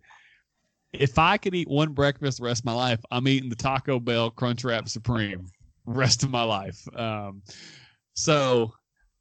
If 0.92 1.18
I 1.18 1.38
could 1.38 1.54
eat 1.54 1.68
one 1.68 1.92
breakfast 1.94 2.38
the 2.38 2.44
rest 2.44 2.60
of 2.60 2.66
my 2.66 2.74
life, 2.74 3.00
I'm 3.10 3.26
eating 3.26 3.48
the 3.48 3.56
Taco 3.56 3.98
Bell 3.98 4.30
Crunch 4.30 4.62
Wrap 4.64 4.88
Supreme 4.88 5.46
rest 5.86 6.22
of 6.22 6.30
my 6.30 6.42
life. 6.42 6.80
Um, 6.94 7.42
so 8.14 8.74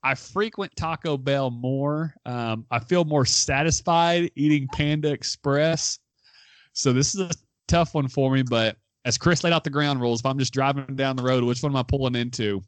I 0.04 0.16
frequent 0.16 0.76
Taco 0.76 1.18
Bell 1.18 1.52
more. 1.52 2.14
Um, 2.26 2.66
I 2.72 2.80
feel 2.80 3.06
more 3.06 3.26
satisfied 3.26 4.32
eating 4.36 4.68
Panda 4.74 5.12
Express. 5.12 6.00
So 6.74 6.92
this 6.92 7.14
is 7.14 7.22
a 7.22 7.32
tough 7.68 7.94
one 7.94 8.08
for 8.08 8.32
me, 8.32 8.44
but 8.44 8.78
as 9.06 9.18
Chris 9.18 9.44
laid 9.44 9.54
out 9.54 9.64
the 9.64 9.70
ground 9.70 10.02
rules, 10.02 10.22
if 10.22 10.26
I'm 10.26 10.40
just 10.40 10.54
driving 10.54 10.96
down 10.96 11.16
the 11.16 11.24
road, 11.24 11.44
which 11.44 11.62
one 11.62 11.72
am 11.72 11.76
I 11.76 11.84
pulling 11.84 12.16
into? 12.16 12.62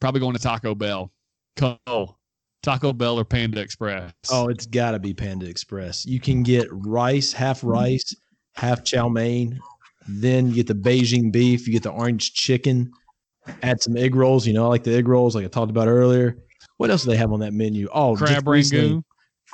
Probably 0.00 0.20
going 0.20 0.34
to 0.34 0.42
Taco 0.42 0.74
Bell. 0.74 1.12
Cole, 1.56 2.18
Taco 2.62 2.92
Bell 2.92 3.18
or 3.18 3.24
Panda 3.24 3.60
Express? 3.60 4.12
Oh, 4.30 4.48
it's 4.48 4.66
got 4.66 4.92
to 4.92 4.98
be 4.98 5.14
Panda 5.14 5.46
Express. 5.46 6.06
You 6.06 6.20
can 6.20 6.42
get 6.42 6.68
rice, 6.70 7.32
half 7.32 7.64
rice, 7.64 8.14
half 8.54 8.84
chow 8.84 9.08
mein. 9.08 9.58
Then 10.06 10.48
you 10.48 10.54
get 10.54 10.66
the 10.66 10.74
Beijing 10.74 11.32
beef. 11.32 11.66
You 11.66 11.72
get 11.72 11.82
the 11.82 11.90
orange 11.90 12.34
chicken. 12.34 12.90
Add 13.62 13.82
some 13.82 13.96
egg 13.96 14.14
rolls. 14.14 14.46
You 14.46 14.52
know, 14.52 14.64
I 14.64 14.68
like 14.68 14.84
the 14.84 14.94
egg 14.94 15.08
rolls, 15.08 15.34
like 15.34 15.44
I 15.44 15.48
talked 15.48 15.70
about 15.70 15.88
earlier. 15.88 16.38
What 16.78 16.90
else 16.90 17.04
do 17.04 17.10
they 17.10 17.16
have 17.16 17.32
on 17.32 17.40
that 17.40 17.52
menu? 17.52 17.88
Oh, 17.92 18.16
crab 18.16 18.48
rangoon. 18.48 19.04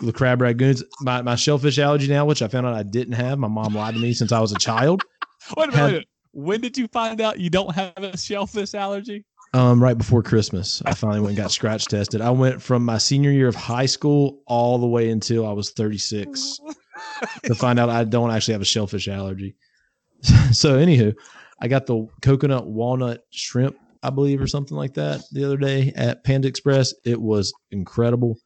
The 0.01 0.13
crab 0.13 0.39
rangoons. 0.41 0.83
My, 1.01 1.23
my 1.23 1.35
shellfish 1.35 1.79
allergy 1.79 2.09
now, 2.09 2.25
which 2.25 2.43
I 2.43 2.49
found 2.49 2.67
out 2.67 2.75
I 2.75 2.83
didn't 2.83 3.15
have. 3.15 3.39
My 3.39 3.49
mom 3.49 3.75
lied 3.75 3.95
to 3.95 4.01
me 4.01 4.13
since 4.15 4.31
I 4.33 4.41
was 4.41 4.53
a 4.53 4.59
child. 4.59 5.03
Wait 5.57 5.69
a 5.69 5.73
minute. 5.73 5.75
had- 5.75 5.83
wait 5.85 5.89
a 5.89 5.93
minute. 5.93 6.09
When 6.37 6.61
did 6.61 6.77
you 6.77 6.89
find 6.89 7.21
out 7.21 7.39
you 7.39 7.49
don't 7.49 7.73
have 7.75 7.93
a 7.97 8.17
shellfish 8.19 8.75
allergy? 8.75 9.25
Um, 9.53 9.81
right 9.81 9.97
before 9.97 10.21
Christmas, 10.21 10.83
I 10.85 10.93
finally 10.95 11.21
went 11.21 11.31
and 11.31 11.37
got 11.37 11.53
scratch 11.53 11.85
tested. 11.85 12.21
I 12.21 12.31
went 12.31 12.61
from 12.61 12.85
my 12.85 12.99
senior 12.99 13.31
year 13.31 13.47
of 13.47 13.55
high 13.55 13.87
school 13.87 14.43
all 14.49 14.79
the 14.79 14.87
way 14.89 15.11
until 15.11 15.47
I 15.47 15.53
was 15.53 15.71
36 15.71 16.59
to 17.45 17.55
find 17.55 17.79
out 17.79 17.89
I 17.89 18.03
don't 18.03 18.33
actually 18.33 18.55
have 18.55 18.63
a 18.63 18.65
shellfish 18.65 19.07
allergy. 19.07 19.55
so, 20.51 20.77
anywho, 20.77 21.15
I 21.61 21.69
got 21.69 21.87
the 21.87 22.09
coconut 22.21 22.67
walnut 22.67 23.21
shrimp, 23.31 23.77
I 24.05 24.11
believe, 24.11 24.41
or 24.41 24.47
something 24.47 24.77
like 24.77 24.95
that 24.95 25.23
the 25.33 25.45
other 25.45 25.57
day 25.57 25.93
at 25.97 26.23
Panda 26.23 26.47
Express. 26.47 26.95
It 27.05 27.21
was 27.21 27.53
incredible. 27.71 28.39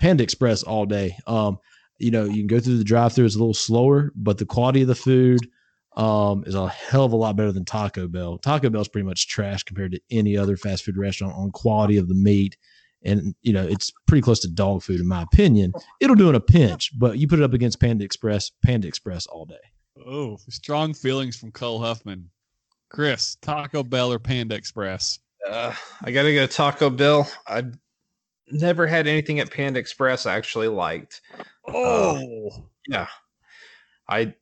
Panda 0.00 0.22
Express 0.22 0.62
all 0.62 0.84
day. 0.84 1.16
Um, 1.26 1.58
you 1.98 2.10
know, 2.10 2.24
you 2.24 2.36
can 2.36 2.48
go 2.48 2.60
through 2.60 2.76
the 2.76 2.84
drive-through; 2.84 3.24
it's 3.24 3.36
a 3.36 3.38
little 3.38 3.54
slower, 3.54 4.12
but 4.14 4.36
the 4.36 4.44
quality 4.44 4.82
of 4.82 4.88
the 4.88 4.94
food 4.94 5.40
um, 5.96 6.44
is 6.46 6.54
a 6.54 6.68
hell 6.68 7.04
of 7.04 7.12
a 7.12 7.16
lot 7.16 7.36
better 7.36 7.52
than 7.52 7.64
Taco 7.64 8.06
Bell. 8.06 8.38
Taco 8.38 8.68
Bell's 8.68 8.88
pretty 8.88 9.06
much 9.06 9.28
trash 9.28 9.62
compared 9.62 9.92
to 9.92 10.00
any 10.10 10.36
other 10.36 10.56
fast 10.56 10.84
food 10.84 10.98
restaurant 10.98 11.34
on 11.34 11.50
quality 11.50 11.96
of 11.96 12.08
the 12.08 12.14
meat. 12.14 12.56
And, 13.02 13.34
you 13.42 13.52
know, 13.52 13.64
it's 13.64 13.92
pretty 14.06 14.22
close 14.22 14.40
to 14.40 14.48
dog 14.48 14.82
food, 14.82 15.00
in 15.00 15.06
my 15.06 15.22
opinion. 15.22 15.72
It'll 16.00 16.16
do 16.16 16.28
in 16.28 16.34
a 16.34 16.40
pinch, 16.40 16.90
but 16.98 17.18
you 17.18 17.28
put 17.28 17.38
it 17.38 17.44
up 17.44 17.52
against 17.52 17.80
Panda 17.80 18.04
Express, 18.04 18.50
Panda 18.64 18.88
Express 18.88 19.26
all 19.26 19.46
day. 19.46 19.54
Oh, 20.04 20.38
strong 20.48 20.92
feelings 20.92 21.36
from 21.36 21.52
Cole 21.52 21.80
Huffman. 21.80 22.30
Chris, 22.88 23.36
Taco 23.42 23.82
Bell 23.82 24.12
or 24.12 24.18
Panda 24.18 24.54
Express? 24.54 25.18
Uh, 25.48 25.74
I 26.02 26.10
gotta 26.10 26.32
go 26.32 26.46
Taco 26.46 26.90
Bell. 26.90 27.30
I've 27.46 27.76
never 28.50 28.86
had 28.86 29.06
anything 29.06 29.40
at 29.40 29.50
Panda 29.50 29.78
Express 29.78 30.26
I 30.26 30.36
actually 30.36 30.68
liked. 30.68 31.20
Oh, 31.68 32.50
Yeah, 32.88 33.08
I 34.08 34.34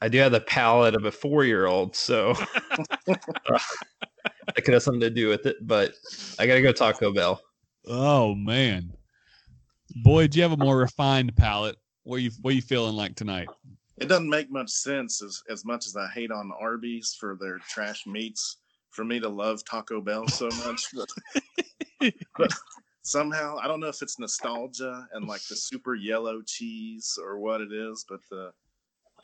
I 0.00 0.08
do 0.08 0.18
have 0.18 0.32
the 0.32 0.40
palate 0.40 0.94
of 0.94 1.04
a 1.04 1.12
four 1.12 1.44
year 1.44 1.66
old, 1.66 1.96
so 1.96 2.30
uh, 3.08 3.14
that 4.46 4.64
could 4.64 4.74
have 4.74 4.82
something 4.82 5.00
to 5.00 5.10
do 5.10 5.28
with 5.28 5.46
it. 5.46 5.56
But 5.66 5.94
I 6.38 6.46
gotta 6.46 6.62
go 6.62 6.72
Taco 6.72 7.12
Bell. 7.12 7.40
oh 7.86 8.34
man. 8.34 8.92
Boy, 10.02 10.26
do 10.26 10.38
you 10.38 10.42
have 10.42 10.52
a 10.52 10.56
more 10.56 10.78
refined 10.78 11.36
palate? 11.36 11.76
What 12.02 12.20
you 12.20 12.30
what 12.42 12.54
you 12.54 12.62
feeling 12.62 12.96
like 12.96 13.14
tonight? 13.14 13.48
It 13.98 14.08
doesn't 14.08 14.28
make 14.28 14.50
much 14.50 14.70
sense 14.70 15.22
as 15.22 15.42
as 15.48 15.64
much 15.64 15.86
as 15.86 15.96
I 15.96 16.08
hate 16.08 16.30
on 16.30 16.52
Arby's 16.58 17.16
for 17.18 17.36
their 17.40 17.58
trash 17.58 18.06
meats. 18.06 18.58
For 18.90 19.04
me 19.04 19.18
to 19.20 19.28
love 19.28 19.64
Taco 19.64 20.00
Bell 20.00 20.28
so 20.28 20.48
much, 20.48 20.86
but 20.94 21.08
but 22.38 22.50
somehow 23.02 23.56
I 23.60 23.66
don't 23.66 23.80
know 23.80 23.88
if 23.88 24.02
it's 24.02 24.18
nostalgia 24.18 25.08
and 25.12 25.26
like 25.26 25.42
the 25.48 25.56
super 25.56 25.94
yellow 25.94 26.42
cheese 26.42 27.18
or 27.20 27.38
what 27.38 27.60
it 27.60 27.72
is, 27.72 28.04
but 28.08 28.20
uh, 28.36 28.50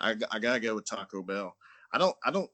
I 0.01 0.17
I 0.31 0.39
gotta 0.39 0.61
go 0.61 0.75
with 0.75 0.87
Taco 0.87 1.23
Bell. 1.23 1.57
I 1.93 1.99
don't 1.99 2.17
I 2.25 2.31
don't 2.31 2.51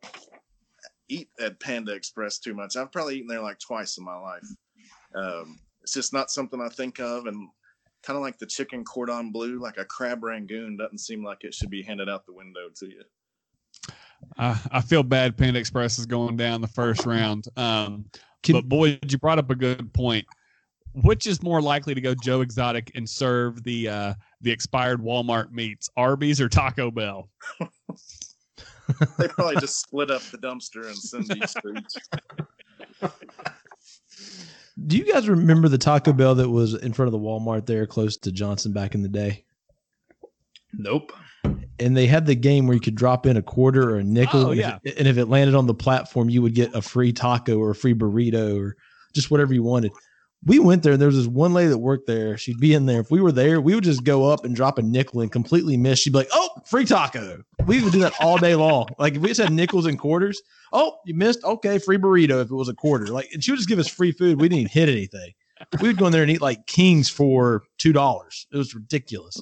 eat 1.09 1.29
at 1.41 1.61
Panda 1.61 1.93
Express 1.93 2.39
too 2.39 2.55
much. 2.55 2.77
I've 2.77 2.93
probably 2.93 3.17
eaten 3.17 3.29
there 3.29 3.43
like 3.43 3.59
twice 3.59 3.99
in 3.99 4.05
my 4.05 4.17
life. 4.17 4.49
Um, 5.15 5.59
it's 5.83 5.95
just 5.95 6.13
not 6.13 6.31
something 6.31 6.61
I 6.61 6.69
think 6.69 6.99
of, 6.99 7.27
and 7.27 7.49
kind 8.07 8.17
of 8.17 8.23
like 8.23 8.39
the 8.39 8.47
chicken 8.47 8.85
cordon 8.85 9.33
bleu, 9.33 9.59
like 9.59 9.79
a 9.79 9.85
crab 9.85 10.23
rangoon 10.23 10.77
doesn't 10.77 10.99
seem 10.99 11.25
like 11.25 11.43
it 11.43 11.53
should 11.53 11.71
be 11.71 11.83
handed 11.83 12.09
out 12.09 12.25
the 12.25 12.33
window 12.33 12.69
to 12.77 12.87
you. 12.87 13.03
I, 14.39 14.59
I 14.71 14.81
feel 14.81 15.03
bad. 15.03 15.37
Panda 15.37 15.59
Express 15.59 15.99
is 15.99 16.07
going 16.07 16.37
down 16.37 16.61
the 16.61 16.69
first 16.69 17.05
round. 17.05 17.47
Um, 17.57 18.07
but 18.49 18.69
boy, 18.69 19.01
you 19.07 19.19
brought 19.19 19.41
up 19.41 19.51
a 19.51 19.57
good 19.57 19.93
point. 19.93 20.25
Which 21.03 21.27
is 21.27 21.43
more 21.43 21.61
likely 21.61 21.95
to 21.95 22.01
go 22.01 22.15
Joe 22.15 22.41
Exotic 22.41 22.91
and 22.95 23.07
serve 23.07 23.63
the 23.65 23.87
uh, 23.87 24.15
the 24.41 24.51
expired 24.51 24.99
Walmart 24.99 25.51
meats, 25.51 25.91
Arby's 25.95 26.41
or 26.41 26.49
Taco 26.49 26.91
Bell? 26.91 27.29
they 29.19 29.29
probably 29.29 29.57
just 29.57 29.79
split 29.79 30.11
up 30.11 30.23
the 30.31 30.39
dumpster 30.39 30.87
and 30.87 30.97
send 30.97 31.29
these 31.29 31.53
to 31.53 31.75
each. 31.77 33.11
Do 34.85 34.97
you 34.97 35.11
guys 35.11 35.29
remember 35.29 35.69
the 35.69 35.79
Taco 35.79 36.13
Bell 36.13 36.35
that 36.35 36.51
was 36.51 36.75
in 36.75 36.93
front 36.93 37.07
of 37.07 37.13
the 37.13 37.19
Walmart 37.19 37.65
there 37.67 37.87
close 37.87 38.17
to 38.19 38.33
Johnson 38.33 38.73
back 38.73 38.95
in 38.95 39.03
the 39.03 39.09
day? 39.09 39.45
Nope. 40.75 41.13
And 41.79 41.97
they 41.97 42.07
had 42.07 42.27
the 42.27 42.35
game 42.35 42.67
where 42.67 42.75
you 42.75 42.81
could 42.81 42.95
drop 42.95 43.25
in 43.25 43.37
a 43.37 43.43
quarter 43.43 43.91
or 43.91 43.97
a 43.97 44.05
nickel. 44.05 44.47
Oh, 44.47 44.51
and 44.51 44.61
yeah. 44.61 44.79
If 44.83 44.93
it, 44.93 44.99
and 44.99 45.09
if 45.09 45.17
it 45.17 45.27
landed 45.27 45.55
on 45.55 45.67
the 45.67 45.75
platform, 45.75 46.29
you 46.29 46.43
would 46.43 46.55
get 46.55 46.75
a 46.75 46.83
free 46.83 47.13
taco 47.13 47.59
or 47.59 47.71
a 47.71 47.75
free 47.75 47.95
burrito 47.95 48.61
or 48.61 48.77
just 49.15 49.31
whatever 49.31 49.55
you 49.55 49.63
wanted. 49.63 49.93
We 50.45 50.59
went 50.59 50.83
there 50.83 50.93
and 50.93 51.01
there 51.01 51.09
was 51.09 51.17
this 51.17 51.27
one 51.27 51.55
lady 51.55 51.71
that 51.71 51.79
worked 51.79 52.07
there. 52.07 52.37
She'd 52.37 52.61
be 52.61 52.75
in 52.75 52.85
there. 52.87 53.01
If 53.01 53.11
we 53.11 53.21
were 53.21 53.33
there, 53.33 53.61
we 53.61 53.75
would 53.75 53.85
just 53.85 54.05
go 54.05 54.31
up 54.31 54.45
and 54.45 54.55
drop 54.55 54.79
a 54.79 54.83
nickel 54.83 55.23
and 55.23 55.33
completely 55.33 55.77
miss. 55.77 56.01
She'd 56.01 56.13
be 56.13 56.21
like, 56.21 56.29
oh, 56.33 56.51
free 56.67 56.85
taco. 56.85 57.43
We 57.67 57.83
would 57.83 57.93
do 57.93 57.99
that 58.01 58.15
all 58.21 58.39
day 58.39 58.55
long. 58.55 58.87
Like 58.99 59.17
if 59.17 59.23
we 59.23 59.29
just 59.29 59.41
had 59.41 59.53
nickels 59.53 59.87
and 59.87 59.99
quarters, 59.99 60.41
oh, 60.73 60.99
you 61.05 61.15
missed. 61.15 61.43
Okay, 61.43 61.79
free 61.79 61.99
burrito 61.99 62.41
if 62.41 62.51
it 62.51 62.55
was 62.55 62.69
a 62.69 62.75
quarter. 62.75 63.09
Like, 63.09 63.29
and 63.33 63.43
she 63.43 63.51
would 63.51 63.57
just 63.57 63.69
give 63.69 63.81
us 63.81 63.89
free 63.89 64.13
food. 64.13 64.41
We 64.41 64.49
didn't 64.49 64.61
even 64.61 64.71
hit 64.71 64.89
anything. 64.89 65.33
We 65.81 65.89
would 65.89 65.99
go 65.99 66.07
in 66.07 66.13
there 66.13 66.23
and 66.23 66.31
eat 66.31 66.41
like 66.41 66.67
kings 66.67 67.09
for 67.09 67.65
two 67.79 67.93
dollars. 67.93 68.47
It 68.53 68.57
was 68.57 68.75
ridiculous. 68.75 69.41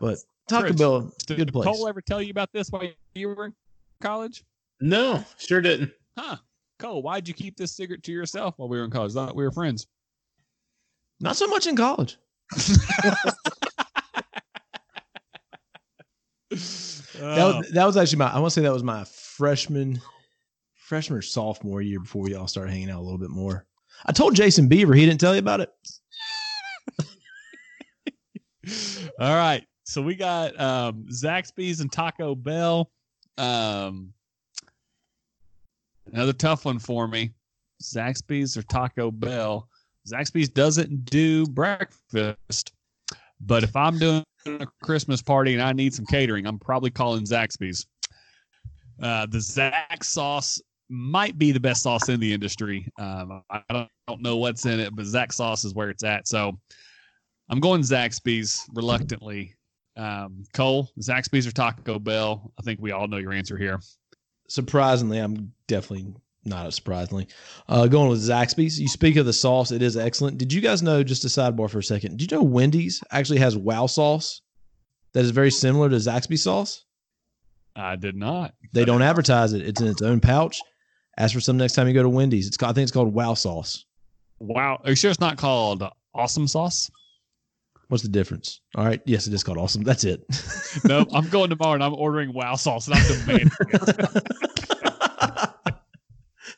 But 0.00 0.18
Taco 0.48 0.68
Chris, 0.68 0.76
Bell, 0.76 1.12
Did 1.26 1.36
good 1.36 1.52
place. 1.52 1.66
Cole 1.66 1.86
ever 1.86 2.00
tell 2.00 2.22
you 2.22 2.30
about 2.30 2.50
this 2.52 2.70
while 2.70 2.88
you 3.14 3.28
were 3.28 3.46
in 3.46 3.54
college? 4.00 4.42
No, 4.80 5.24
sure 5.38 5.60
didn't. 5.60 5.92
Huh. 6.16 6.36
Cole, 6.78 7.02
why'd 7.02 7.28
you 7.28 7.34
keep 7.34 7.56
this 7.56 7.72
secret 7.72 8.02
to 8.04 8.12
yourself 8.12 8.54
while 8.56 8.68
we 8.68 8.78
were 8.78 8.84
in 8.84 8.90
college? 8.90 9.12
Thought 9.12 9.36
we 9.36 9.44
were 9.44 9.52
friends. 9.52 9.86
Not 11.20 11.36
so 11.36 11.46
much 11.46 11.66
in 11.66 11.76
college. 11.76 12.16
That 17.18 17.38
Oh. 17.38 17.58
was 17.58 17.70
that 17.70 17.84
was 17.86 17.96
actually 17.96 18.18
my 18.18 18.26
I 18.32 18.38
want 18.38 18.52
to 18.52 18.60
say 18.60 18.62
that 18.62 18.72
was 18.72 18.82
my 18.82 19.04
freshman 19.04 20.00
freshman 20.74 21.18
or 21.18 21.22
sophomore 21.22 21.80
year 21.82 22.00
before 22.00 22.22
we 22.22 22.34
all 22.34 22.46
started 22.48 22.70
hanging 22.72 22.90
out 22.90 23.00
a 23.00 23.02
little 23.02 23.18
bit 23.18 23.30
more. 23.30 23.66
I 24.06 24.12
told 24.12 24.34
Jason 24.34 24.68
Beaver 24.68 24.94
he 24.94 25.06
didn't 25.06 25.20
tell 25.20 25.34
you 25.34 25.38
about 25.38 25.60
it. 25.60 25.70
All 29.20 29.34
right. 29.36 29.64
So 29.84 30.00
we 30.02 30.14
got 30.14 30.58
um, 30.60 31.06
Zaxby's 31.10 31.80
and 31.80 31.92
Taco 31.92 32.34
Bell. 32.34 32.90
Um, 33.38 34.12
another 36.12 36.32
tough 36.32 36.64
one 36.64 36.78
for 36.78 37.06
me. 37.06 37.32
Zaxby's 37.82 38.56
or 38.56 38.62
Taco 38.62 39.10
Bell. 39.10 39.68
Zaxby's 40.10 40.48
doesn't 40.48 41.04
do 41.06 41.46
breakfast, 41.46 42.72
but 43.40 43.62
if 43.62 43.74
I'm 43.76 43.98
doing 43.98 44.24
a 44.46 44.66
Christmas 44.82 45.22
party 45.22 45.54
and 45.54 45.62
I 45.62 45.72
need 45.72 45.94
some 45.94 46.06
catering, 46.06 46.46
I'm 46.46 46.58
probably 46.58 46.90
calling 46.90 47.24
Zaxby's. 47.24 47.86
Uh, 49.02 49.26
the 49.26 49.38
Zax 49.38 50.04
sauce 50.04 50.60
might 50.88 51.38
be 51.38 51.50
the 51.50 51.60
best 51.60 51.82
sauce 51.82 52.08
in 52.08 52.20
the 52.20 52.32
industry. 52.32 52.86
Um, 52.98 53.42
I 53.50 53.62
don't, 53.70 53.88
don't 54.06 54.22
know 54.22 54.36
what's 54.36 54.66
in 54.66 54.78
it, 54.80 54.94
but 54.94 55.06
Zax 55.06 55.32
sauce 55.32 55.64
is 55.64 55.74
where 55.74 55.90
it's 55.90 56.04
at. 56.04 56.28
So 56.28 56.52
I'm 57.48 57.60
going 57.60 57.82
Zaxby's 57.82 58.64
reluctantly. 58.72 59.54
Um, 59.96 60.44
Cole, 60.54 60.90
Zaxby's 61.00 61.46
or 61.46 61.52
Taco 61.52 61.98
Bell? 61.98 62.52
I 62.58 62.62
think 62.62 62.80
we 62.80 62.92
all 62.92 63.06
know 63.08 63.16
your 63.16 63.32
answer 63.32 63.56
here. 63.56 63.80
Surprisingly, 64.48 65.18
I'm 65.18 65.52
definitely 65.68 66.12
not 66.44 66.72
surprisingly 66.74 67.26
uh, 67.68 67.86
going 67.86 68.08
with 68.08 68.26
Zaxby's. 68.26 68.80
You 68.80 68.88
speak 68.88 69.16
of 69.16 69.26
the 69.26 69.32
sauce; 69.32 69.70
it 69.70 69.82
is 69.82 69.96
excellent. 69.96 70.38
Did 70.38 70.52
you 70.52 70.60
guys 70.60 70.82
know? 70.82 71.02
Just 71.02 71.24
a 71.24 71.28
sidebar 71.28 71.70
for 71.70 71.78
a 71.78 71.82
second. 71.82 72.18
Did 72.18 72.30
you 72.30 72.38
know 72.38 72.44
Wendy's 72.44 73.02
actually 73.10 73.38
has 73.38 73.56
Wow 73.56 73.86
sauce 73.86 74.42
that 75.12 75.24
is 75.24 75.30
very 75.30 75.50
similar 75.50 75.88
to 75.88 75.96
Zaxby 75.96 76.38
sauce? 76.38 76.84
I 77.76 77.96
did 77.96 78.14
not. 78.16 78.54
They 78.72 78.84
don't 78.84 79.02
advertise 79.02 79.52
it; 79.52 79.62
it's 79.62 79.80
in 79.80 79.88
its 79.88 80.02
own 80.02 80.20
pouch. 80.20 80.60
Ask 81.16 81.34
for 81.34 81.40
some 81.40 81.56
next 81.56 81.74
time 81.74 81.86
you 81.86 81.94
go 81.94 82.02
to 82.02 82.08
Wendy's. 82.08 82.46
It's 82.46 82.56
called, 82.56 82.70
I 82.70 82.74
think 82.74 82.84
it's 82.84 82.92
called 82.92 83.14
Wow 83.14 83.34
sauce. 83.34 83.84
Wow. 84.40 84.80
Are 84.84 84.90
you 84.90 84.96
sure 84.96 85.10
it's 85.10 85.20
not 85.20 85.38
called 85.38 85.84
Awesome 86.14 86.48
Sauce? 86.48 86.90
What's 87.88 88.02
the 88.02 88.08
difference? 88.08 88.60
All 88.76 88.84
right, 88.84 89.00
yes, 89.04 89.26
it 89.26 89.34
is 89.34 89.44
called 89.44 89.58
Awesome. 89.58 89.82
That's 89.82 90.04
it. 90.04 90.24
nope. 90.84 91.08
I'm 91.12 91.28
going 91.28 91.50
tomorrow 91.50 91.74
and 91.74 91.84
I'm 91.84 91.94
ordering 91.94 92.32
Wow 92.32 92.56
Sauce 92.56 92.88
and 92.88 92.96
I'm 92.96 93.06
demanding 93.06 93.50
it. 93.60 94.50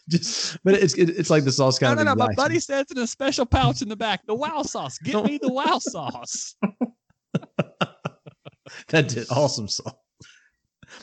Just, 0.11 0.59
but 0.62 0.74
it's 0.74 0.94
it, 0.94 1.11
it's 1.11 1.30
like 1.30 1.44
the 1.44 1.50
sauce 1.52 1.80
No, 1.80 1.88
kind 1.88 1.98
no, 1.98 2.04
no. 2.04 2.12
of. 2.12 2.18
My 2.18 2.24
exacts- 2.26 2.36
buddy 2.36 2.61
says 2.61 2.86
in 2.90 2.98
a 2.98 3.07
special 3.07 3.44
pouch 3.44 3.82
in 3.82 3.88
the 3.88 3.96
back, 3.96 4.24
the 4.26 4.34
Wow 4.34 4.62
Sauce. 4.62 4.98
Get 4.98 5.24
me 5.24 5.38
the 5.42 5.52
Wow 5.52 5.78
Sauce. 5.80 6.54
that 8.88 9.09
did 9.09 9.26
awesome 9.30 9.68
sauce. 9.68 9.94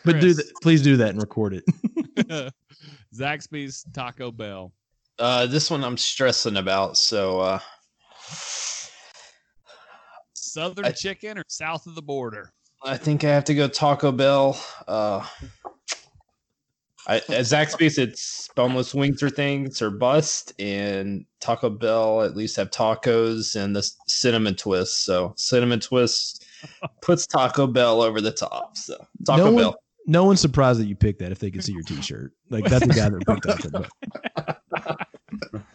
But 0.06 0.20
do 0.22 0.34
that, 0.34 0.46
please 0.62 0.82
do 0.82 0.98
that 0.98 1.10
and 1.10 1.22
record 1.22 1.54
it. 1.54 2.52
Zaxby's, 3.16 3.86
Taco 3.94 4.32
Bell. 4.32 4.72
Uh, 5.20 5.46
this 5.46 5.70
one 5.70 5.84
I'm 5.84 5.98
stressing 5.98 6.58
about. 6.58 6.98
So 6.98 7.40
uh, 7.40 7.60
Southern 10.34 10.86
I- 10.86 10.92
chicken 10.92 11.38
or 11.38 11.44
south 11.48 11.86
of 11.88 11.96
the 11.96 12.02
border? 12.02 12.52
I 12.86 12.98
think 12.98 13.24
I 13.24 13.30
have 13.30 13.46
to 13.46 13.56
go 13.56 13.68
Taco 13.68 14.12
Bell. 14.12 14.62
Uh, 14.88 15.26
I, 17.08 17.18
at 17.18 17.24
Zaxby's, 17.28 17.98
it's 17.98 18.50
boneless 18.56 18.94
wings 18.94 19.22
or 19.22 19.30
things 19.30 19.82
or 19.82 19.90
bust, 19.90 20.54
and 20.60 21.26
Taco 21.42 21.70
Bell 21.70 22.22
at 22.22 22.36
least 22.36 22.56
have 22.56 22.72
tacos 22.72 23.56
and 23.62 23.76
the 23.76 23.86
cinnamon 24.08 24.56
twist. 24.56 25.04
So 25.04 25.34
cinnamon 25.36 25.82
twist 25.82 26.46
puts 27.02 27.28
Taco 27.28 27.68
Bell 27.68 28.02
over 28.02 28.22
the 28.22 28.32
top. 28.32 28.78
So 28.78 28.96
Taco 29.26 29.46
No 29.46 29.52
one- 29.52 29.64
Bell. 29.64 29.76
No 30.06 30.26
one's 30.26 30.42
surprised 30.42 30.82
that 30.82 30.86
you 30.88 30.96
picked 30.98 31.20
that 31.20 31.32
if 31.32 31.40
they 31.40 31.50
could 31.50 31.64
see 31.64 31.72
your 31.72 31.84
T-shirt. 31.84 32.34
Like 32.50 32.66
that's 32.66 32.86
the 32.86 32.94
guy 32.94 33.08
that 33.10 33.26
picked 33.26 33.44
Taco 33.48 33.70
Bell. 33.70 34.98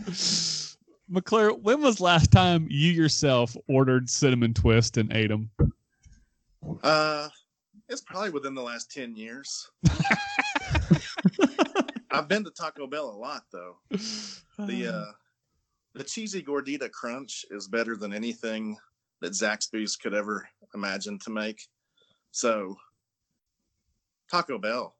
McClure, 1.09 1.55
when 1.55 1.81
was 1.81 1.99
last 2.01 2.31
time 2.31 2.66
you 2.68 2.93
yourself 2.93 3.57
ordered 3.68 4.11
cinnamon 4.11 4.53
twist 4.53 4.99
and 4.99 5.11
ate 5.14 5.29
them? 5.29 5.51
Uh, 6.83 7.29
it's 7.89 8.03
probably 8.03 8.29
within 8.29 8.55
the 8.55 8.61
last 8.61 8.93
ten 8.93 9.16
years. 9.16 9.70
I've 12.11 12.28
been 12.28 12.45
to 12.45 12.51
Taco 12.51 12.86
Bell 12.86 13.11
a 13.11 13.16
lot 13.18 13.43
though. 13.53 13.76
The 13.91 14.93
uh, 14.95 15.12
the 15.95 16.05
cheesy 16.05 16.43
gordita 16.43 16.91
crunch 16.91 17.45
is 17.51 17.68
better 17.68 17.97
than 17.97 18.12
anything 18.12 18.76
that 19.20 19.32
Zaxby's 19.32 19.97
could 19.97 20.14
ever 20.14 20.49
imagine 20.74 21.18
to 21.20 21.30
make. 21.30 21.61
So, 22.30 22.76
Taco 24.30 24.59
Bell. 24.59 24.95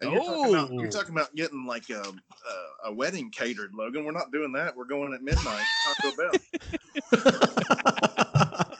And 0.00 0.12
you're, 0.12 0.20
talking 0.22 0.54
about, 0.54 0.72
you're 0.72 0.86
Oh. 0.86 0.90
talking 0.90 1.14
about 1.14 1.34
getting 1.36 1.66
like 1.66 1.88
a, 1.90 2.02
a 2.02 2.90
a 2.90 2.92
wedding 2.92 3.30
catered, 3.30 3.72
Logan. 3.74 4.04
We're 4.04 4.10
not 4.12 4.32
doing 4.32 4.52
that. 4.52 4.76
We're 4.76 4.84
going 4.86 5.14
at 5.14 5.22
midnight. 5.22 5.64
Taco 6.02 6.16
Bell. 6.16 6.32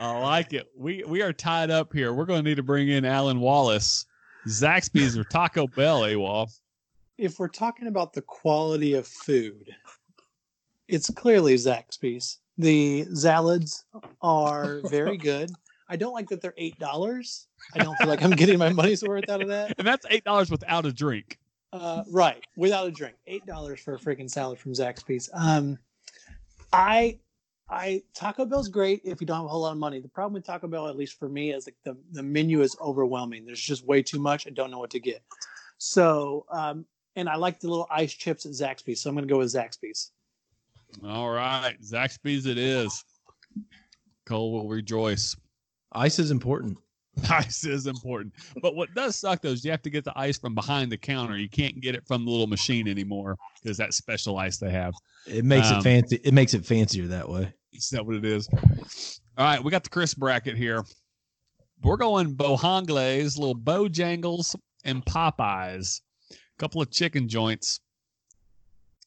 I 0.00 0.18
like 0.18 0.52
it. 0.52 0.68
We 0.76 1.02
we 1.06 1.22
are 1.22 1.32
tied 1.32 1.70
up 1.70 1.92
here. 1.92 2.12
We're 2.12 2.24
going 2.26 2.42
to 2.44 2.48
need 2.48 2.56
to 2.56 2.62
bring 2.62 2.88
in 2.88 3.04
Alan 3.04 3.40
Wallace. 3.40 4.06
Zaxby's 4.46 5.16
or 5.16 5.24
Taco 5.24 5.66
Bell, 5.66 6.02
AWOL. 6.02 6.48
if 7.18 7.38
we're 7.38 7.48
talking 7.48 7.88
about 7.88 8.12
the 8.12 8.22
quality 8.22 8.94
of 8.94 9.06
food, 9.06 9.74
it's 10.88 11.08
clearly 11.10 11.54
Zaxby's. 11.54 12.38
The 12.58 13.04
salads 13.14 13.84
are 14.22 14.80
very 14.84 15.16
good. 15.16 15.50
I 15.88 15.96
don't 15.96 16.12
like 16.12 16.28
that 16.28 16.40
they're 16.40 16.54
eight 16.56 16.78
dollars. 16.78 17.48
I 17.74 17.82
don't 17.82 17.96
feel 17.96 18.08
like 18.08 18.22
I'm 18.22 18.30
getting 18.30 18.58
my 18.58 18.70
money's 18.70 19.02
worth 19.02 19.28
out 19.28 19.42
of 19.42 19.48
that. 19.48 19.74
And 19.78 19.86
that's 19.86 20.06
eight 20.10 20.24
dollars 20.24 20.50
without 20.50 20.86
a 20.86 20.92
drink. 20.92 21.38
Uh, 21.72 22.04
right, 22.10 22.44
without 22.56 22.86
a 22.86 22.90
drink, 22.92 23.16
eight 23.26 23.44
dollars 23.46 23.80
for 23.80 23.94
a 23.94 23.98
freaking 23.98 24.30
salad 24.30 24.58
from 24.58 24.72
Zaxby's. 24.72 25.28
Um, 25.34 25.76
I, 26.72 27.18
I 27.74 28.02
Taco 28.14 28.44
Bell's 28.44 28.68
great 28.68 29.00
if 29.04 29.20
you 29.20 29.26
don't 29.26 29.36
have 29.38 29.46
a 29.46 29.48
whole 29.48 29.62
lot 29.62 29.72
of 29.72 29.78
money. 29.78 29.98
The 30.00 30.08
problem 30.08 30.34
with 30.34 30.46
Taco 30.46 30.68
Bell, 30.68 30.86
at 30.86 30.96
least 30.96 31.18
for 31.18 31.28
me, 31.28 31.52
is 31.52 31.66
like 31.66 31.76
the 31.84 31.96
the 32.12 32.22
menu 32.22 32.62
is 32.62 32.76
overwhelming. 32.80 33.44
There's 33.44 33.60
just 33.60 33.84
way 33.84 34.00
too 34.00 34.20
much. 34.20 34.46
I 34.46 34.50
don't 34.50 34.70
know 34.70 34.78
what 34.78 34.90
to 34.90 35.00
get. 35.00 35.22
So, 35.78 36.46
um, 36.50 36.86
and 37.16 37.28
I 37.28 37.34
like 37.34 37.58
the 37.58 37.68
little 37.68 37.88
ice 37.90 38.12
chips 38.14 38.46
at 38.46 38.52
Zaxby's, 38.52 39.00
so 39.02 39.10
I'm 39.10 39.16
going 39.16 39.26
to 39.26 39.32
go 39.32 39.38
with 39.38 39.52
Zaxby's. 39.52 40.12
All 41.04 41.30
right, 41.30 41.76
Zaxby's 41.82 42.46
it 42.46 42.58
is. 42.58 43.04
Cole 44.24 44.52
will 44.52 44.68
rejoice. 44.68 45.36
Ice 45.92 46.18
is 46.20 46.30
important. 46.30 46.78
Ice 47.30 47.64
is 47.64 47.86
important, 47.86 48.34
but 48.60 48.74
what 48.74 48.92
does 48.92 49.14
suck 49.14 49.40
though 49.40 49.50
is 49.50 49.64
you 49.64 49.70
have 49.70 49.82
to 49.82 49.90
get 49.90 50.02
the 50.02 50.12
ice 50.18 50.36
from 50.36 50.52
behind 50.52 50.90
the 50.90 50.96
counter. 50.96 51.36
You 51.38 51.48
can't 51.48 51.80
get 51.80 51.94
it 51.94 52.04
from 52.08 52.24
the 52.24 52.30
little 52.32 52.48
machine 52.48 52.88
anymore 52.88 53.36
because 53.62 53.76
that 53.76 53.94
special 53.94 54.36
ice 54.36 54.58
they 54.58 54.70
have. 54.72 54.94
It 55.24 55.44
makes 55.44 55.70
Um, 55.70 55.78
it 55.78 55.82
fancy. 55.84 56.20
It 56.24 56.34
makes 56.34 56.54
it 56.54 56.66
fancier 56.66 57.06
that 57.06 57.28
way. 57.28 57.52
Is 57.74 57.90
that 57.90 58.06
what 58.06 58.16
it 58.16 58.24
is? 58.24 58.48
All 59.36 59.44
right, 59.44 59.62
we 59.62 59.70
got 59.70 59.82
the 59.82 59.90
Chris 59.90 60.14
bracket 60.14 60.56
here. 60.56 60.84
We're 61.82 61.96
going 61.96 62.34
Bohangles, 62.34 63.36
little 63.36 63.56
Bojangles, 63.56 64.54
and 64.84 65.04
Popeyes. 65.04 66.00
A 66.30 66.36
couple 66.58 66.80
of 66.80 66.90
chicken 66.90 67.28
joints. 67.28 67.80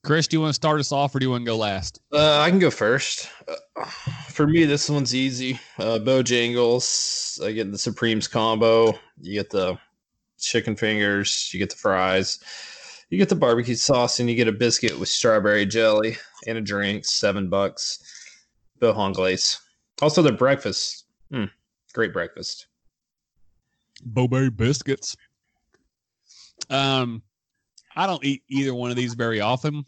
Chris, 0.03 0.27
do 0.27 0.37
you 0.37 0.41
want 0.41 0.51
to 0.51 0.53
start 0.53 0.79
us 0.79 0.91
off 0.91 1.15
or 1.15 1.19
do 1.19 1.25
you 1.25 1.31
want 1.31 1.43
to 1.43 1.45
go 1.45 1.57
last? 1.57 1.99
Uh, 2.13 2.39
I 2.39 2.49
can 2.49 2.59
go 2.59 2.69
first. 2.69 3.29
Uh, 3.47 3.85
for 4.29 4.47
me, 4.47 4.65
this 4.65 4.89
one's 4.89 5.15
easy. 5.15 5.59
Uh, 5.79 5.99
Bojangles. 5.99 7.43
I 7.43 7.51
get 7.51 7.71
the 7.71 7.77
Supremes 7.77 8.27
combo. 8.27 8.97
You 9.19 9.33
get 9.33 9.49
the 9.49 9.77
chicken 10.37 10.75
fingers. 10.75 11.49
You 11.53 11.59
get 11.59 11.71
the 11.71 11.77
fries. 11.77 12.39
You 13.09 13.17
get 13.17 13.29
the 13.29 13.35
barbecue 13.35 13.75
sauce, 13.75 14.19
and 14.19 14.29
you 14.29 14.35
get 14.35 14.49
a 14.49 14.51
biscuit 14.51 14.99
with 14.99 15.09
strawberry 15.09 15.65
jelly 15.65 16.17
and 16.45 16.57
a 16.57 16.61
drink. 16.61 17.05
Seven 17.05 17.49
bucks. 17.49 17.99
Bojangles. 18.79 19.59
Also, 20.01 20.21
their 20.21 20.33
breakfast. 20.33 21.05
Mm, 21.31 21.49
great 21.93 22.13
breakfast. 22.13 22.67
Bo-Berry 24.03 24.49
biscuits. 24.49 25.15
Um, 26.69 27.21
I 27.95 28.05
don't 28.05 28.23
eat 28.23 28.43
either 28.49 28.73
one 28.73 28.91
of 28.91 28.95
these 28.95 29.15
very 29.15 29.41
often. 29.41 29.85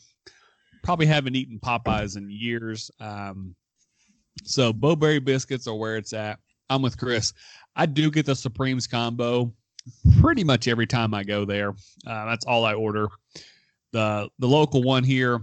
Probably 0.84 1.06
haven't 1.06 1.36
eaten 1.36 1.60
Popeyes 1.60 2.18
in 2.18 2.30
years. 2.30 2.90
Um, 3.00 3.56
so 4.44 4.74
Bo-Berry 4.74 5.20
biscuits 5.20 5.68
are 5.68 5.76
where 5.76 5.98
it's 5.98 6.14
at. 6.14 6.40
I'm 6.70 6.82
with 6.82 6.98
Chris. 6.98 7.34
I 7.76 7.86
do 7.86 8.10
get 8.10 8.26
the 8.26 8.36
Supremes 8.36 8.88
combo 8.88 9.54
pretty 10.20 10.44
much 10.44 10.68
every 10.68 10.88
time 10.88 11.14
I 11.14 11.24
go 11.24 11.46
there. 11.46 11.72
Uh, 12.06 12.26
that's 12.26 12.46
all 12.46 12.66
I 12.66 12.74
order. 12.74 13.08
The 13.92 14.30
the 14.38 14.48
local 14.48 14.84
one 14.84 15.04
here 15.04 15.42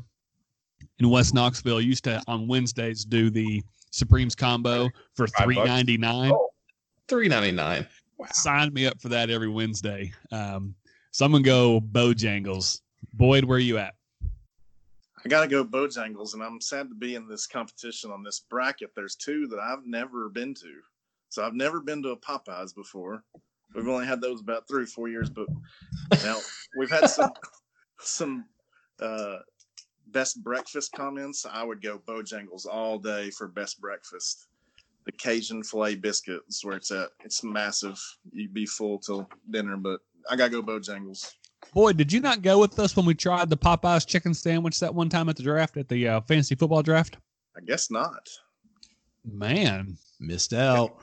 in 0.98 1.08
West 1.10 1.34
Knoxville 1.34 1.80
used 1.80 2.04
to 2.04 2.22
on 2.26 2.46
Wednesdays 2.48 3.04
do 3.04 3.30
the 3.30 3.62
Supremes 3.90 4.34
combo 4.34 4.88
for 5.14 5.26
Five 5.28 5.44
three 5.44 5.54
bucks? 5.56 5.68
ninety 5.68 5.96
nine 5.96 6.32
Oh, 6.32 6.50
three 7.08 7.28
ninety 7.28 7.52
nine. 7.52 7.86
Wow. 8.18 8.26
sign 8.32 8.72
me 8.72 8.86
up 8.86 9.00
for 9.00 9.08
that 9.10 9.28
every 9.30 9.48
Wednesday. 9.48 10.12
Um, 10.32 10.74
so 11.10 11.24
I'm 11.26 11.32
gonna 11.32 11.44
go 11.44 11.80
Bojangles. 11.80 12.80
Boyd, 13.14 13.44
where 13.44 13.56
are 13.56 13.60
you 13.60 13.78
at? 13.78 13.94
I 15.24 15.28
gotta 15.28 15.48
go 15.48 15.64
Bojangles, 15.64 16.34
and 16.34 16.42
I'm 16.42 16.60
sad 16.60 16.88
to 16.88 16.94
be 16.94 17.14
in 17.14 17.26
this 17.28 17.46
competition 17.46 18.10
on 18.10 18.22
this 18.22 18.40
bracket. 18.40 18.90
There's 18.94 19.16
two 19.16 19.46
that 19.48 19.58
I've 19.58 19.84
never 19.86 20.28
been 20.28 20.54
to, 20.54 20.72
so 21.28 21.44
I've 21.44 21.54
never 21.54 21.80
been 21.80 22.02
to 22.04 22.10
a 22.10 22.16
Popeyes 22.16 22.74
before. 22.74 23.22
We've 23.74 23.88
only 23.88 24.06
had 24.06 24.20
those 24.20 24.40
about 24.40 24.66
three 24.68 24.84
or 24.84 24.86
four 24.86 25.08
years, 25.08 25.28
but 25.28 25.46
now 26.22 26.38
we've 26.78 26.90
had 26.90 27.08
some 27.10 27.32
some 28.00 28.44
uh, 29.00 29.38
best 30.16 30.42
breakfast 30.42 30.92
comments. 30.92 31.44
I 31.44 31.62
would 31.62 31.82
go 31.82 31.98
Bojangles 32.08 32.64
all 32.66 32.98
day 32.98 33.30
for 33.30 33.48
best 33.48 33.78
breakfast. 33.82 34.46
The 35.04 35.12
Cajun 35.12 35.62
filet 35.62 35.96
biscuits, 35.96 36.64
where 36.64 36.74
it's 36.74 36.90
at. 36.90 37.10
It's 37.22 37.44
massive. 37.44 38.00
You'd 38.32 38.54
be 38.54 38.64
full 38.64 38.98
till 38.98 39.28
dinner, 39.50 39.76
but 39.76 40.00
I 40.30 40.36
gotta 40.36 40.50
go 40.50 40.62
Bojangles. 40.62 41.32
Boy, 41.74 41.92
did 41.92 42.10
you 42.10 42.20
not 42.20 42.40
go 42.40 42.58
with 42.58 42.78
us 42.78 42.96
when 42.96 43.04
we 43.04 43.14
tried 43.14 43.50
the 43.50 43.58
Popeyes 43.58 44.06
chicken 44.06 44.32
sandwich 44.32 44.80
that 44.80 44.94
one 44.94 45.10
time 45.10 45.28
at 45.28 45.36
the 45.36 45.42
draft 45.42 45.76
at 45.76 45.86
the 45.86 46.08
uh, 46.08 46.20
fantasy 46.22 46.54
football 46.54 46.82
draft? 46.82 47.18
I 47.54 47.60
guess 47.60 47.90
not. 47.90 48.26
Man, 49.22 49.98
Missed 50.18 50.54
out. 50.54 50.96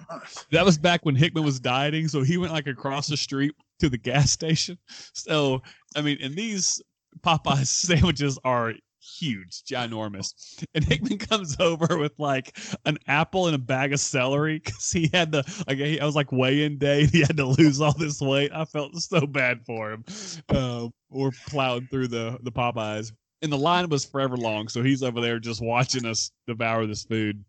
that 0.49 0.65
was 0.65 0.79
back 0.79 1.05
when 1.05 1.15
Hickman 1.15 1.43
was 1.43 1.59
dieting, 1.59 2.07
so 2.07 2.23
he 2.23 2.37
went 2.37 2.51
like 2.51 2.65
across 2.65 3.05
the 3.05 3.17
street 3.17 3.53
to 3.79 3.89
the 3.89 3.97
gas 3.97 4.31
station. 4.31 4.79
So, 5.13 5.61
I 5.95 6.01
mean, 6.01 6.17
and 6.19 6.35
these 6.35 6.81
Popeyes 7.21 7.67
sandwiches 7.85 8.39
are 8.43 8.73
huge, 9.19 9.63
ginormous. 9.63 10.33
And 10.75 10.83
Hickman 10.85 11.17
comes 11.19 11.55
over 11.59 11.97
with 11.97 12.13
like 12.17 12.57
an 12.85 12.97
apple 13.07 13.47
and 13.47 13.55
a 13.55 13.59
bag 13.59 13.93
of 13.93 13.99
celery 13.99 14.59
because 14.63 14.89
he 14.91 15.09
had 15.13 15.31
the 15.31 15.43
like 15.67 15.79
I 15.79 16.03
was 16.05 16.15
like 16.15 16.31
weigh-in 16.31 16.77
day. 16.77 17.05
He 17.05 17.19
had 17.21 17.37
to 17.37 17.45
lose 17.45 17.79
all 17.81 17.93
this 17.93 18.21
weight. 18.21 18.51
I 18.53 18.65
felt 18.65 18.95
so 18.95 19.27
bad 19.27 19.65
for 19.65 19.91
him. 19.91 20.03
Uh, 20.49 20.87
we're 21.09 21.31
plowing 21.47 21.87
through 21.91 22.07
the 22.07 22.39
the 22.43 22.51
Popeyes. 22.51 23.11
And 23.41 23.51
the 23.51 23.57
line 23.57 23.89
was 23.89 24.05
forever 24.05 24.37
long, 24.37 24.69
so 24.69 24.81
he's 24.81 25.03
over 25.03 25.19
there 25.19 25.37
just 25.37 25.61
watching 25.61 26.05
us 26.05 26.31
devour 26.47 26.85
this 26.85 27.03
food. 27.03 27.43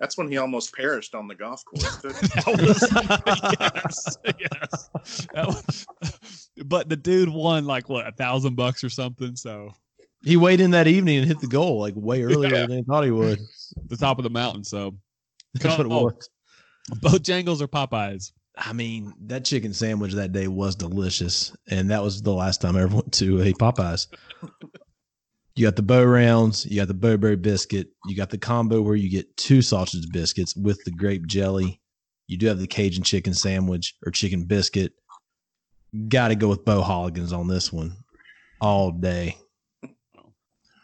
That's 0.00 0.18
when 0.18 0.28
he 0.28 0.38
almost 0.38 0.74
perished 0.74 1.14
on 1.14 1.28
the 1.28 1.36
golf 1.36 1.62
course. 1.64 1.96
That 2.02 2.56
was 2.60 3.56
yes, 3.60 4.16
yes. 4.40 5.26
That 5.34 5.46
was- 5.46 5.86
but 6.64 6.88
the 6.88 6.96
dude 6.96 7.28
won 7.28 7.64
like 7.64 7.88
what 7.88 8.06
a 8.08 8.12
thousand 8.12 8.56
bucks 8.56 8.82
or 8.82 8.88
something. 8.90 9.36
So 9.36 9.72
He 10.26 10.36
weighed 10.36 10.60
in 10.60 10.72
that 10.72 10.88
evening 10.88 11.18
and 11.18 11.26
hit 11.26 11.40
the 11.40 11.46
goal 11.46 11.80
like 11.80 11.94
way 11.96 12.22
earlier 12.24 12.52
Yeah. 12.52 12.66
than 12.66 12.78
he 12.78 12.82
thought 12.82 13.04
he 13.04 13.10
would. 13.10 13.38
the 13.88 13.96
top 13.96 14.18
of 14.18 14.24
the 14.24 14.30
mountain. 14.30 14.64
So 14.64 14.94
That's 15.54 15.78
what 15.78 15.86
it 15.86 15.92
Oh. 15.92 16.02
was. 16.04 16.28
Bojangles 16.96 17.60
or 17.60 17.68
Popeyes. 17.68 18.32
I 18.58 18.72
mean, 18.72 19.12
that 19.26 19.44
chicken 19.44 19.72
sandwich 19.74 20.12
that 20.14 20.32
day 20.32 20.48
was 20.48 20.74
delicious, 20.76 21.54
and 21.68 21.90
that 21.90 22.02
was 22.02 22.22
the 22.22 22.32
last 22.32 22.60
time 22.60 22.76
I 22.76 22.82
ever 22.82 22.94
went 22.96 23.12
to 23.14 23.40
a 23.42 23.52
Popeyes. 23.52 24.06
You 25.54 25.66
got 25.66 25.76
the 25.76 25.82
Bo-Rounds, 25.82 26.66
you 26.66 26.76
got 26.76 26.88
the 26.88 26.94
Bo-Berry 26.94 27.36
biscuit, 27.36 27.88
you 28.06 28.14
got 28.16 28.30
the 28.30 28.38
combo 28.38 28.82
where 28.82 28.94
you 28.96 29.08
get 29.10 29.36
two 29.36 29.62
sausage 29.62 30.06
biscuits 30.12 30.54
with 30.56 30.82
the 30.84 30.90
grape 30.90 31.26
jelly. 31.26 31.80
You 32.28 32.36
do 32.36 32.46
have 32.46 32.58
the 32.58 32.66
Cajun 32.66 33.02
chicken 33.04 33.32
sandwich 33.34 33.94
or 34.04 34.10
chicken 34.12 34.44
biscuit. 34.44 34.92
Got 36.08 36.28
to 36.28 36.34
go 36.34 36.48
with 36.48 36.64
Bo 36.64 36.82
Holligans 36.82 37.32
on 37.32 37.48
this 37.48 37.72
one 37.72 37.96
all 38.60 38.90
day. 38.90 39.36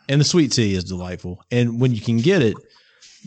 And 0.08 0.20
the 0.20 0.24
sweet 0.24 0.52
tea 0.52 0.74
is 0.74 0.84
delightful. 0.84 1.44
And 1.50 1.80
when 1.80 1.94
you 1.94 2.00
can 2.00 2.18
get 2.18 2.42
it, 2.42 2.56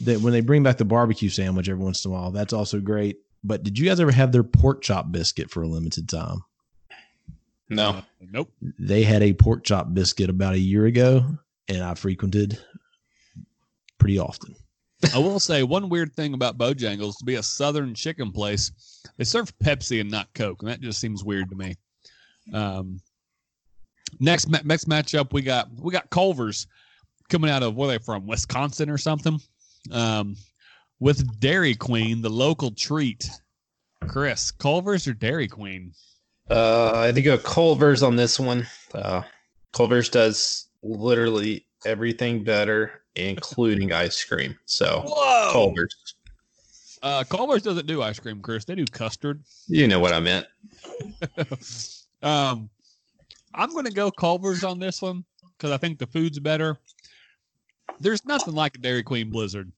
that 0.03 0.19
when 0.21 0.33
they 0.33 0.41
bring 0.41 0.63
back 0.63 0.77
the 0.77 0.85
barbecue 0.85 1.29
sandwich 1.29 1.69
every 1.69 1.83
once 1.83 2.03
in 2.03 2.11
a 2.11 2.13
while, 2.13 2.31
that's 2.31 2.53
also 2.53 2.79
great. 2.79 3.17
But 3.43 3.63
did 3.63 3.77
you 3.77 3.87
guys 3.87 3.99
ever 3.99 4.11
have 4.11 4.31
their 4.31 4.43
pork 4.43 4.81
chop 4.81 5.11
biscuit 5.11 5.49
for 5.49 5.63
a 5.63 5.67
limited 5.67 6.09
time? 6.09 6.39
No. 7.69 7.89
Uh, 7.89 8.01
nope. 8.19 8.51
They 8.79 9.03
had 9.03 9.23
a 9.23 9.33
pork 9.33 9.63
chop 9.63 9.93
biscuit 9.93 10.29
about 10.29 10.53
a 10.53 10.59
year 10.59 10.85
ago, 10.85 11.25
and 11.67 11.83
I 11.83 11.93
frequented 11.93 12.59
pretty 13.97 14.19
often. 14.19 14.55
I 15.13 15.19
will 15.19 15.39
say 15.39 15.63
one 15.63 15.89
weird 15.89 16.13
thing 16.13 16.33
about 16.33 16.57
Bojangles 16.57 17.17
to 17.17 17.25
be 17.25 17.35
a 17.35 17.43
Southern 17.43 17.93
chicken 17.93 18.31
place, 18.31 18.71
they 19.17 19.23
serve 19.23 19.57
Pepsi 19.59 20.01
and 20.01 20.09
not 20.09 20.33
Coke, 20.33 20.61
and 20.61 20.69
that 20.69 20.81
just 20.81 20.99
seems 20.99 21.23
weird 21.23 21.49
to 21.49 21.55
me. 21.55 21.75
Um, 22.53 22.99
next 24.19 24.47
next 24.65 24.87
matchup 24.87 25.33
we 25.33 25.41
got 25.41 25.69
we 25.79 25.91
got 25.91 26.09
Culver's 26.09 26.67
coming 27.29 27.49
out 27.49 27.63
of 27.63 27.75
where 27.75 27.87
they 27.87 27.97
from 27.97 28.27
Wisconsin 28.27 28.89
or 28.89 28.97
something, 28.97 29.39
um, 29.91 30.35
with 30.99 31.39
Dairy 31.39 31.75
Queen, 31.75 32.21
the 32.21 32.29
local 32.29 32.71
treat. 32.71 33.29
Chris, 34.07 34.51
Culver's 34.51 35.07
or 35.07 35.13
Dairy 35.13 35.47
Queen? 35.47 35.91
Uh, 36.49 36.91
I 36.95 37.11
think 37.11 37.25
go 37.25 37.37
Culver's 37.39 38.03
on 38.03 38.15
this 38.15 38.39
one. 38.39 38.67
Uh, 38.93 39.23
Culver's 39.73 40.09
does 40.09 40.67
literally 40.83 41.65
everything 41.85 42.43
better, 42.43 43.01
including 43.15 43.91
ice 43.91 44.23
cream. 44.23 44.55
So 44.65 45.03
Whoa! 45.07 45.49
Culver's, 45.51 45.95
Uh, 47.01 47.23
Culver's 47.23 47.63
doesn't 47.63 47.87
do 47.87 48.03
ice 48.03 48.19
cream, 48.19 48.41
Chris. 48.41 48.65
They 48.65 48.75
do 48.75 48.85
custard. 48.85 49.41
you 49.67 49.87
know 49.87 49.99
what 49.99 50.13
I 50.13 50.19
meant. 50.19 50.45
um, 52.21 52.69
I'm 53.55 53.71
going 53.71 53.85
to 53.85 53.91
go 53.91 54.11
Culver's 54.11 54.63
on 54.63 54.79
this 54.79 55.01
one 55.01 55.23
because 55.57 55.71
I 55.71 55.77
think 55.77 55.97
the 55.97 56.07
food's 56.07 56.39
better. 56.39 56.77
There's 57.99 58.25
nothing 58.25 58.53
like 58.53 58.75
a 58.75 58.79
Dairy 58.79 59.03
Queen 59.03 59.29
Blizzard. 59.29 59.71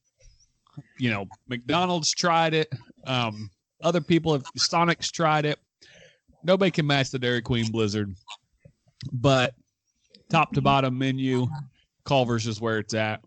You 0.97 1.11
know, 1.11 1.25
McDonald's 1.47 2.11
tried 2.11 2.53
it. 2.53 2.71
Um, 3.05 3.49
other 3.81 4.01
people 4.01 4.33
have 4.33 4.45
Sonic's 4.55 5.11
tried 5.11 5.45
it. 5.45 5.59
Nobody 6.43 6.71
can 6.71 6.87
match 6.87 7.11
the 7.11 7.19
Dairy 7.19 7.41
Queen 7.41 7.71
Blizzard. 7.71 8.13
But 9.11 9.53
top 10.29 10.53
to 10.53 10.61
bottom 10.61 10.97
menu, 10.97 11.47
Culver's 12.05 12.47
is 12.47 12.59
where 12.59 12.79
it's 12.79 12.93
at. 12.93 13.21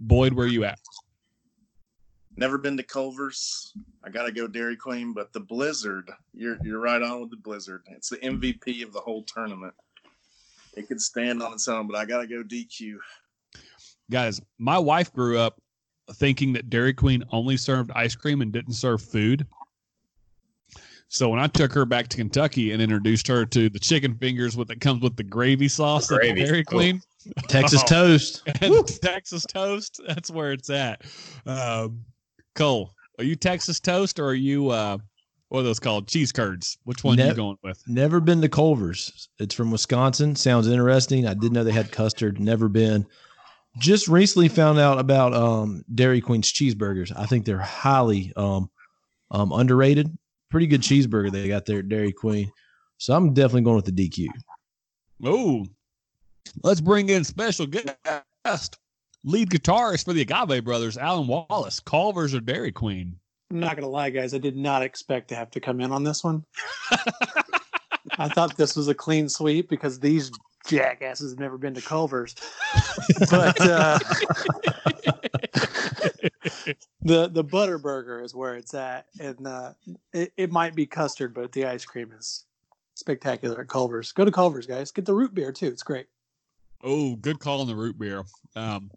Boyd, 0.00 0.32
where 0.32 0.46
you 0.46 0.64
at? 0.64 0.78
Never 2.36 2.58
been 2.58 2.76
to 2.76 2.82
Culver's. 2.82 3.72
I 4.02 4.10
gotta 4.10 4.32
go 4.32 4.48
Dairy 4.48 4.76
Queen, 4.76 5.12
but 5.12 5.32
the 5.32 5.40
Blizzard, 5.40 6.10
you're 6.32 6.56
you're 6.64 6.80
right 6.80 7.02
on 7.02 7.20
with 7.20 7.30
the 7.30 7.36
Blizzard. 7.36 7.82
It's 7.90 8.08
the 8.08 8.16
MVP 8.16 8.82
of 8.82 8.92
the 8.92 9.00
whole 9.00 9.22
tournament. 9.24 9.74
It 10.74 10.88
could 10.88 11.00
stand 11.00 11.42
on 11.42 11.52
its 11.52 11.68
own, 11.68 11.86
but 11.86 11.96
I 11.96 12.04
gotta 12.04 12.26
go 12.26 12.42
DQ. 12.42 12.96
Guys, 14.10 14.40
my 14.58 14.78
wife 14.78 15.12
grew 15.12 15.38
up 15.38 15.60
thinking 16.14 16.52
that 16.54 16.68
Dairy 16.70 16.92
Queen 16.94 17.24
only 17.30 17.56
served 17.56 17.90
ice 17.94 18.14
cream 18.14 18.42
and 18.42 18.52
didn't 18.52 18.74
serve 18.74 19.00
food. 19.02 19.46
So 21.08 21.28
when 21.28 21.40
I 21.40 21.46
took 21.46 21.72
her 21.74 21.84
back 21.84 22.08
to 22.08 22.16
Kentucky 22.16 22.72
and 22.72 22.80
introduced 22.80 23.28
her 23.28 23.44
to 23.44 23.68
the 23.68 23.78
chicken 23.78 24.14
fingers 24.16 24.56
with 24.56 24.68
that 24.68 24.80
comes 24.80 25.02
with 25.02 25.14
the 25.16 25.22
gravy 25.22 25.68
sauce 25.68 26.08
The 26.08 26.14
at 26.14 26.20
gravy. 26.20 26.44
Dairy 26.44 26.64
Oh. 26.66 26.70
Queen, 26.70 27.02
Texas 27.48 27.82
toast. 27.86 28.42
Texas 29.02 29.44
toast. 29.44 30.00
That's 30.08 30.30
where 30.30 30.52
it's 30.52 30.70
at. 30.70 31.02
Um, 31.44 32.04
Cole, 32.54 32.92
are 33.18 33.24
you 33.24 33.36
Texas 33.36 33.78
toast 33.78 34.18
or 34.18 34.26
are 34.26 34.34
you 34.34 34.70
uh, 34.70 34.96
what 35.52 35.60
are 35.60 35.64
those 35.64 35.78
called? 35.78 36.08
Cheese 36.08 36.32
curds. 36.32 36.78
Which 36.84 37.04
one 37.04 37.20
are 37.20 37.26
you 37.26 37.34
going 37.34 37.58
with? 37.62 37.82
Never 37.86 38.20
been 38.20 38.40
to 38.40 38.48
Culver's. 38.48 39.28
It's 39.38 39.54
from 39.54 39.70
Wisconsin. 39.70 40.34
Sounds 40.34 40.66
interesting. 40.66 41.26
I 41.26 41.34
didn't 41.34 41.52
know 41.52 41.62
they 41.62 41.72
had 41.72 41.92
custard. 41.92 42.40
Never 42.40 42.70
been. 42.70 43.06
Just 43.76 44.08
recently 44.08 44.48
found 44.48 44.78
out 44.78 44.98
about 44.98 45.34
um, 45.34 45.84
Dairy 45.94 46.22
Queen's 46.22 46.50
cheeseburgers. 46.50 47.12
I 47.14 47.26
think 47.26 47.44
they're 47.44 47.58
highly 47.58 48.32
um, 48.34 48.70
um, 49.30 49.52
underrated. 49.52 50.16
Pretty 50.50 50.66
good 50.66 50.80
cheeseburger 50.80 51.30
they 51.30 51.48
got 51.48 51.66
there 51.66 51.80
at 51.80 51.88
Dairy 51.90 52.12
Queen. 52.12 52.50
So 52.96 53.14
I'm 53.14 53.34
definitely 53.34 53.62
going 53.62 53.76
with 53.76 53.94
the 53.94 54.08
DQ. 54.08 54.28
Oh, 55.22 55.66
let's 56.62 56.80
bring 56.80 57.10
in 57.10 57.24
special 57.24 57.66
guest, 57.66 58.78
lead 59.22 59.50
guitarist 59.50 60.06
for 60.06 60.14
the 60.14 60.22
Agave 60.22 60.64
Brothers, 60.64 60.96
Alan 60.96 61.26
Wallace. 61.26 61.78
Culver's 61.78 62.34
or 62.34 62.40
Dairy 62.40 62.72
Queen? 62.72 63.18
I'm 63.52 63.60
not 63.60 63.76
gonna 63.76 63.88
lie, 63.88 64.08
guys. 64.08 64.32
I 64.32 64.38
did 64.38 64.56
not 64.56 64.82
expect 64.82 65.28
to 65.28 65.34
have 65.34 65.50
to 65.50 65.60
come 65.60 65.82
in 65.82 65.92
on 65.92 66.04
this 66.04 66.24
one. 66.24 66.42
I 68.18 68.28
thought 68.28 68.56
this 68.56 68.74
was 68.74 68.88
a 68.88 68.94
clean 68.94 69.28
sweep 69.28 69.68
because 69.68 70.00
these 70.00 70.32
jackasses 70.66 71.32
have 71.32 71.38
never 71.38 71.58
been 71.58 71.74
to 71.74 71.82
Culver's. 71.82 72.34
but 73.30 73.60
uh, 73.60 73.98
the 77.02 77.28
the 77.28 77.44
butter 77.44 77.76
burger 77.76 78.22
is 78.22 78.34
where 78.34 78.54
it's 78.54 78.72
at, 78.72 79.04
and 79.20 79.46
uh, 79.46 79.74
it, 80.14 80.32
it 80.38 80.50
might 80.50 80.74
be 80.74 80.86
custard, 80.86 81.34
but 81.34 81.52
the 81.52 81.66
ice 81.66 81.84
cream 81.84 82.10
is 82.18 82.46
spectacular 82.94 83.60
at 83.60 83.68
Culver's. 83.68 84.12
Go 84.12 84.24
to 84.24 84.32
Culver's, 84.32 84.66
guys. 84.66 84.90
Get 84.90 85.04
the 85.04 85.14
root 85.14 85.34
beer 85.34 85.52
too. 85.52 85.66
It's 85.66 85.82
great. 85.82 86.06
Oh, 86.82 87.16
good 87.16 87.38
call 87.38 87.60
on 87.60 87.66
the 87.66 87.76
root 87.76 87.98
beer. 87.98 88.24
Um, 88.56 88.90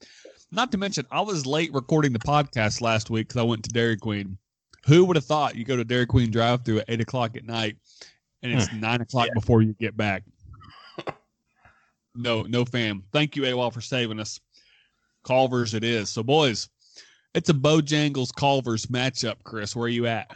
not 0.49 0.71
to 0.71 0.77
mention, 0.77 1.05
I 1.11 1.19
was 1.19 1.45
late 1.45 1.73
recording 1.73 2.13
the 2.13 2.19
podcast 2.19 2.79
last 2.79 3.09
week 3.09 3.27
because 3.27 3.41
I 3.41 3.43
went 3.43 3.63
to 3.65 3.69
Dairy 3.69 3.97
Queen. 3.97 4.37
Who 4.85 5.05
would 5.05 5.15
have 5.15 5.25
thought 5.25 5.55
you 5.55 5.65
go 5.65 5.75
to 5.75 5.83
Dairy 5.83 6.05
Queen 6.05 6.29
drive 6.29 6.63
through 6.63 6.79
at 6.79 6.85
eight 6.87 7.01
o'clock 7.01 7.35
at 7.35 7.45
night 7.45 7.77
and 8.43 8.53
it's 8.53 8.71
nine 8.73 9.01
o'clock 9.01 9.29
before 9.33 9.61
you 9.61 9.73
get 9.73 9.95
back? 9.97 10.23
No, 12.17 12.43
no 12.43 12.63
fam. 12.63 13.03
Thank 13.11 13.35
you, 13.35 13.43
AWOL, 13.43 13.73
for 13.73 13.81
saving 13.81 14.21
us. 14.21 14.39
Culver's 15.25 15.73
it 15.73 15.83
is. 15.83 16.09
So, 16.09 16.23
boys, 16.23 16.69
it's 17.33 17.49
a 17.49 17.53
Bojangles 17.53 18.33
Culver's 18.33 18.85
matchup, 18.85 19.35
Chris. 19.43 19.75
Where 19.75 19.87
are 19.87 19.89
you 19.89 20.07
at? 20.07 20.31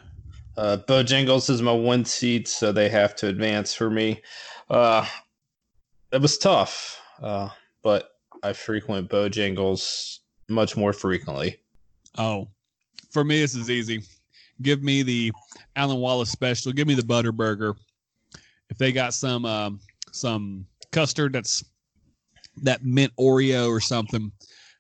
Uh, 0.58 0.78
Bojangles 0.88 1.50
is 1.50 1.62
my 1.62 1.72
one 1.72 2.04
seed, 2.04 2.50
so 2.50 2.74
they 2.74 2.90
have 2.90 3.16
to 3.18 3.28
advance 3.28 3.74
for 3.74 3.90
me. 3.90 4.22
Uh, 4.70 5.06
it 6.12 6.22
was 6.22 6.38
tough, 6.38 7.02
uh, 7.22 7.48
but 7.82 8.12
I 8.44 8.52
frequent 8.52 9.10
Bojangles 9.10 10.20
much 10.50 10.76
more 10.76 10.92
frequently. 10.92 11.62
Oh, 12.18 12.50
for 13.10 13.24
me, 13.24 13.40
this 13.40 13.56
is 13.56 13.70
easy. 13.70 14.04
Give 14.62 14.84
me 14.84 15.04
the 15.04 15.32
Alan 15.76 16.00
Wallace 16.00 16.32
special. 16.32 16.72
Give 16.72 16.88
me 16.88 16.96
the 16.96 17.06
butter 17.06 17.32
burger. 17.32 17.76
If 18.70 18.78
they 18.78 18.92
got 18.92 19.14
some 19.14 19.46
um, 19.46 19.80
some 20.12 20.66
custard 20.92 21.34
that's 21.34 21.64
that 22.64 22.84
mint 22.84 23.14
Oreo 23.20 23.70
or 23.70 23.80
something, 23.80 24.32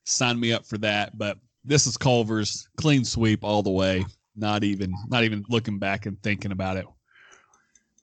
sign 0.04 0.40
me 0.40 0.54
up 0.54 0.66
for 0.66 0.78
that. 0.80 1.18
But 1.18 1.38
this 1.64 1.88
is 1.88 1.98
Culver's 1.98 2.68
clean 2.78 3.06
sweep 3.06 3.44
all 3.44 3.64
the 3.64 3.72
way. 3.72 4.06
Not 4.36 4.64
even 4.64 4.94
not 5.08 5.24
even 5.24 5.46
looking 5.50 5.80
back 5.80 6.06
and 6.06 6.22
thinking 6.22 6.52
about 6.52 6.78
it. 6.78 6.86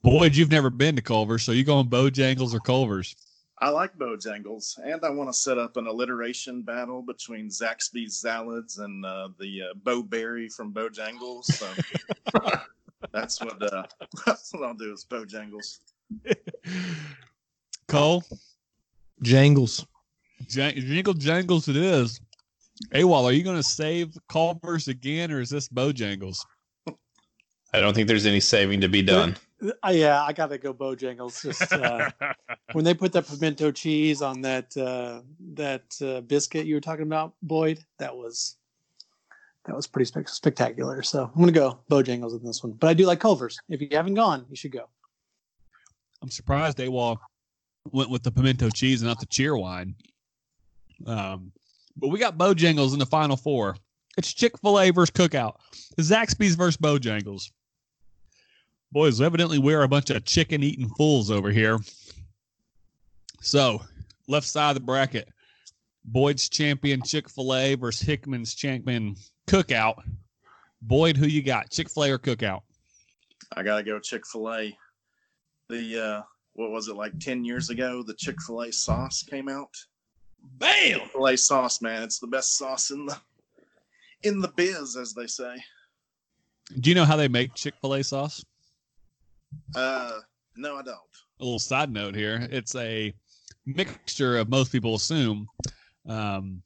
Boyd, 0.03 0.35
you've 0.35 0.51
never 0.51 0.69
been 0.69 0.95
to 0.95 1.01
Culver's, 1.01 1.43
so 1.43 1.51
you 1.51 1.63
going 1.63 1.89
Bojangles 1.89 2.53
or 2.53 2.59
Culver's? 2.59 3.15
I 3.59 3.69
like 3.69 3.97
Bojangles, 3.97 4.77
and 4.83 5.03
I 5.03 5.09
want 5.09 5.29
to 5.29 5.33
set 5.33 5.57
up 5.57 5.77
an 5.77 5.87
alliteration 5.87 6.61
battle 6.61 7.01
between 7.01 7.49
Zaxby's 7.49 8.15
Salads 8.15 8.77
and 8.77 9.03
uh, 9.03 9.29
the 9.39 9.63
uh, 9.63 9.73
Bo 9.83 10.03
Berry 10.03 10.47
from 10.47 10.71
Bojangles. 10.71 11.45
So 11.45 11.67
that's 13.11 13.41
what 13.41 13.61
uh, 13.61 13.83
that's 14.25 14.53
what 14.53 14.63
I'll 14.63 14.75
do 14.75 14.93
is 14.93 15.05
Bojangles. 15.05 15.79
Cole, 17.87 18.23
Jangles. 19.23 19.85
Jang- 20.47 20.75
Jingle 20.75 21.13
Jangles 21.13 21.67
it 21.67 21.77
is. 21.77 22.21
AWOL, 22.93 23.23
are 23.23 23.31
you 23.31 23.43
going 23.43 23.57
to 23.57 23.63
save 23.63 24.15
Culver's 24.29 24.87
again, 24.87 25.31
or 25.31 25.41
is 25.41 25.49
this 25.49 25.67
Bojangles? 25.67 26.45
I 27.73 27.79
don't 27.79 27.95
think 27.95 28.07
there's 28.07 28.27
any 28.27 28.39
saving 28.39 28.81
to 28.81 28.87
be 28.87 29.01
done. 29.01 29.35
Uh, 29.61 29.89
yeah, 29.89 30.23
I 30.23 30.33
gotta 30.33 30.57
go 30.57 30.73
Bojangles. 30.73 31.41
Just 31.41 31.71
uh, 31.73 32.11
when 32.73 32.85
they 32.85 32.93
put 32.93 33.11
that 33.13 33.27
pimento 33.27 33.71
cheese 33.71 34.21
on 34.21 34.41
that 34.41 34.75
uh, 34.77 35.21
that 35.53 35.95
uh, 36.01 36.21
biscuit 36.21 36.67
you 36.67 36.75
were 36.75 36.81
talking 36.81 37.05
about, 37.05 37.33
Boyd, 37.41 37.79
that 37.97 38.15
was 38.15 38.57
that 39.65 39.75
was 39.75 39.87
pretty 39.87 40.05
spec- 40.05 40.29
spectacular. 40.29 41.01
So 41.01 41.31
I'm 41.33 41.39
gonna 41.39 41.51
go 41.51 41.79
Bojangles 41.89 42.39
in 42.39 42.45
this 42.45 42.63
one, 42.63 42.73
but 42.73 42.87
I 42.87 42.93
do 42.93 43.05
like 43.05 43.19
Culver's. 43.19 43.57
If 43.67 43.81
you 43.81 43.87
haven't 43.91 44.13
gone, 44.13 44.45
you 44.49 44.55
should 44.55 44.71
go. 44.71 44.89
I'm 46.21 46.29
surprised 46.29 46.77
AWOL 46.77 47.17
went 47.91 48.09
with 48.09 48.23
the 48.23 48.31
pimento 48.31 48.69
cheese 48.69 49.01
and 49.01 49.07
not 49.07 49.19
the 49.19 49.27
Cheerwine. 49.27 49.93
Um, 51.05 51.51
but 51.95 52.09
we 52.09 52.19
got 52.19 52.37
Bojangles 52.37 52.93
in 52.93 52.99
the 52.99 53.05
final 53.05 53.37
four. 53.37 53.75
It's 54.17 54.33
Chick 54.33 54.57
fil 54.59 54.79
A 54.79 54.89
versus 54.89 55.11
Cookout. 55.11 55.57
Zaxby's 55.99 56.55
versus 56.55 56.77
Bojangles. 56.77 57.51
Boys, 58.91 59.21
evidently 59.21 59.59
we're 59.59 59.83
a 59.83 59.87
bunch 59.87 60.09
of 60.09 60.23
chicken 60.25 60.63
eating 60.63 60.89
fools 60.89 61.29
over 61.29 61.51
here. 61.51 61.77
So, 63.41 63.81
left 64.27 64.47
side 64.47 64.71
of 64.71 64.75
the 64.75 64.81
bracket 64.81 65.29
Boyd's 66.05 66.49
champion 66.49 67.01
Chick 67.01 67.29
fil 67.29 67.53
A 67.53 67.75
versus 67.75 68.07
Hickman's 68.07 68.55
champion 68.55 69.15
Cookout. 69.47 69.95
Boyd, 70.81 71.17
who 71.17 71.27
you 71.27 71.41
got? 71.41 71.69
Chick 71.69 71.89
fil 71.89 72.03
A 72.05 72.11
or 72.11 72.19
Cookout? 72.19 72.61
I 73.55 73.63
gotta 73.63 73.83
go 73.83 73.99
Chick 73.99 74.25
Fil 74.27 74.53
A. 74.53 74.77
The 75.69 75.99
uh, 76.01 76.21
what 76.53 76.71
was 76.71 76.87
it 76.87 76.95
like 76.95 77.17
ten 77.19 77.45
years 77.45 77.69
ago? 77.69 78.03
The 78.03 78.13
Chick 78.13 78.41
Fil 78.41 78.61
A 78.63 78.71
sauce 78.71 79.23
came 79.23 79.49
out. 79.49 79.69
Bam! 80.57 80.99
Chick 80.99 81.11
Fil 81.11 81.27
A 81.27 81.37
sauce, 81.37 81.81
man, 81.81 82.03
it's 82.03 82.19
the 82.19 82.27
best 82.27 82.57
sauce 82.57 82.91
in 82.91 83.05
the 83.05 83.17
in 84.23 84.39
the 84.39 84.49
biz, 84.49 84.97
as 84.97 85.13
they 85.13 85.27
say. 85.27 85.55
Do 86.79 86.89
you 86.89 86.95
know 86.95 87.05
how 87.05 87.15
they 87.15 87.27
make 87.27 87.53
Chick 87.53 87.75
fil 87.81 87.93
A 87.93 88.03
sauce? 88.03 88.43
Uh, 89.75 90.19
no, 90.55 90.77
I 90.77 90.81
don't. 90.81 90.97
a 91.39 91.43
little 91.43 91.59
side 91.59 91.91
note 91.91 92.15
here. 92.15 92.47
It's 92.51 92.75
a 92.75 93.13
mixture 93.65 94.37
of 94.37 94.49
most 94.49 94.71
people 94.71 94.95
assume 94.95 95.47
um, 96.07 96.61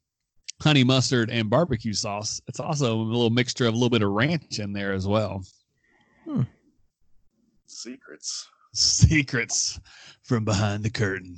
honey 0.60 0.84
mustard 0.84 1.30
and 1.30 1.50
barbecue 1.50 1.92
sauce. 1.92 2.40
It's 2.46 2.60
also 2.60 2.94
a 2.94 3.02
little 3.02 3.30
mixture 3.30 3.66
of 3.66 3.74
a 3.74 3.76
little 3.76 3.90
bit 3.90 4.02
of 4.02 4.10
ranch 4.10 4.58
in 4.60 4.72
there 4.72 4.92
as 4.92 5.06
well. 5.06 5.42
Secrets. 7.66 8.48
Secrets 8.74 9.80
from 10.22 10.44
behind 10.44 10.82
the 10.84 10.90
curtain. 10.90 11.36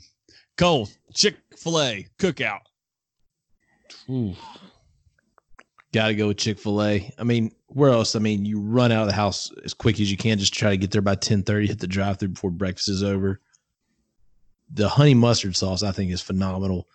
Cole, 0.57 0.89
Chick 1.15 1.37
fil 1.57 1.81
A, 1.81 2.07
cookout. 2.19 2.61
Ooh. 4.09 4.35
Got 5.93 6.09
to 6.09 6.15
go 6.15 6.29
with 6.29 6.39
Chick 6.39 6.59
Fil 6.59 6.83
A. 6.83 7.13
I 7.19 7.23
mean, 7.25 7.53
where 7.75 7.91
else? 7.91 8.15
I 8.15 8.21
mean, 8.21 8.45
you 8.45 8.61
run 8.61 8.93
out 8.93 9.03
of 9.03 9.09
the 9.09 9.15
house 9.15 9.51
as 9.65 9.75
quick 9.75 10.01
as 10.01 10.11
you 10.11 10.17
can. 10.17 10.39
Just 10.39 10.55
try 10.55 10.71
to 10.71 10.77
get 10.77 10.93
there 10.93 11.03
by 11.03 11.17
ten 11.17 11.43
thirty. 11.43 11.67
Hit 11.67 11.81
the 11.81 11.87
drive 11.89 12.19
through 12.19 12.29
before 12.29 12.51
breakfast 12.51 12.89
is 12.89 13.03
over. 13.03 13.41
The 14.73 14.89
honey 14.89 15.15
mustard 15.15 15.57
sauce, 15.57 15.83
I 15.83 15.91
think, 15.91 16.13
is 16.13 16.23
phenomenal. 16.23 16.89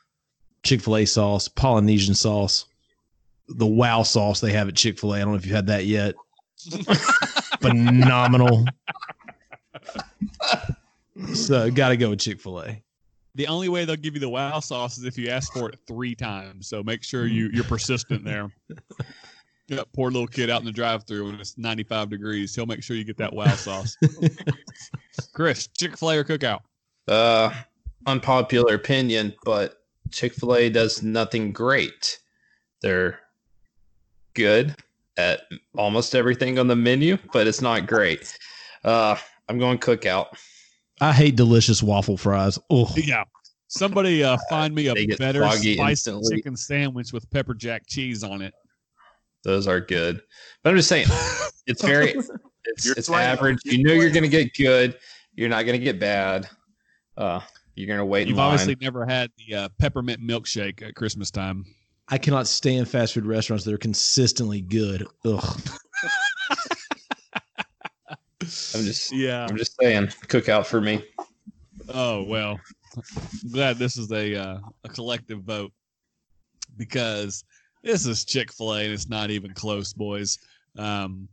Chick 0.63 0.81
Fil 0.81 0.97
A 0.97 1.05
sauce, 1.05 1.47
Polynesian 1.49 2.15
sauce, 2.15 2.65
the 3.49 3.67
Wow 3.67 4.03
sauce 4.03 4.39
they 4.39 4.53
have 4.53 4.69
at 4.69 4.75
Chick 4.75 4.97
Fil 4.97 5.13
A. 5.13 5.17
I 5.17 5.19
don't 5.19 5.31
know 5.31 5.35
if 5.35 5.45
you've 5.45 5.55
had 5.55 5.67
that 5.67 5.85
yet. 5.85 6.15
phenomenal. 7.61 8.65
so, 11.33 11.69
got 11.69 11.89
to 11.89 11.97
go 11.97 12.09
with 12.09 12.19
Chick 12.19 12.39
Fil 12.39 12.61
A. 12.61 12.81
The 13.35 13.47
only 13.47 13.67
way 13.69 13.83
they'll 13.85 13.95
give 13.97 14.13
you 14.13 14.19
the 14.19 14.29
wow 14.29 14.59
sauce 14.59 14.97
is 14.97 15.03
if 15.03 15.17
you 15.17 15.29
ask 15.29 15.53
for 15.53 15.69
it 15.69 15.77
three 15.87 16.15
times. 16.15 16.67
So 16.67 16.83
make 16.83 17.03
sure 17.03 17.27
you, 17.27 17.49
you're 17.53 17.63
persistent 17.65 18.23
there. 18.23 18.49
Yep, 19.69 19.87
poor 19.93 20.09
little 20.09 20.27
kid 20.27 20.49
out 20.49 20.61
in 20.61 20.65
the 20.65 20.71
drive 20.71 21.03
through 21.03 21.25
when 21.25 21.39
it's 21.39 21.57
95 21.57 22.09
degrees. 22.09 22.55
He'll 22.55 22.65
make 22.65 22.81
sure 22.81 22.95
you 22.95 23.03
get 23.03 23.17
that 23.17 23.31
wow 23.31 23.53
sauce. 23.53 23.95
Chris, 25.33 25.67
Chick 25.77 25.95
fil 25.95 26.09
A 26.11 26.17
or 26.17 26.23
cookout? 26.23 26.61
Uh, 27.07 27.51
unpopular 28.07 28.73
opinion, 28.73 29.33
but 29.43 29.83
Chick 30.11 30.33
fil 30.33 30.55
A 30.55 30.69
does 30.69 31.03
nothing 31.03 31.51
great. 31.51 32.19
They're 32.81 33.19
good 34.33 34.75
at 35.17 35.41
almost 35.77 36.15
everything 36.15 36.57
on 36.57 36.67
the 36.67 36.75
menu, 36.75 37.17
but 37.31 37.45
it's 37.45 37.61
not 37.61 37.85
great. 37.85 38.37
Uh, 38.83 39.17
I'm 39.47 39.59
going 39.59 39.77
cookout. 39.77 40.27
I 40.99 41.13
hate 41.13 41.35
delicious 41.35 41.83
waffle 41.83 42.17
fries. 42.17 42.57
Oh, 42.69 42.91
Yeah. 42.95 43.23
Somebody 43.71 44.23
uh, 44.23 44.35
find 44.49 44.73
me 44.73 44.87
a 44.87 45.15
better 45.17 45.41
soggy 45.41 45.75
spiced 45.75 46.07
instantly. 46.07 46.37
chicken 46.37 46.57
sandwich 46.57 47.13
with 47.13 47.29
pepper 47.29 47.53
jack 47.53 47.83
cheese 47.85 48.23
on 48.23 48.41
it. 48.41 48.51
Those 49.43 49.67
are 49.67 49.79
good. 49.79 50.21
But 50.63 50.71
I'm 50.71 50.75
just 50.75 50.89
saying, 50.89 51.07
it's 51.67 51.81
very, 51.83 52.09
it's, 52.65 52.85
it's 52.85 53.07
swaying. 53.07 53.25
average. 53.27 53.59
You're 53.63 53.87
know 53.87 53.93
you're 53.93 54.11
going 54.11 54.23
to 54.23 54.29
get 54.29 54.53
good. 54.55 54.97
You're 55.35 55.49
not 55.49 55.65
going 55.65 55.79
to 55.79 55.83
get 55.83 55.99
bad. 55.99 56.49
Uh, 57.17 57.41
You're 57.75 57.87
gonna 57.87 58.05
wait 58.05 58.27
You've 58.27 58.37
in 58.37 58.43
line. 58.43 58.53
obviously 58.53 58.75
never 58.81 59.05
had 59.05 59.29
the 59.37 59.55
uh, 59.55 59.69
peppermint 59.77 60.21
milkshake 60.21 60.81
at 60.81 60.95
Christmas 60.95 61.31
time. 61.31 61.65
I 62.07 62.17
cannot 62.17 62.47
stand 62.47 62.87
fast 62.89 63.13
food 63.13 63.25
restaurants 63.25 63.65
that 63.65 63.73
are 63.73 63.77
consistently 63.77 64.61
good. 64.61 65.05
Ugh. 65.25 65.61
I'm 68.41 68.83
just 68.83 69.11
Yeah. 69.11 69.45
I'm 69.49 69.57
just 69.57 69.75
saying, 69.79 70.07
cookout 70.27 70.65
for 70.65 70.81
me. 70.81 71.03
Oh 71.93 72.23
well, 72.23 72.59
I'm 72.95 73.51
glad 73.51 73.77
this 73.77 73.97
is 73.97 74.11
a 74.11 74.35
uh, 74.35 74.59
a 74.83 74.89
collective 74.89 75.41
vote 75.43 75.71
because 76.77 77.43
this 77.83 78.05
is 78.05 78.25
Chick 78.25 78.51
Fil 78.51 78.75
A 78.75 78.83
and 78.83 78.93
it's 78.93 79.09
not 79.09 79.29
even 79.29 79.53
close, 79.53 79.93
boys. 79.93 80.37
Um, 80.77 81.27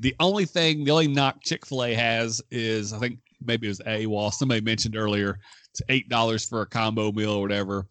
the 0.00 0.14
only 0.20 0.44
thing, 0.44 0.84
the 0.84 0.90
only 0.90 1.08
knock 1.08 1.42
Chick 1.42 1.66
Fil 1.66 1.84
A 1.84 1.94
has 1.94 2.42
is 2.50 2.92
I 2.92 2.98
think 2.98 3.18
maybe 3.44 3.66
it 3.66 3.70
was 3.70 3.80
AWOL. 3.80 4.32
Somebody 4.32 4.60
mentioned 4.60 4.96
earlier 4.96 5.38
it's 5.70 5.82
eight 5.88 6.08
dollars 6.08 6.44
for 6.44 6.60
a 6.60 6.66
combo 6.66 7.12
meal 7.12 7.32
or 7.32 7.40
whatever. 7.40 7.86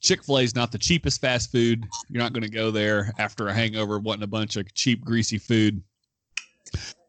Chick 0.00 0.22
Fil 0.22 0.38
A 0.38 0.42
is 0.42 0.54
not 0.54 0.70
the 0.70 0.78
cheapest 0.78 1.20
fast 1.20 1.50
food. 1.50 1.84
You're 2.08 2.22
not 2.22 2.32
going 2.32 2.42
to 2.42 2.50
go 2.50 2.70
there 2.70 3.12
after 3.18 3.48
a 3.48 3.54
hangover 3.54 3.98
wanting 3.98 4.22
a 4.22 4.28
bunch 4.28 4.56
of 4.56 4.72
cheap, 4.74 5.04
greasy 5.04 5.38
food, 5.38 5.82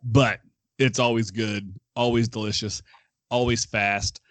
but 0.03 0.39
it's 0.79 0.99
always 0.99 1.29
good, 1.29 1.73
always 1.95 2.27
delicious, 2.27 2.81
always 3.29 3.65
fast 3.65 4.21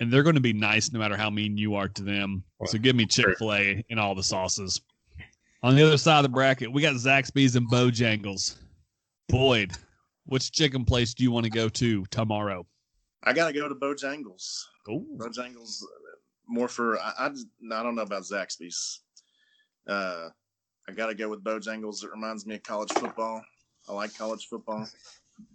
and 0.00 0.10
they're 0.10 0.22
going 0.22 0.34
to 0.34 0.40
be 0.40 0.54
nice 0.54 0.90
no 0.92 0.98
matter 0.98 1.16
how 1.16 1.30
mean 1.30 1.56
you 1.56 1.74
are 1.74 1.88
to 1.88 2.02
them. 2.02 2.42
So 2.66 2.78
give 2.78 2.96
me 2.96 3.06
Chick 3.06 3.38
Fil 3.38 3.52
A 3.52 3.84
and 3.90 4.00
all 4.00 4.14
the 4.14 4.22
sauces. 4.22 4.80
On 5.62 5.76
the 5.76 5.86
other 5.86 5.98
side 5.98 6.18
of 6.18 6.22
the 6.22 6.30
bracket, 6.30 6.72
we 6.72 6.80
got 6.80 6.94
Zaxby's 6.94 7.54
and 7.54 7.70
Bojangles. 7.70 8.56
Boyd, 9.28 9.72
which 10.24 10.50
chicken 10.52 10.84
place 10.84 11.12
do 11.12 11.22
you 11.22 11.30
want 11.30 11.44
to 11.44 11.50
go 11.50 11.68
to 11.68 12.04
tomorrow? 12.06 12.66
I 13.22 13.34
gotta 13.34 13.52
go 13.52 13.68
to 13.68 13.74
Bojangles. 13.74 14.62
Oh, 14.88 15.04
Bojangles, 15.18 15.82
uh, 15.82 15.86
more 16.48 16.66
for 16.66 16.98
I, 16.98 17.12
I, 17.18 17.26
I 17.26 17.82
don't 17.82 17.94
know 17.94 18.02
about 18.02 18.22
Zaxby's. 18.22 19.02
Uh, 19.86 20.28
I 20.88 20.92
gotta 20.92 21.14
go 21.14 21.28
with 21.28 21.44
Bojangles. 21.44 22.02
It 22.04 22.10
reminds 22.10 22.46
me 22.46 22.54
of 22.54 22.62
college 22.62 22.92
football. 22.92 23.42
I 23.88 23.92
like 23.92 24.16
college 24.16 24.46
football. 24.48 24.88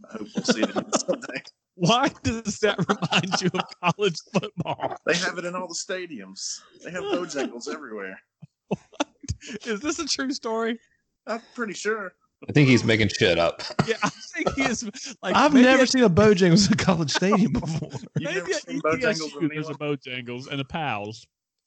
I 0.09 0.17
hope 0.17 0.27
we'll 0.35 0.45
see 0.45 0.61
it 0.61 0.69
again 0.69 0.91
someday. 0.99 1.43
why 1.73 2.09
does 2.21 2.59
that 2.59 2.77
remind 2.87 3.41
you 3.41 3.49
of 3.53 3.65
college 3.81 4.17
football? 4.33 4.97
They 5.07 5.15
have 5.15 5.39
it 5.39 5.45
in 5.45 5.55
all 5.55 5.67
the 5.67 5.73
stadiums. 5.73 6.59
They 6.83 6.91
have 6.91 7.03
Bojangles 7.03 7.67
everywhere. 7.73 8.19
Is 9.65 9.79
this 9.81 9.99
a 9.99 10.05
true 10.05 10.31
story? 10.31 10.79
I'm 11.27 11.41
pretty 11.55 11.73
sure. 11.73 12.13
I 12.47 12.51
think 12.51 12.67
he's 12.69 12.83
making 12.83 13.07
shit 13.09 13.39
up. 13.39 13.61
Yeah, 13.87 13.95
I 14.03 14.09
think 14.09 14.49
he 14.55 14.63
is. 14.63 15.15
Like 15.23 15.35
I've 15.35 15.53
never 15.53 15.83
at- 15.83 15.89
seen 15.89 16.03
a 16.03 16.09
Bojangles 16.09 16.69
at 16.71 16.77
College 16.77 17.11
Stadium 17.11 17.53
before. 17.53 17.89
You've 18.19 18.31
Maybe 18.31 18.33
never 18.35 18.51
at 18.51 18.61
seen 18.67 18.81
Bojangles 18.81 19.31
ETSU 19.31 19.41
in 19.41 19.47
there's 19.49 19.69
a 19.69 19.73
Bojangles 19.73 20.47
and 20.51 20.59
a 20.61 20.65
Pals. 20.65 21.25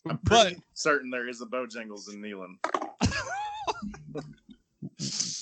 I'm 0.09 0.19
But 0.25 0.55
certain 0.75 1.11
there 1.11 1.29
is 1.29 1.41
a 1.41 1.47
Bojangles 1.47 2.13
in 2.13 2.21
Neyland. 2.21 2.57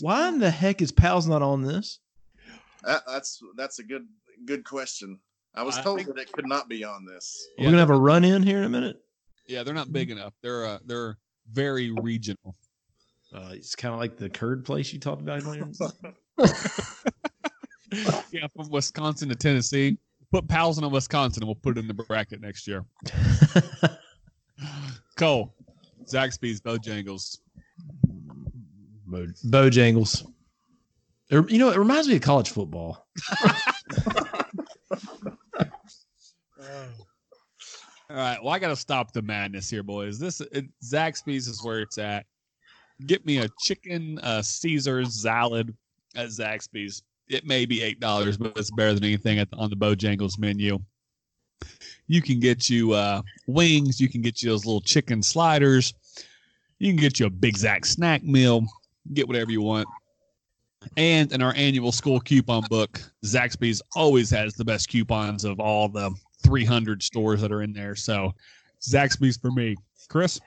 Why 0.00 0.28
in 0.28 0.38
the 0.38 0.50
heck 0.50 0.82
is 0.82 0.92
Pals 0.92 1.26
not 1.26 1.42
on 1.42 1.62
this? 1.62 1.98
That, 2.84 3.02
that's 3.06 3.40
that's 3.56 3.78
a 3.78 3.82
good 3.82 4.06
good 4.44 4.64
question. 4.64 5.18
I 5.54 5.62
was 5.62 5.78
I 5.78 5.82
told 5.82 5.98
think- 5.98 6.14
that 6.14 6.20
it 6.20 6.32
could 6.32 6.46
not 6.46 6.68
be 6.68 6.84
on 6.84 7.04
this. 7.04 7.48
We're 7.58 7.66
gonna 7.66 7.78
have 7.78 7.90
a 7.90 7.98
run 7.98 8.24
in 8.24 8.42
here 8.42 8.58
in 8.58 8.64
a 8.64 8.68
minute. 8.68 8.96
Yeah, 9.46 9.62
they're 9.62 9.74
not 9.74 9.92
big 9.92 10.10
enough. 10.10 10.34
They're 10.42 10.66
uh, 10.66 10.78
they're 10.84 11.16
very 11.52 11.90
regional. 11.90 12.54
Uh, 13.34 13.50
it's 13.52 13.74
kind 13.74 13.92
of 13.92 14.00
like 14.00 14.16
the 14.16 14.28
curd 14.28 14.64
place 14.64 14.92
you 14.92 15.00
talked 15.00 15.22
about. 15.22 15.42
earlier. 15.42 15.66
yeah, 18.32 18.46
from 18.54 18.68
Wisconsin 18.70 19.28
to 19.28 19.34
Tennessee. 19.34 19.98
Put 20.32 20.48
Pals 20.48 20.78
in 20.78 20.90
Wisconsin 20.90 21.42
and 21.42 21.48
we'll 21.48 21.54
put 21.54 21.78
it 21.78 21.80
in 21.80 21.88
the 21.88 21.94
bracket 21.94 22.40
next 22.40 22.66
year. 22.66 22.84
Cole, 25.16 25.54
Zaxby's, 26.04 26.60
Bojangles. 26.60 27.38
Bo- 29.06 29.26
Bojangles. 29.46 30.26
It- 31.30 31.50
you 31.50 31.58
know, 31.58 31.70
it 31.70 31.78
reminds 31.78 32.08
me 32.08 32.16
of 32.16 32.22
college 32.22 32.50
football. 32.50 33.06
All 38.08 38.16
right, 38.16 38.42
well, 38.42 38.54
I 38.54 38.58
got 38.60 38.68
to 38.68 38.76
stop 38.76 39.12
the 39.12 39.22
madness 39.22 39.68
here, 39.68 39.82
boys. 39.82 40.18
This 40.18 40.40
it, 40.40 40.66
Zaxby's 40.84 41.48
is 41.48 41.64
where 41.64 41.80
it's 41.80 41.98
at. 41.98 42.24
Get 43.06 43.26
me 43.26 43.38
a 43.38 43.48
chicken 43.60 44.18
uh, 44.20 44.42
Caesar 44.42 45.04
salad 45.04 45.74
at 46.14 46.28
Zaxby's. 46.28 47.02
It 47.28 47.44
may 47.44 47.66
be 47.66 47.82
eight 47.82 47.98
dollars, 47.98 48.36
but 48.36 48.56
it's 48.56 48.70
better 48.70 48.94
than 48.94 49.02
anything 49.02 49.38
the, 49.38 49.48
on 49.56 49.70
the 49.70 49.76
Bojangles 49.76 50.38
menu. 50.38 50.78
You 52.06 52.22
can 52.22 52.38
get 52.38 52.70
you 52.70 52.92
uh, 52.92 53.22
wings. 53.48 54.00
You 54.00 54.08
can 54.08 54.22
get 54.22 54.40
you 54.40 54.50
those 54.50 54.64
little 54.64 54.80
chicken 54.80 55.20
sliders. 55.20 55.92
You 56.78 56.92
can 56.92 57.00
get 57.00 57.18
you 57.18 57.26
a 57.26 57.30
Big 57.30 57.56
Zack 57.56 57.84
snack 57.84 58.22
meal. 58.22 58.64
Get 59.14 59.26
whatever 59.26 59.50
you 59.50 59.62
want. 59.62 59.88
And 60.96 61.32
in 61.32 61.42
our 61.42 61.54
annual 61.56 61.90
school 61.90 62.20
coupon 62.20 62.62
book, 62.70 63.00
Zaxby's 63.24 63.82
always 63.96 64.30
has 64.30 64.54
the 64.54 64.64
best 64.64 64.88
coupons 64.88 65.44
of 65.44 65.58
all 65.58 65.88
the 65.88 66.14
300 66.46 67.02
stores 67.02 67.40
that 67.40 67.52
are 67.52 67.62
in 67.62 67.72
there. 67.72 67.94
So 67.94 68.32
Zaxby's 68.80 69.36
for 69.36 69.50
me. 69.50 69.76
Chris? 70.08 70.40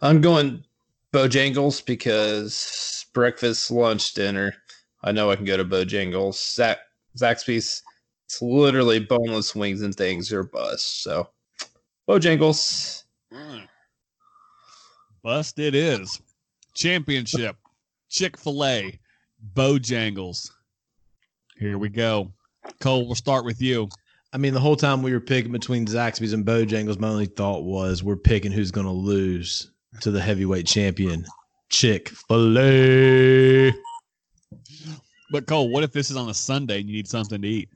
I'm 0.00 0.20
going 0.20 0.64
Bojangles 1.12 1.84
because 1.84 3.06
breakfast, 3.12 3.70
lunch, 3.70 4.14
dinner. 4.14 4.54
I 5.02 5.12
know 5.12 5.30
I 5.30 5.36
can 5.36 5.44
go 5.44 5.56
to 5.56 5.64
Bojangles. 5.64 6.34
Zax, 6.34 6.76
Zaxby's, 7.18 7.82
it's 8.26 8.40
literally 8.40 9.00
boneless 9.00 9.54
wings 9.54 9.82
and 9.82 9.94
things 9.94 10.32
are 10.32 10.44
bust. 10.44 11.02
So 11.02 11.28
Bojangles. 12.08 13.04
Bust 15.22 15.58
it 15.58 15.74
is. 15.74 16.20
Championship. 16.74 17.56
Chick 18.08 18.36
fil 18.36 18.64
A. 18.64 18.98
Bojangles. 19.54 20.50
Here 21.56 21.78
we 21.78 21.88
go. 21.88 22.32
Cole, 22.80 23.06
we'll 23.06 23.14
start 23.14 23.44
with 23.44 23.60
you. 23.60 23.88
I 24.34 24.36
mean, 24.36 24.52
the 24.52 24.60
whole 24.60 24.74
time 24.74 25.00
we 25.00 25.12
were 25.12 25.20
picking 25.20 25.52
between 25.52 25.86
Zaxby's 25.86 26.32
and 26.32 26.44
Bojangles, 26.44 26.98
my 26.98 27.06
only 27.06 27.26
thought 27.26 27.62
was 27.62 28.02
we're 28.02 28.16
picking 28.16 28.50
who's 28.50 28.72
going 28.72 28.86
to 28.86 28.92
lose 28.92 29.70
to 30.00 30.10
the 30.10 30.20
heavyweight 30.20 30.66
champion, 30.66 31.24
Chick 31.68 32.08
Fil 32.08 32.58
A. 32.58 33.72
But 35.30 35.46
Cole, 35.46 35.68
what 35.68 35.84
if 35.84 35.92
this 35.92 36.10
is 36.10 36.16
on 36.16 36.28
a 36.28 36.34
Sunday 36.34 36.80
and 36.80 36.88
you 36.88 36.96
need 36.96 37.06
something 37.06 37.40
to 37.40 37.48
eat? 37.48 37.68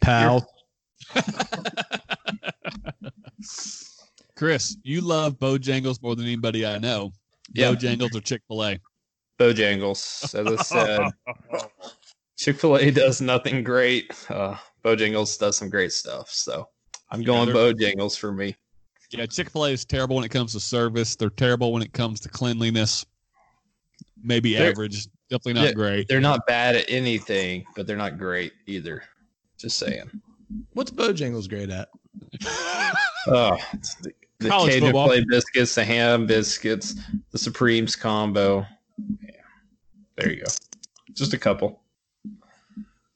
Pal. 0.00 0.48
Chris, 4.36 4.76
you 4.84 5.00
love 5.00 5.36
Bojangles 5.40 6.00
more 6.00 6.14
than 6.14 6.26
anybody 6.26 6.64
I 6.64 6.78
know. 6.78 7.10
Yeah. 7.52 7.72
Bojangles 7.72 8.14
or 8.14 8.20
Chick 8.20 8.42
fil 8.46 8.64
A? 8.64 8.78
Bojangles. 9.40 10.32
As 10.32 10.46
I 10.46 10.62
said, 10.62 11.00
Chick 12.36 12.58
fil 12.58 12.76
A 12.78 12.90
does 12.92 13.20
nothing 13.20 13.62
great. 13.64 14.12
Uh, 14.28 14.56
Bojangles 14.84 15.38
does 15.38 15.56
some 15.56 15.70
great 15.70 15.92
stuff. 15.92 16.28
So 16.30 16.68
I'm 17.10 17.22
going 17.22 17.46
they're- 17.52 17.54
Bojangles 17.74 18.18
for 18.18 18.32
me. 18.32 18.56
Yeah, 19.10 19.26
Chick 19.26 19.50
fil 19.50 19.66
A 19.66 19.70
is 19.70 19.84
terrible 19.84 20.16
when 20.16 20.24
it 20.24 20.30
comes 20.30 20.52
to 20.52 20.60
service. 20.60 21.14
They're 21.14 21.30
terrible 21.30 21.72
when 21.72 21.82
it 21.82 21.92
comes 21.92 22.20
to 22.20 22.28
cleanliness. 22.28 23.06
Maybe 24.22 24.54
They're- 24.54 24.70
average. 24.70 25.06
Definitely 25.30 25.54
not 25.54 25.64
Yeah. 25.68 25.72
great. 25.72 26.08
They're 26.08 26.20
not 26.20 26.46
bad 26.46 26.76
at 26.76 26.84
anything, 26.88 27.64
but 27.74 27.86
they're 27.86 27.96
not 27.96 28.18
great 28.18 28.52
either. 28.66 29.02
Just 29.58 29.78
saying. 29.78 30.10
What's 30.74 30.90
Bojangles 30.90 31.48
great 31.48 31.70
at? 31.70 31.88
Oh, 33.26 33.56
it's 33.72 33.94
the, 33.96 34.12
the 34.38 34.50
College 34.50 34.72
Cajun 34.74 34.88
football. 34.88 35.06
play 35.06 35.24
biscuits, 35.26 35.74
the 35.74 35.82
ham 35.82 36.26
biscuits, 36.26 36.94
the 37.30 37.38
Supremes 37.38 37.96
combo. 37.96 38.66
Yeah. 39.22 39.30
There 40.16 40.30
you 40.30 40.40
go. 40.42 40.50
Just 41.14 41.32
a 41.32 41.38
couple. 41.38 41.80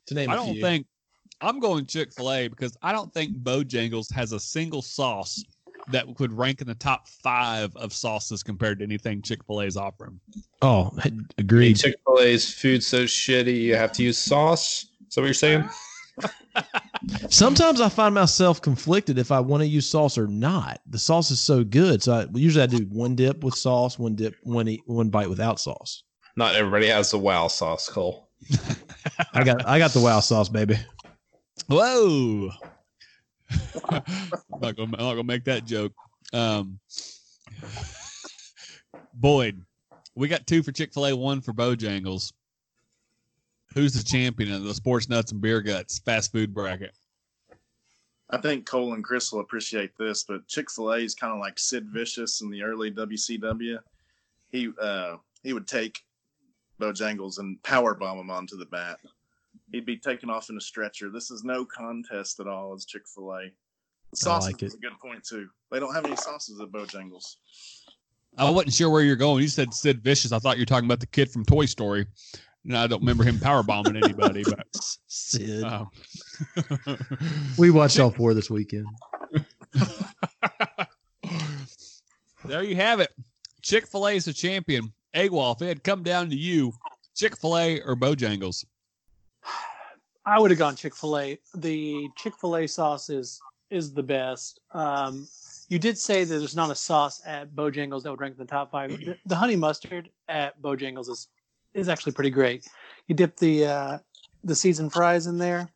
To 0.08 0.14
name 0.14 0.30
I 0.30 0.34
a 0.34 0.36
don't 0.36 0.52
few. 0.54 0.62
think 0.62 0.86
I'm 1.40 1.60
going 1.60 1.86
Chick 1.86 2.12
fil 2.12 2.32
A 2.32 2.48
because 2.48 2.76
I 2.82 2.92
don't 2.92 3.12
think 3.12 3.36
Bojangles 3.42 4.12
has 4.12 4.32
a 4.32 4.40
single 4.40 4.82
sauce 4.82 5.44
that 5.92 6.06
could 6.16 6.32
rank 6.32 6.60
in 6.60 6.66
the 6.66 6.74
top 6.74 7.08
five 7.08 7.74
of 7.76 7.92
sauces 7.92 8.42
compared 8.42 8.78
to 8.78 8.84
anything 8.84 9.20
Chick 9.22 9.44
fil 9.44 9.60
A 9.60 9.66
is 9.66 9.76
offering. 9.76 10.18
Oh, 10.62 10.90
agreed. 11.36 11.74
Chick 11.74 11.96
fil 12.06 12.20
A's 12.20 12.52
food 12.52 12.82
so 12.82 13.04
shitty, 13.04 13.60
you 13.60 13.76
have 13.76 13.92
to 13.92 14.02
use 14.02 14.18
sauce. 14.18 14.86
Is 15.08 15.14
that 15.14 15.20
what 15.20 15.26
you're 15.26 15.34
saying? 15.34 15.68
Sometimes 17.28 17.80
I 17.80 17.88
find 17.88 18.14
myself 18.14 18.60
conflicted 18.60 19.18
if 19.18 19.30
I 19.30 19.40
want 19.40 19.62
to 19.62 19.66
use 19.66 19.88
sauce 19.88 20.18
or 20.18 20.26
not. 20.26 20.80
The 20.86 20.98
sauce 20.98 21.30
is 21.30 21.40
so 21.40 21.62
good, 21.64 22.02
so 22.02 22.12
I 22.12 22.26
usually 22.34 22.62
I 22.62 22.66
do 22.66 22.86
one 22.90 23.14
dip 23.14 23.44
with 23.44 23.54
sauce, 23.54 23.98
one 23.98 24.14
dip, 24.14 24.34
one 24.42 24.68
eat, 24.68 24.80
one 24.86 25.10
bite 25.10 25.28
without 25.28 25.60
sauce. 25.60 26.02
Not 26.36 26.54
everybody 26.54 26.86
has 26.88 27.10
the 27.10 27.18
wow 27.18 27.48
sauce, 27.48 27.88
Cole. 27.88 28.27
I 29.34 29.44
got 29.44 29.66
I 29.66 29.78
got 29.78 29.92
the 29.92 30.00
wow 30.00 30.20
sauce, 30.20 30.48
baby. 30.48 30.76
Whoa! 31.68 32.50
I'm 33.88 34.02
not 34.60 34.76
gonna, 34.76 34.84
I'm 34.84 34.90
not 34.90 34.98
gonna 34.98 35.24
make 35.24 35.44
that 35.44 35.64
joke. 35.64 35.92
Um, 36.32 36.78
Boyd, 39.14 39.60
we 40.14 40.28
got 40.28 40.46
two 40.46 40.62
for 40.62 40.72
Chick 40.72 40.92
fil 40.92 41.06
A, 41.06 41.16
one 41.16 41.40
for 41.40 41.52
Bojangles. 41.52 42.32
Who's 43.74 43.92
the 43.92 44.02
champion 44.02 44.52
of 44.52 44.64
the 44.64 44.74
sports 44.74 45.08
nuts 45.08 45.32
and 45.32 45.40
beer 45.40 45.60
guts 45.60 45.98
fast 46.00 46.32
food 46.32 46.54
bracket? 46.54 46.92
I 48.30 48.38
think 48.38 48.66
Cole 48.66 48.92
and 48.92 49.02
Chris 49.04 49.32
will 49.32 49.40
appreciate 49.40 49.96
this, 49.98 50.24
but 50.24 50.46
Chick 50.48 50.70
Fil 50.70 50.92
A 50.92 50.98
is 50.98 51.14
kind 51.14 51.32
of 51.32 51.40
like 51.40 51.58
Sid 51.58 51.86
Vicious 51.88 52.42
in 52.42 52.50
the 52.50 52.62
early 52.62 52.90
WCW. 52.90 53.78
He 54.50 54.70
uh, 54.80 55.16
he 55.42 55.52
would 55.52 55.66
take 55.66 56.00
Bojangles 56.80 57.38
and 57.38 57.62
power 57.62 57.94
bomb 57.94 58.18
him 58.18 58.30
onto 58.30 58.56
the 58.56 58.66
bat. 58.66 58.98
He'd 59.72 59.86
be 59.86 59.96
taken 59.96 60.30
off 60.30 60.50
in 60.50 60.56
a 60.56 60.60
stretcher. 60.60 61.10
This 61.10 61.30
is 61.30 61.44
no 61.44 61.64
contest 61.64 62.40
at 62.40 62.46
all. 62.46 62.74
As 62.74 62.84
Chick 62.84 63.02
Fil 63.12 63.32
A, 63.32 63.50
the 64.10 64.16
sauces 64.16 64.52
like 64.52 64.62
is 64.62 64.74
a 64.74 64.78
good 64.78 64.98
point 65.00 65.24
too. 65.24 65.48
They 65.70 65.80
don't 65.80 65.94
have 65.94 66.06
any 66.06 66.16
sauces 66.16 66.60
at 66.60 66.68
Bojangles. 66.68 67.36
I 68.36 68.48
wasn't 68.50 68.74
sure 68.74 68.90
where 68.90 69.02
you're 69.02 69.16
going. 69.16 69.42
You 69.42 69.48
said 69.48 69.74
Sid 69.74 70.02
Vicious. 70.02 70.32
I 70.32 70.38
thought 70.38 70.56
you 70.56 70.62
were 70.62 70.66
talking 70.66 70.86
about 70.86 71.00
the 71.00 71.06
kid 71.06 71.30
from 71.30 71.44
Toy 71.44 71.66
Story. 71.66 72.06
And 72.64 72.76
I 72.76 72.86
don't 72.86 73.00
remember 73.00 73.24
him 73.24 73.38
power 73.40 73.62
bombing 73.62 73.96
anybody, 73.96 74.44
but 74.44 74.66
Sid. 75.06 75.64
uh, 75.64 75.86
we 77.58 77.70
watched 77.70 77.98
all 77.98 78.10
four 78.10 78.34
this 78.34 78.50
weekend. 78.50 78.86
there 82.44 82.62
you 82.62 82.76
have 82.76 83.00
it. 83.00 83.10
Chick 83.62 83.86
Fil 83.86 84.06
A 84.06 84.12
is 84.12 84.26
the 84.26 84.32
champion. 84.32 84.92
AWOL, 85.14 85.56
if 85.56 85.62
it 85.62 85.68
had 85.68 85.84
come 85.84 86.02
down 86.02 86.30
to 86.30 86.36
you, 86.36 86.72
Chick 87.14 87.36
Fil 87.36 87.58
A 87.58 87.80
or 87.82 87.96
Bojangles. 87.96 88.64
I 90.26 90.38
would 90.38 90.50
have 90.50 90.58
gone 90.58 90.76
Chick 90.76 90.94
Fil 90.94 91.18
A. 91.18 91.38
The 91.54 92.08
Chick 92.16 92.34
Fil 92.40 92.56
A 92.56 92.66
sauce 92.66 93.10
is 93.10 93.40
is 93.70 93.92
the 93.92 94.02
best. 94.02 94.60
Um, 94.72 95.28
you 95.68 95.78
did 95.78 95.98
say 95.98 96.24
that 96.24 96.38
there's 96.38 96.56
not 96.56 96.70
a 96.70 96.74
sauce 96.74 97.20
at 97.26 97.54
Bojangles 97.54 98.02
that 98.02 98.10
would 98.10 98.20
rank 98.20 98.32
in 98.32 98.38
the 98.38 98.50
top 98.50 98.70
five. 98.70 98.90
The, 98.90 99.16
the 99.26 99.36
honey 99.36 99.56
mustard 99.56 100.10
at 100.28 100.60
Bojangles 100.62 101.08
is 101.08 101.28
is 101.74 101.88
actually 101.88 102.12
pretty 102.12 102.30
great. 102.30 102.66
You 103.06 103.14
dip 103.14 103.36
the 103.36 103.66
uh, 103.66 103.98
the 104.44 104.54
seasoned 104.54 104.92
fries 104.92 105.26
in 105.26 105.38
there. 105.38 105.68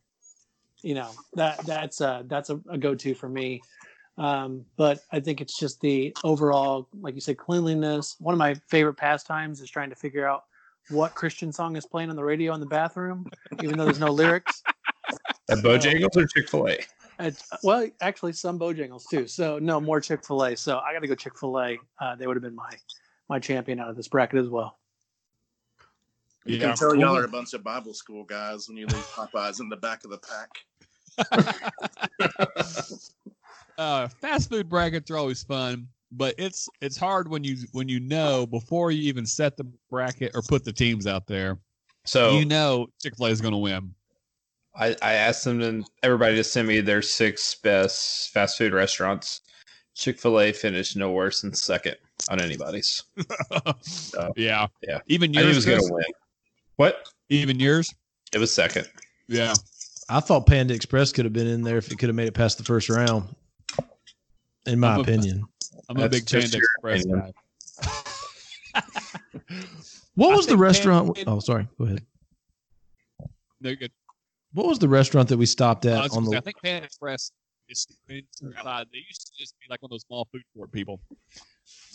You 0.81 0.95
know 0.95 1.11
that 1.33 1.65
that's 1.65 2.01
a 2.01 2.23
that's 2.27 2.49
a, 2.49 2.59
a 2.69 2.77
go 2.77 2.95
to 2.95 3.13
for 3.13 3.29
me. 3.29 3.61
Um, 4.17 4.65
but 4.77 5.03
I 5.11 5.19
think 5.19 5.41
it's 5.41 5.57
just 5.57 5.81
the 5.81 6.15
overall, 6.23 6.87
like 7.01 7.15
you 7.15 7.21
said, 7.21 7.37
cleanliness. 7.37 8.15
One 8.19 8.33
of 8.33 8.39
my 8.39 8.53
favorite 8.67 8.95
pastimes 8.95 9.61
is 9.61 9.69
trying 9.69 9.89
to 9.89 9.95
figure 9.95 10.27
out 10.27 10.45
what 10.89 11.15
Christian 11.15 11.51
song 11.51 11.75
is 11.75 11.85
playing 11.85 12.09
on 12.09 12.15
the 12.15 12.23
radio 12.23 12.53
in 12.53 12.59
the 12.59 12.65
bathroom, 12.65 13.25
even 13.59 13.77
though 13.77 13.85
there's 13.85 13.99
no 13.99 14.11
lyrics. 14.11 14.63
At 15.49 15.57
Bojangles 15.59 16.15
or 16.15 16.25
Chick 16.27 16.49
Fil 16.49 16.69
A? 16.69 17.31
Well, 17.63 17.87
actually, 18.01 18.33
some 18.33 18.59
Bojangles 18.59 19.09
too. 19.09 19.27
So 19.27 19.59
no 19.59 19.81
more 19.81 19.99
Chick 19.99 20.25
Fil 20.25 20.43
A. 20.43 20.55
So 20.55 20.79
I 20.79 20.93
got 20.93 20.99
to 20.99 21.07
go 21.07 21.15
Chick 21.15 21.37
Fil 21.37 21.59
A. 21.59 21.77
Uh, 21.99 22.15
they 22.15 22.27
would 22.27 22.35
have 22.35 22.43
been 22.43 22.55
my 22.55 22.71
my 23.29 23.39
champion 23.39 23.79
out 23.79 23.89
of 23.89 23.95
this 23.95 24.07
bracket 24.07 24.39
as 24.39 24.49
well. 24.49 24.77
You 26.45 26.57
Yeah. 26.57 26.69
can 26.69 26.75
tell 26.75 26.95
y'all 26.95 27.17
are 27.17 27.23
a 27.23 27.29
bunch 27.29 27.53
of 27.53 27.63
Bible 27.63 27.93
school 27.93 28.23
guys 28.23 28.67
when 28.67 28.77
you 28.77 28.87
leave 28.87 29.05
Popeyes 29.15 29.59
in 29.59 29.69
the 29.69 29.77
back 29.77 30.03
of 30.03 30.11
the 30.11 30.19
pack. 30.19 30.49
uh, 33.77 34.07
fast 34.07 34.49
food 34.49 34.69
brackets 34.69 35.09
are 35.11 35.17
always 35.17 35.43
fun, 35.43 35.87
but 36.11 36.35
it's 36.37 36.69
it's 36.81 36.97
hard 36.97 37.27
when 37.27 37.43
you 37.43 37.57
when 37.71 37.89
you 37.89 37.99
know 37.99 38.45
before 38.45 38.91
you 38.91 39.01
even 39.03 39.25
set 39.25 39.57
the 39.57 39.65
bracket 39.89 40.31
or 40.35 40.41
put 40.41 40.63
the 40.63 40.73
teams 40.73 41.07
out 41.07 41.27
there. 41.27 41.59
So 42.05 42.37
You 42.37 42.45
know 42.45 42.87
Chick 43.01 43.15
Fil 43.17 43.27
A 43.27 43.29
is 43.29 43.41
going 43.41 43.53
to 43.53 43.57
win. 43.57 43.93
I, 44.75 44.95
I 45.01 45.13
asked 45.13 45.43
them 45.43 45.59
to 45.59 45.83
everybody 46.01 46.35
to 46.35 46.43
send 46.43 46.67
me 46.67 46.81
their 46.81 47.01
six 47.01 47.55
best 47.55 48.31
fast 48.31 48.57
food 48.57 48.73
restaurants. 48.73 49.41
Chick 49.95 50.19
Fil 50.19 50.39
A 50.39 50.51
finished 50.51 50.97
no 50.97 51.11
worse 51.11 51.41
than 51.41 51.53
second 51.53 51.95
on 52.29 52.41
anybody's. 52.41 53.03
yeah, 54.35 54.67
yeah. 54.81 54.99
Even 55.07 55.37
I 55.37 55.41
yours, 55.41 55.55
was 55.57 55.65
going 55.65 55.85
to 55.85 55.93
win. 55.93 56.03
What? 56.77 57.07
even 57.29 57.59
yours. 57.59 57.93
It 58.33 58.39
was 58.39 58.53
second. 58.53 58.89
Yeah, 59.27 59.53
I 60.09 60.19
thought 60.19 60.47
Panda 60.47 60.73
Express 60.73 61.11
could 61.11 61.25
have 61.25 61.33
been 61.33 61.47
in 61.47 61.61
there 61.61 61.77
if 61.77 61.91
it 61.91 61.99
could 61.99 62.09
have 62.09 62.15
made 62.15 62.27
it 62.27 62.33
past 62.33 62.57
the 62.57 62.63
first 62.63 62.89
round. 62.89 63.27
In 64.65 64.79
my 64.79 64.93
I'm 64.93 64.99
a- 64.99 65.01
opinion. 65.01 65.47
I'm 65.89 65.97
a 65.97 66.07
That's 66.07 66.19
big 66.31 66.41
Panda 66.41 66.57
Express 66.57 67.03
opinion. 67.05 67.33
guy. 67.81 67.91
What 70.15 70.33
I 70.33 70.35
was 70.35 70.45
the 70.47 70.57
restaurant? 70.57 71.15
Panda- 71.15 71.31
Oh, 71.31 71.39
sorry. 71.39 71.67
Go 71.79 71.85
ahead. 71.85 72.05
They're 73.61 73.75
good. 73.75 73.91
What 74.53 74.67
was 74.67 74.77
the 74.77 74.87
restaurant 74.87 75.29
that 75.29 75.37
we 75.37 75.45
stopped 75.47 75.85
at 75.85 76.03
was 76.03 76.15
on 76.15 76.23
gonna 76.25 76.33
say, 76.35 76.37
I 76.37 76.41
think 76.41 76.57
Panda 76.63 76.85
Express 76.85 77.31
is 77.69 77.87
inside. 78.09 78.87
They 78.91 78.99
used 79.07 79.25
to 79.27 79.31
just 79.37 79.55
be 79.59 79.65
like 79.69 79.81
one 79.81 79.87
of 79.87 79.91
those 79.91 80.03
small 80.03 80.27
food 80.31 80.43
court 80.55 80.71
people. 80.71 80.99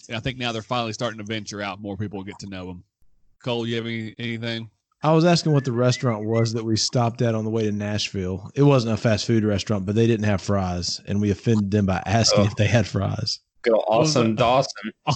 And 0.08 0.16
I 0.16 0.20
think 0.20 0.38
now 0.38 0.50
they're 0.50 0.62
finally 0.62 0.92
starting 0.92 1.18
to 1.18 1.24
venture 1.24 1.62
out. 1.62 1.80
More 1.80 1.96
people 1.96 2.22
get 2.24 2.38
to 2.40 2.46
know 2.48 2.66
them. 2.66 2.82
Cole, 3.44 3.66
you 3.66 3.76
have 3.76 3.86
any, 3.86 4.14
anything? 4.18 4.68
I 5.02 5.12
was 5.12 5.24
asking 5.24 5.52
what 5.52 5.64
the 5.64 5.72
restaurant 5.72 6.24
was 6.24 6.52
that 6.54 6.64
we 6.64 6.76
stopped 6.76 7.22
at 7.22 7.34
on 7.34 7.44
the 7.44 7.50
way 7.50 7.62
to 7.64 7.72
Nashville. 7.72 8.50
It 8.56 8.62
wasn't 8.64 8.94
a 8.94 8.96
fast 8.96 9.26
food 9.26 9.44
restaurant, 9.44 9.86
but 9.86 9.94
they 9.94 10.08
didn't 10.08 10.26
have 10.26 10.42
fries, 10.42 11.00
and 11.06 11.20
we 11.20 11.30
offended 11.30 11.70
them 11.70 11.86
by 11.86 12.02
asking 12.04 12.40
Oh. 12.40 12.46
if 12.46 12.56
they 12.56 12.66
had 12.66 12.86
fries. 12.86 13.38
Go 13.62 13.72
was 13.74 13.84
awesome? 14.16 14.34
Dawson. 14.34 14.92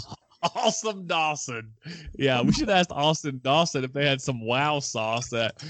Awesome 0.56 1.06
Dawson. 1.06 1.70
Yeah, 2.18 2.42
we 2.42 2.50
should 2.50 2.68
ask 2.68 2.90
Austin 2.90 3.38
Dawson 3.44 3.84
if 3.84 3.92
they 3.92 4.04
had 4.04 4.20
some 4.20 4.44
wow 4.44 4.80
sauce 4.80 5.28
that 5.28 5.62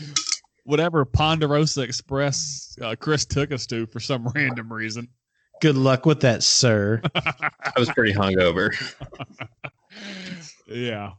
whatever 0.64 1.04
Ponderosa 1.04 1.82
Express 1.82 2.74
uh, 2.80 2.94
Chris 2.98 3.26
took 3.26 3.52
us 3.52 3.66
to 3.66 3.84
for 3.84 4.00
some 4.00 4.26
random 4.34 4.72
reason. 4.72 5.08
Good 5.60 5.76
luck 5.76 6.06
with 6.06 6.20
that, 6.22 6.42
sir. 6.42 7.02
I 7.14 7.72
was 7.76 7.90
pretty 7.90 8.14
hungover. 8.14 8.70
yeah. 10.66 11.10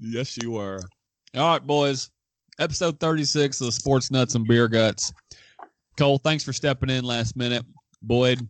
Yes, 0.00 0.38
you 0.40 0.52
were. 0.52 0.80
All 1.34 1.48
right, 1.48 1.66
boys. 1.66 2.10
Episode 2.60 3.00
36 3.00 3.60
of 3.62 3.66
the 3.66 3.72
Sports 3.72 4.10
Nuts 4.10 4.34
and 4.34 4.46
Beer 4.46 4.68
Guts. 4.68 5.12
Cole, 5.96 6.18
thanks 6.18 6.44
for 6.44 6.52
stepping 6.52 6.90
in 6.90 7.04
last 7.04 7.34
minute. 7.34 7.64
Boyd, 8.02 8.46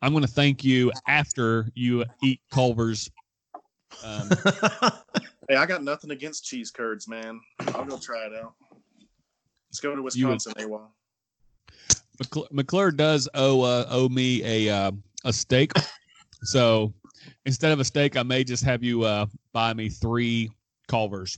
I'm 0.00 0.12
going 0.12 0.22
to 0.24 0.30
thank 0.30 0.64
you 0.64 0.92
after 1.08 1.66
you 1.74 2.04
eat 2.22 2.40
Culver's. 2.50 3.10
Um, 4.04 4.30
Hey, 5.48 5.56
I 5.56 5.66
got 5.66 5.82
nothing 5.82 6.12
against 6.12 6.44
cheese 6.44 6.70
curds, 6.70 7.08
man. 7.08 7.40
I'll 7.74 7.84
go 7.84 7.98
try 7.98 8.26
it 8.26 8.32
out. 8.32 8.54
Let's 9.68 9.80
go 9.80 9.90
to 9.90 9.96
You 9.96 10.28
would- 10.28 10.34
Wisconsin, 10.34 10.52
AWOL. 10.54 10.86
McClure, 12.20 12.46
McClure 12.52 12.90
does 12.92 13.28
owe 13.34 13.62
uh, 13.62 13.84
owe 13.90 14.08
me 14.08 14.44
a 14.44 14.72
uh, 14.72 14.92
a 15.24 15.32
steak, 15.32 15.72
so 16.44 16.92
instead 17.44 17.72
of 17.72 17.80
a 17.80 17.84
steak, 17.84 18.16
I 18.16 18.22
may 18.22 18.44
just 18.44 18.62
have 18.64 18.84
you 18.84 19.02
uh, 19.02 19.26
buy 19.52 19.74
me 19.74 19.88
three 19.88 20.50
Culvers. 20.86 21.36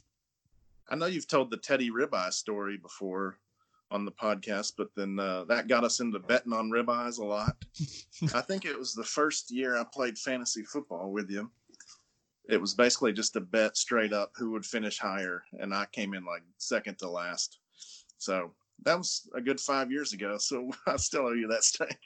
I 0.88 0.96
know 0.96 1.06
you've 1.06 1.28
told 1.28 1.50
the 1.50 1.56
Teddy 1.56 1.90
ribeye 1.90 2.32
story 2.32 2.76
before 2.76 3.38
on 3.90 4.04
the 4.04 4.12
podcast, 4.12 4.72
but 4.76 4.88
then 4.96 5.18
uh, 5.18 5.44
that 5.44 5.68
got 5.68 5.84
us 5.84 6.00
into 6.00 6.18
betting 6.18 6.52
on 6.52 6.70
ribeyes 6.70 7.18
a 7.18 7.24
lot. 7.24 7.56
I 8.34 8.40
think 8.40 8.64
it 8.64 8.78
was 8.78 8.92
the 8.92 9.04
first 9.04 9.50
year 9.50 9.76
I 9.78 9.84
played 9.84 10.18
fantasy 10.18 10.62
football 10.62 11.12
with 11.12 11.30
you. 11.30 11.50
It 12.48 12.60
was 12.60 12.74
basically 12.74 13.12
just 13.12 13.36
a 13.36 13.40
bet 13.40 13.76
straight 13.76 14.12
up 14.12 14.32
who 14.36 14.50
would 14.50 14.66
finish 14.66 14.98
higher, 14.98 15.42
and 15.60 15.72
I 15.72 15.86
came 15.92 16.12
in 16.12 16.24
like 16.24 16.42
second 16.58 16.98
to 16.98 17.08
last. 17.08 17.58
So 18.18 18.52
that 18.84 18.98
was 18.98 19.28
a 19.34 19.40
good 19.40 19.60
five 19.60 19.90
years 19.90 20.12
ago. 20.12 20.36
So 20.40 20.70
I 20.86 20.96
still 20.96 21.26
owe 21.26 21.32
you 21.32 21.48
that 21.48 21.64
steak. 21.64 21.96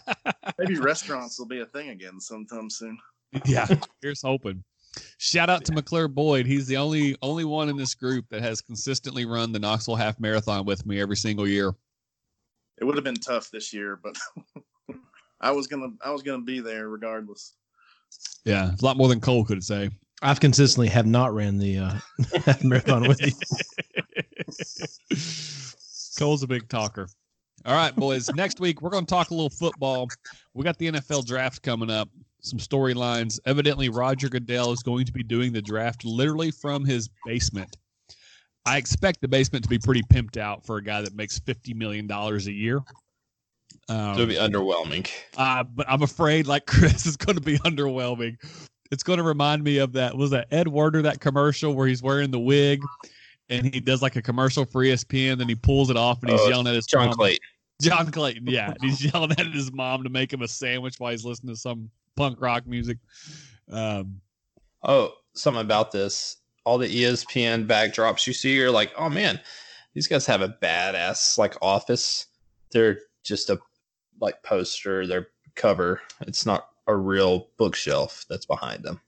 Maybe 0.58 0.76
restaurants 0.76 1.38
will 1.38 1.46
be 1.46 1.60
a 1.60 1.66
thing 1.66 1.90
again 1.90 2.20
sometime 2.20 2.70
soon. 2.70 2.98
Yeah, 3.44 3.66
here's 4.00 4.22
hoping. 4.22 4.62
Shout 5.18 5.48
out 5.48 5.64
to 5.64 5.72
McClure 5.72 6.08
Boyd. 6.08 6.46
He's 6.46 6.66
the 6.66 6.76
only 6.76 7.16
only 7.22 7.44
one 7.44 7.68
in 7.68 7.76
this 7.76 7.94
group 7.94 8.26
that 8.30 8.42
has 8.42 8.60
consistently 8.60 9.24
run 9.24 9.52
the 9.52 9.58
Knoxville 9.58 9.96
Half 9.96 10.20
Marathon 10.20 10.64
with 10.64 10.84
me 10.84 11.00
every 11.00 11.16
single 11.16 11.48
year. 11.48 11.72
It 12.78 12.84
would 12.84 12.96
have 12.96 13.04
been 13.04 13.14
tough 13.14 13.50
this 13.50 13.72
year, 13.72 13.98
but 14.02 14.16
I 15.40 15.50
was 15.52 15.66
gonna 15.66 15.88
I 16.04 16.10
was 16.10 16.22
gonna 16.22 16.42
be 16.42 16.60
there 16.60 16.88
regardless. 16.88 17.54
Yeah, 18.44 18.72
a 18.72 18.84
lot 18.84 18.96
more 18.96 19.08
than 19.08 19.20
Cole 19.20 19.44
could 19.44 19.64
say. 19.64 19.90
I've 20.22 20.40
consistently 20.40 20.88
have 20.88 21.06
not 21.06 21.34
ran 21.34 21.58
the 21.58 21.78
uh, 21.78 21.94
half 22.44 22.62
marathon 22.62 23.08
with 23.08 23.20
you. 23.20 23.32
Cole's 26.18 26.42
a 26.42 26.46
big 26.46 26.68
talker. 26.68 27.08
All 27.64 27.74
right, 27.74 27.94
boys. 27.94 28.30
Next 28.34 28.60
week 28.60 28.82
we're 28.82 28.90
going 28.90 29.06
to 29.06 29.10
talk 29.10 29.30
a 29.30 29.34
little 29.34 29.50
football. 29.50 30.08
We 30.54 30.62
got 30.64 30.78
the 30.78 30.92
NFL 30.92 31.26
draft 31.26 31.62
coming 31.62 31.90
up. 31.90 32.08
Some 32.42 32.58
storylines. 32.58 33.38
Evidently, 33.46 33.88
Roger 33.88 34.28
Goodell 34.28 34.72
is 34.72 34.82
going 34.82 35.04
to 35.06 35.12
be 35.12 35.22
doing 35.22 35.52
the 35.52 35.62
draft 35.62 36.04
literally 36.04 36.50
from 36.50 36.84
his 36.84 37.08
basement. 37.24 37.76
I 38.66 38.76
expect 38.76 39.20
the 39.20 39.28
basement 39.28 39.64
to 39.64 39.68
be 39.70 39.78
pretty 39.78 40.02
pimped 40.12 40.36
out 40.36 40.64
for 40.66 40.76
a 40.76 40.82
guy 40.82 41.00
that 41.02 41.14
makes 41.14 41.38
fifty 41.38 41.72
million 41.74 42.06
dollars 42.06 42.46
a 42.48 42.52
year. 42.52 42.80
Um, 43.88 44.12
It'll 44.14 44.26
be 44.26 44.34
underwhelming. 44.34 45.08
uh, 45.36 45.64
but 45.64 45.88
I'm 45.88 46.02
afraid, 46.02 46.46
like 46.46 46.66
Chris, 46.66 47.06
is 47.06 47.16
going 47.16 47.36
to 47.36 47.42
be 47.42 47.58
underwhelming. 47.60 48.36
It's 48.90 49.02
going 49.02 49.16
to 49.16 49.22
remind 49.22 49.64
me 49.64 49.78
of 49.78 49.92
that. 49.94 50.16
Was 50.16 50.30
that 50.30 50.48
Ed 50.52 50.68
Werder 50.68 51.02
that 51.02 51.20
commercial 51.20 51.74
where 51.74 51.86
he's 51.88 52.02
wearing 52.02 52.30
the 52.30 52.38
wig 52.38 52.82
and 53.48 53.72
he 53.72 53.80
does 53.80 54.02
like 54.02 54.16
a 54.16 54.22
commercial 54.22 54.64
for 54.64 54.82
ESPN, 54.84 55.38
then 55.38 55.48
he 55.48 55.54
pulls 55.54 55.90
it 55.90 55.96
off 55.96 56.22
and 56.22 56.30
he's 56.30 56.40
Oh, 56.42 56.48
yelling 56.48 56.66
at 56.66 56.74
his 56.74 56.86
John 56.86 57.06
mom. 57.06 57.14
Clayton. 57.14 57.38
John 57.80 58.10
Clayton, 58.12 58.46
yeah, 58.46 58.74
he's 58.80 59.02
yelling 59.12 59.32
at 59.32 59.46
his 59.46 59.72
mom 59.72 60.04
to 60.04 60.10
make 60.10 60.32
him 60.32 60.42
a 60.42 60.48
sandwich 60.48 60.96
while 60.98 61.10
he's 61.10 61.24
listening 61.24 61.54
to 61.54 61.60
some 61.60 61.90
punk 62.16 62.40
rock 62.40 62.66
music. 62.66 62.98
Um, 63.70 64.20
Oh, 64.84 65.12
something 65.34 65.60
about 65.60 65.92
this. 65.92 66.38
All 66.64 66.78
the 66.78 66.88
ESPN 66.88 67.66
backdrops 67.66 68.26
you 68.26 68.32
see, 68.32 68.54
you're 68.54 68.70
like, 68.70 68.92
oh 68.96 69.08
man, 69.08 69.40
these 69.94 70.06
guys 70.06 70.26
have 70.26 70.42
a 70.42 70.56
badass 70.62 71.38
like 71.38 71.56
office. 71.62 72.26
They're 72.72 72.98
just 73.24 73.50
a 73.50 73.58
like 74.20 74.42
poster, 74.42 75.06
their 75.06 75.28
cover. 75.54 76.00
It's 76.22 76.46
not 76.46 76.68
a 76.86 76.96
real 76.96 77.48
bookshelf 77.58 78.24
that's 78.28 78.46
behind 78.46 78.84
them. 78.84 79.00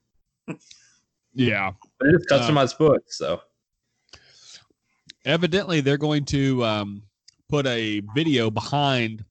Yeah. 1.33 1.71
But 1.99 2.09
it 2.09 2.15
is 2.15 2.27
customized 2.31 2.77
books, 2.77 3.17
so 3.17 3.41
Evidently, 5.25 5.81
they're 5.81 5.97
going 5.97 6.23
to 6.25 6.63
um, 6.63 7.01
put 7.49 7.65
a 7.65 8.01
video 8.13 8.51
behind 8.51 9.25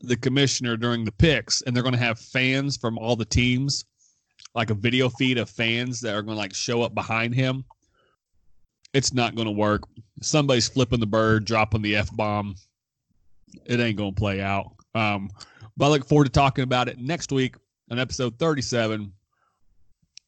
the 0.00 0.16
commissioner 0.16 0.76
during 0.76 1.04
the 1.04 1.12
picks, 1.12 1.62
and 1.62 1.74
they're 1.74 1.82
going 1.82 1.94
to 1.94 1.98
have 1.98 2.18
fans 2.18 2.76
from 2.76 2.98
all 2.98 3.16
the 3.16 3.24
teams, 3.24 3.84
like 4.54 4.70
a 4.70 4.74
video 4.74 5.08
feed 5.08 5.38
of 5.38 5.50
fans 5.50 6.00
that 6.00 6.14
are 6.14 6.22
going 6.22 6.36
to 6.36 6.40
like 6.40 6.54
show 6.54 6.82
up 6.82 6.94
behind 6.94 7.34
him. 7.34 7.64
It's 8.94 9.12
not 9.12 9.34
going 9.34 9.46
to 9.46 9.52
work. 9.52 9.84
Somebody's 10.20 10.68
flipping 10.68 11.00
the 11.00 11.06
bird, 11.06 11.44
dropping 11.44 11.82
the 11.82 11.96
f 11.96 12.14
bomb. 12.14 12.56
It 13.66 13.80
ain't 13.80 13.96
going 13.96 14.14
to 14.14 14.18
play 14.18 14.40
out. 14.40 14.72
Um, 14.94 15.30
but 15.76 15.86
I 15.86 15.88
look 15.88 16.08
forward 16.08 16.24
to 16.24 16.30
talking 16.30 16.64
about 16.64 16.88
it 16.88 16.98
next 16.98 17.32
week 17.32 17.56
on 17.90 17.98
episode 17.98 18.38
37. 18.38 19.12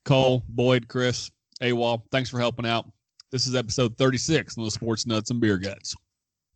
Cole, 0.05 0.45
Boyd, 0.49 0.89
Chris, 0.89 1.31
AWOL, 1.63 2.03
thanks 2.11 2.29
for 2.29 2.39
helping 2.39 2.67
out. 2.67 2.91
This 3.31 3.47
is 3.47 3.55
episode 3.55 3.97
36 3.97 4.59
on 4.59 4.65
the 4.65 4.71
Sports 4.71 5.07
Nuts 5.07 5.31
and 5.31 5.41
Beer 5.41 5.59
Guts. 5.59 5.95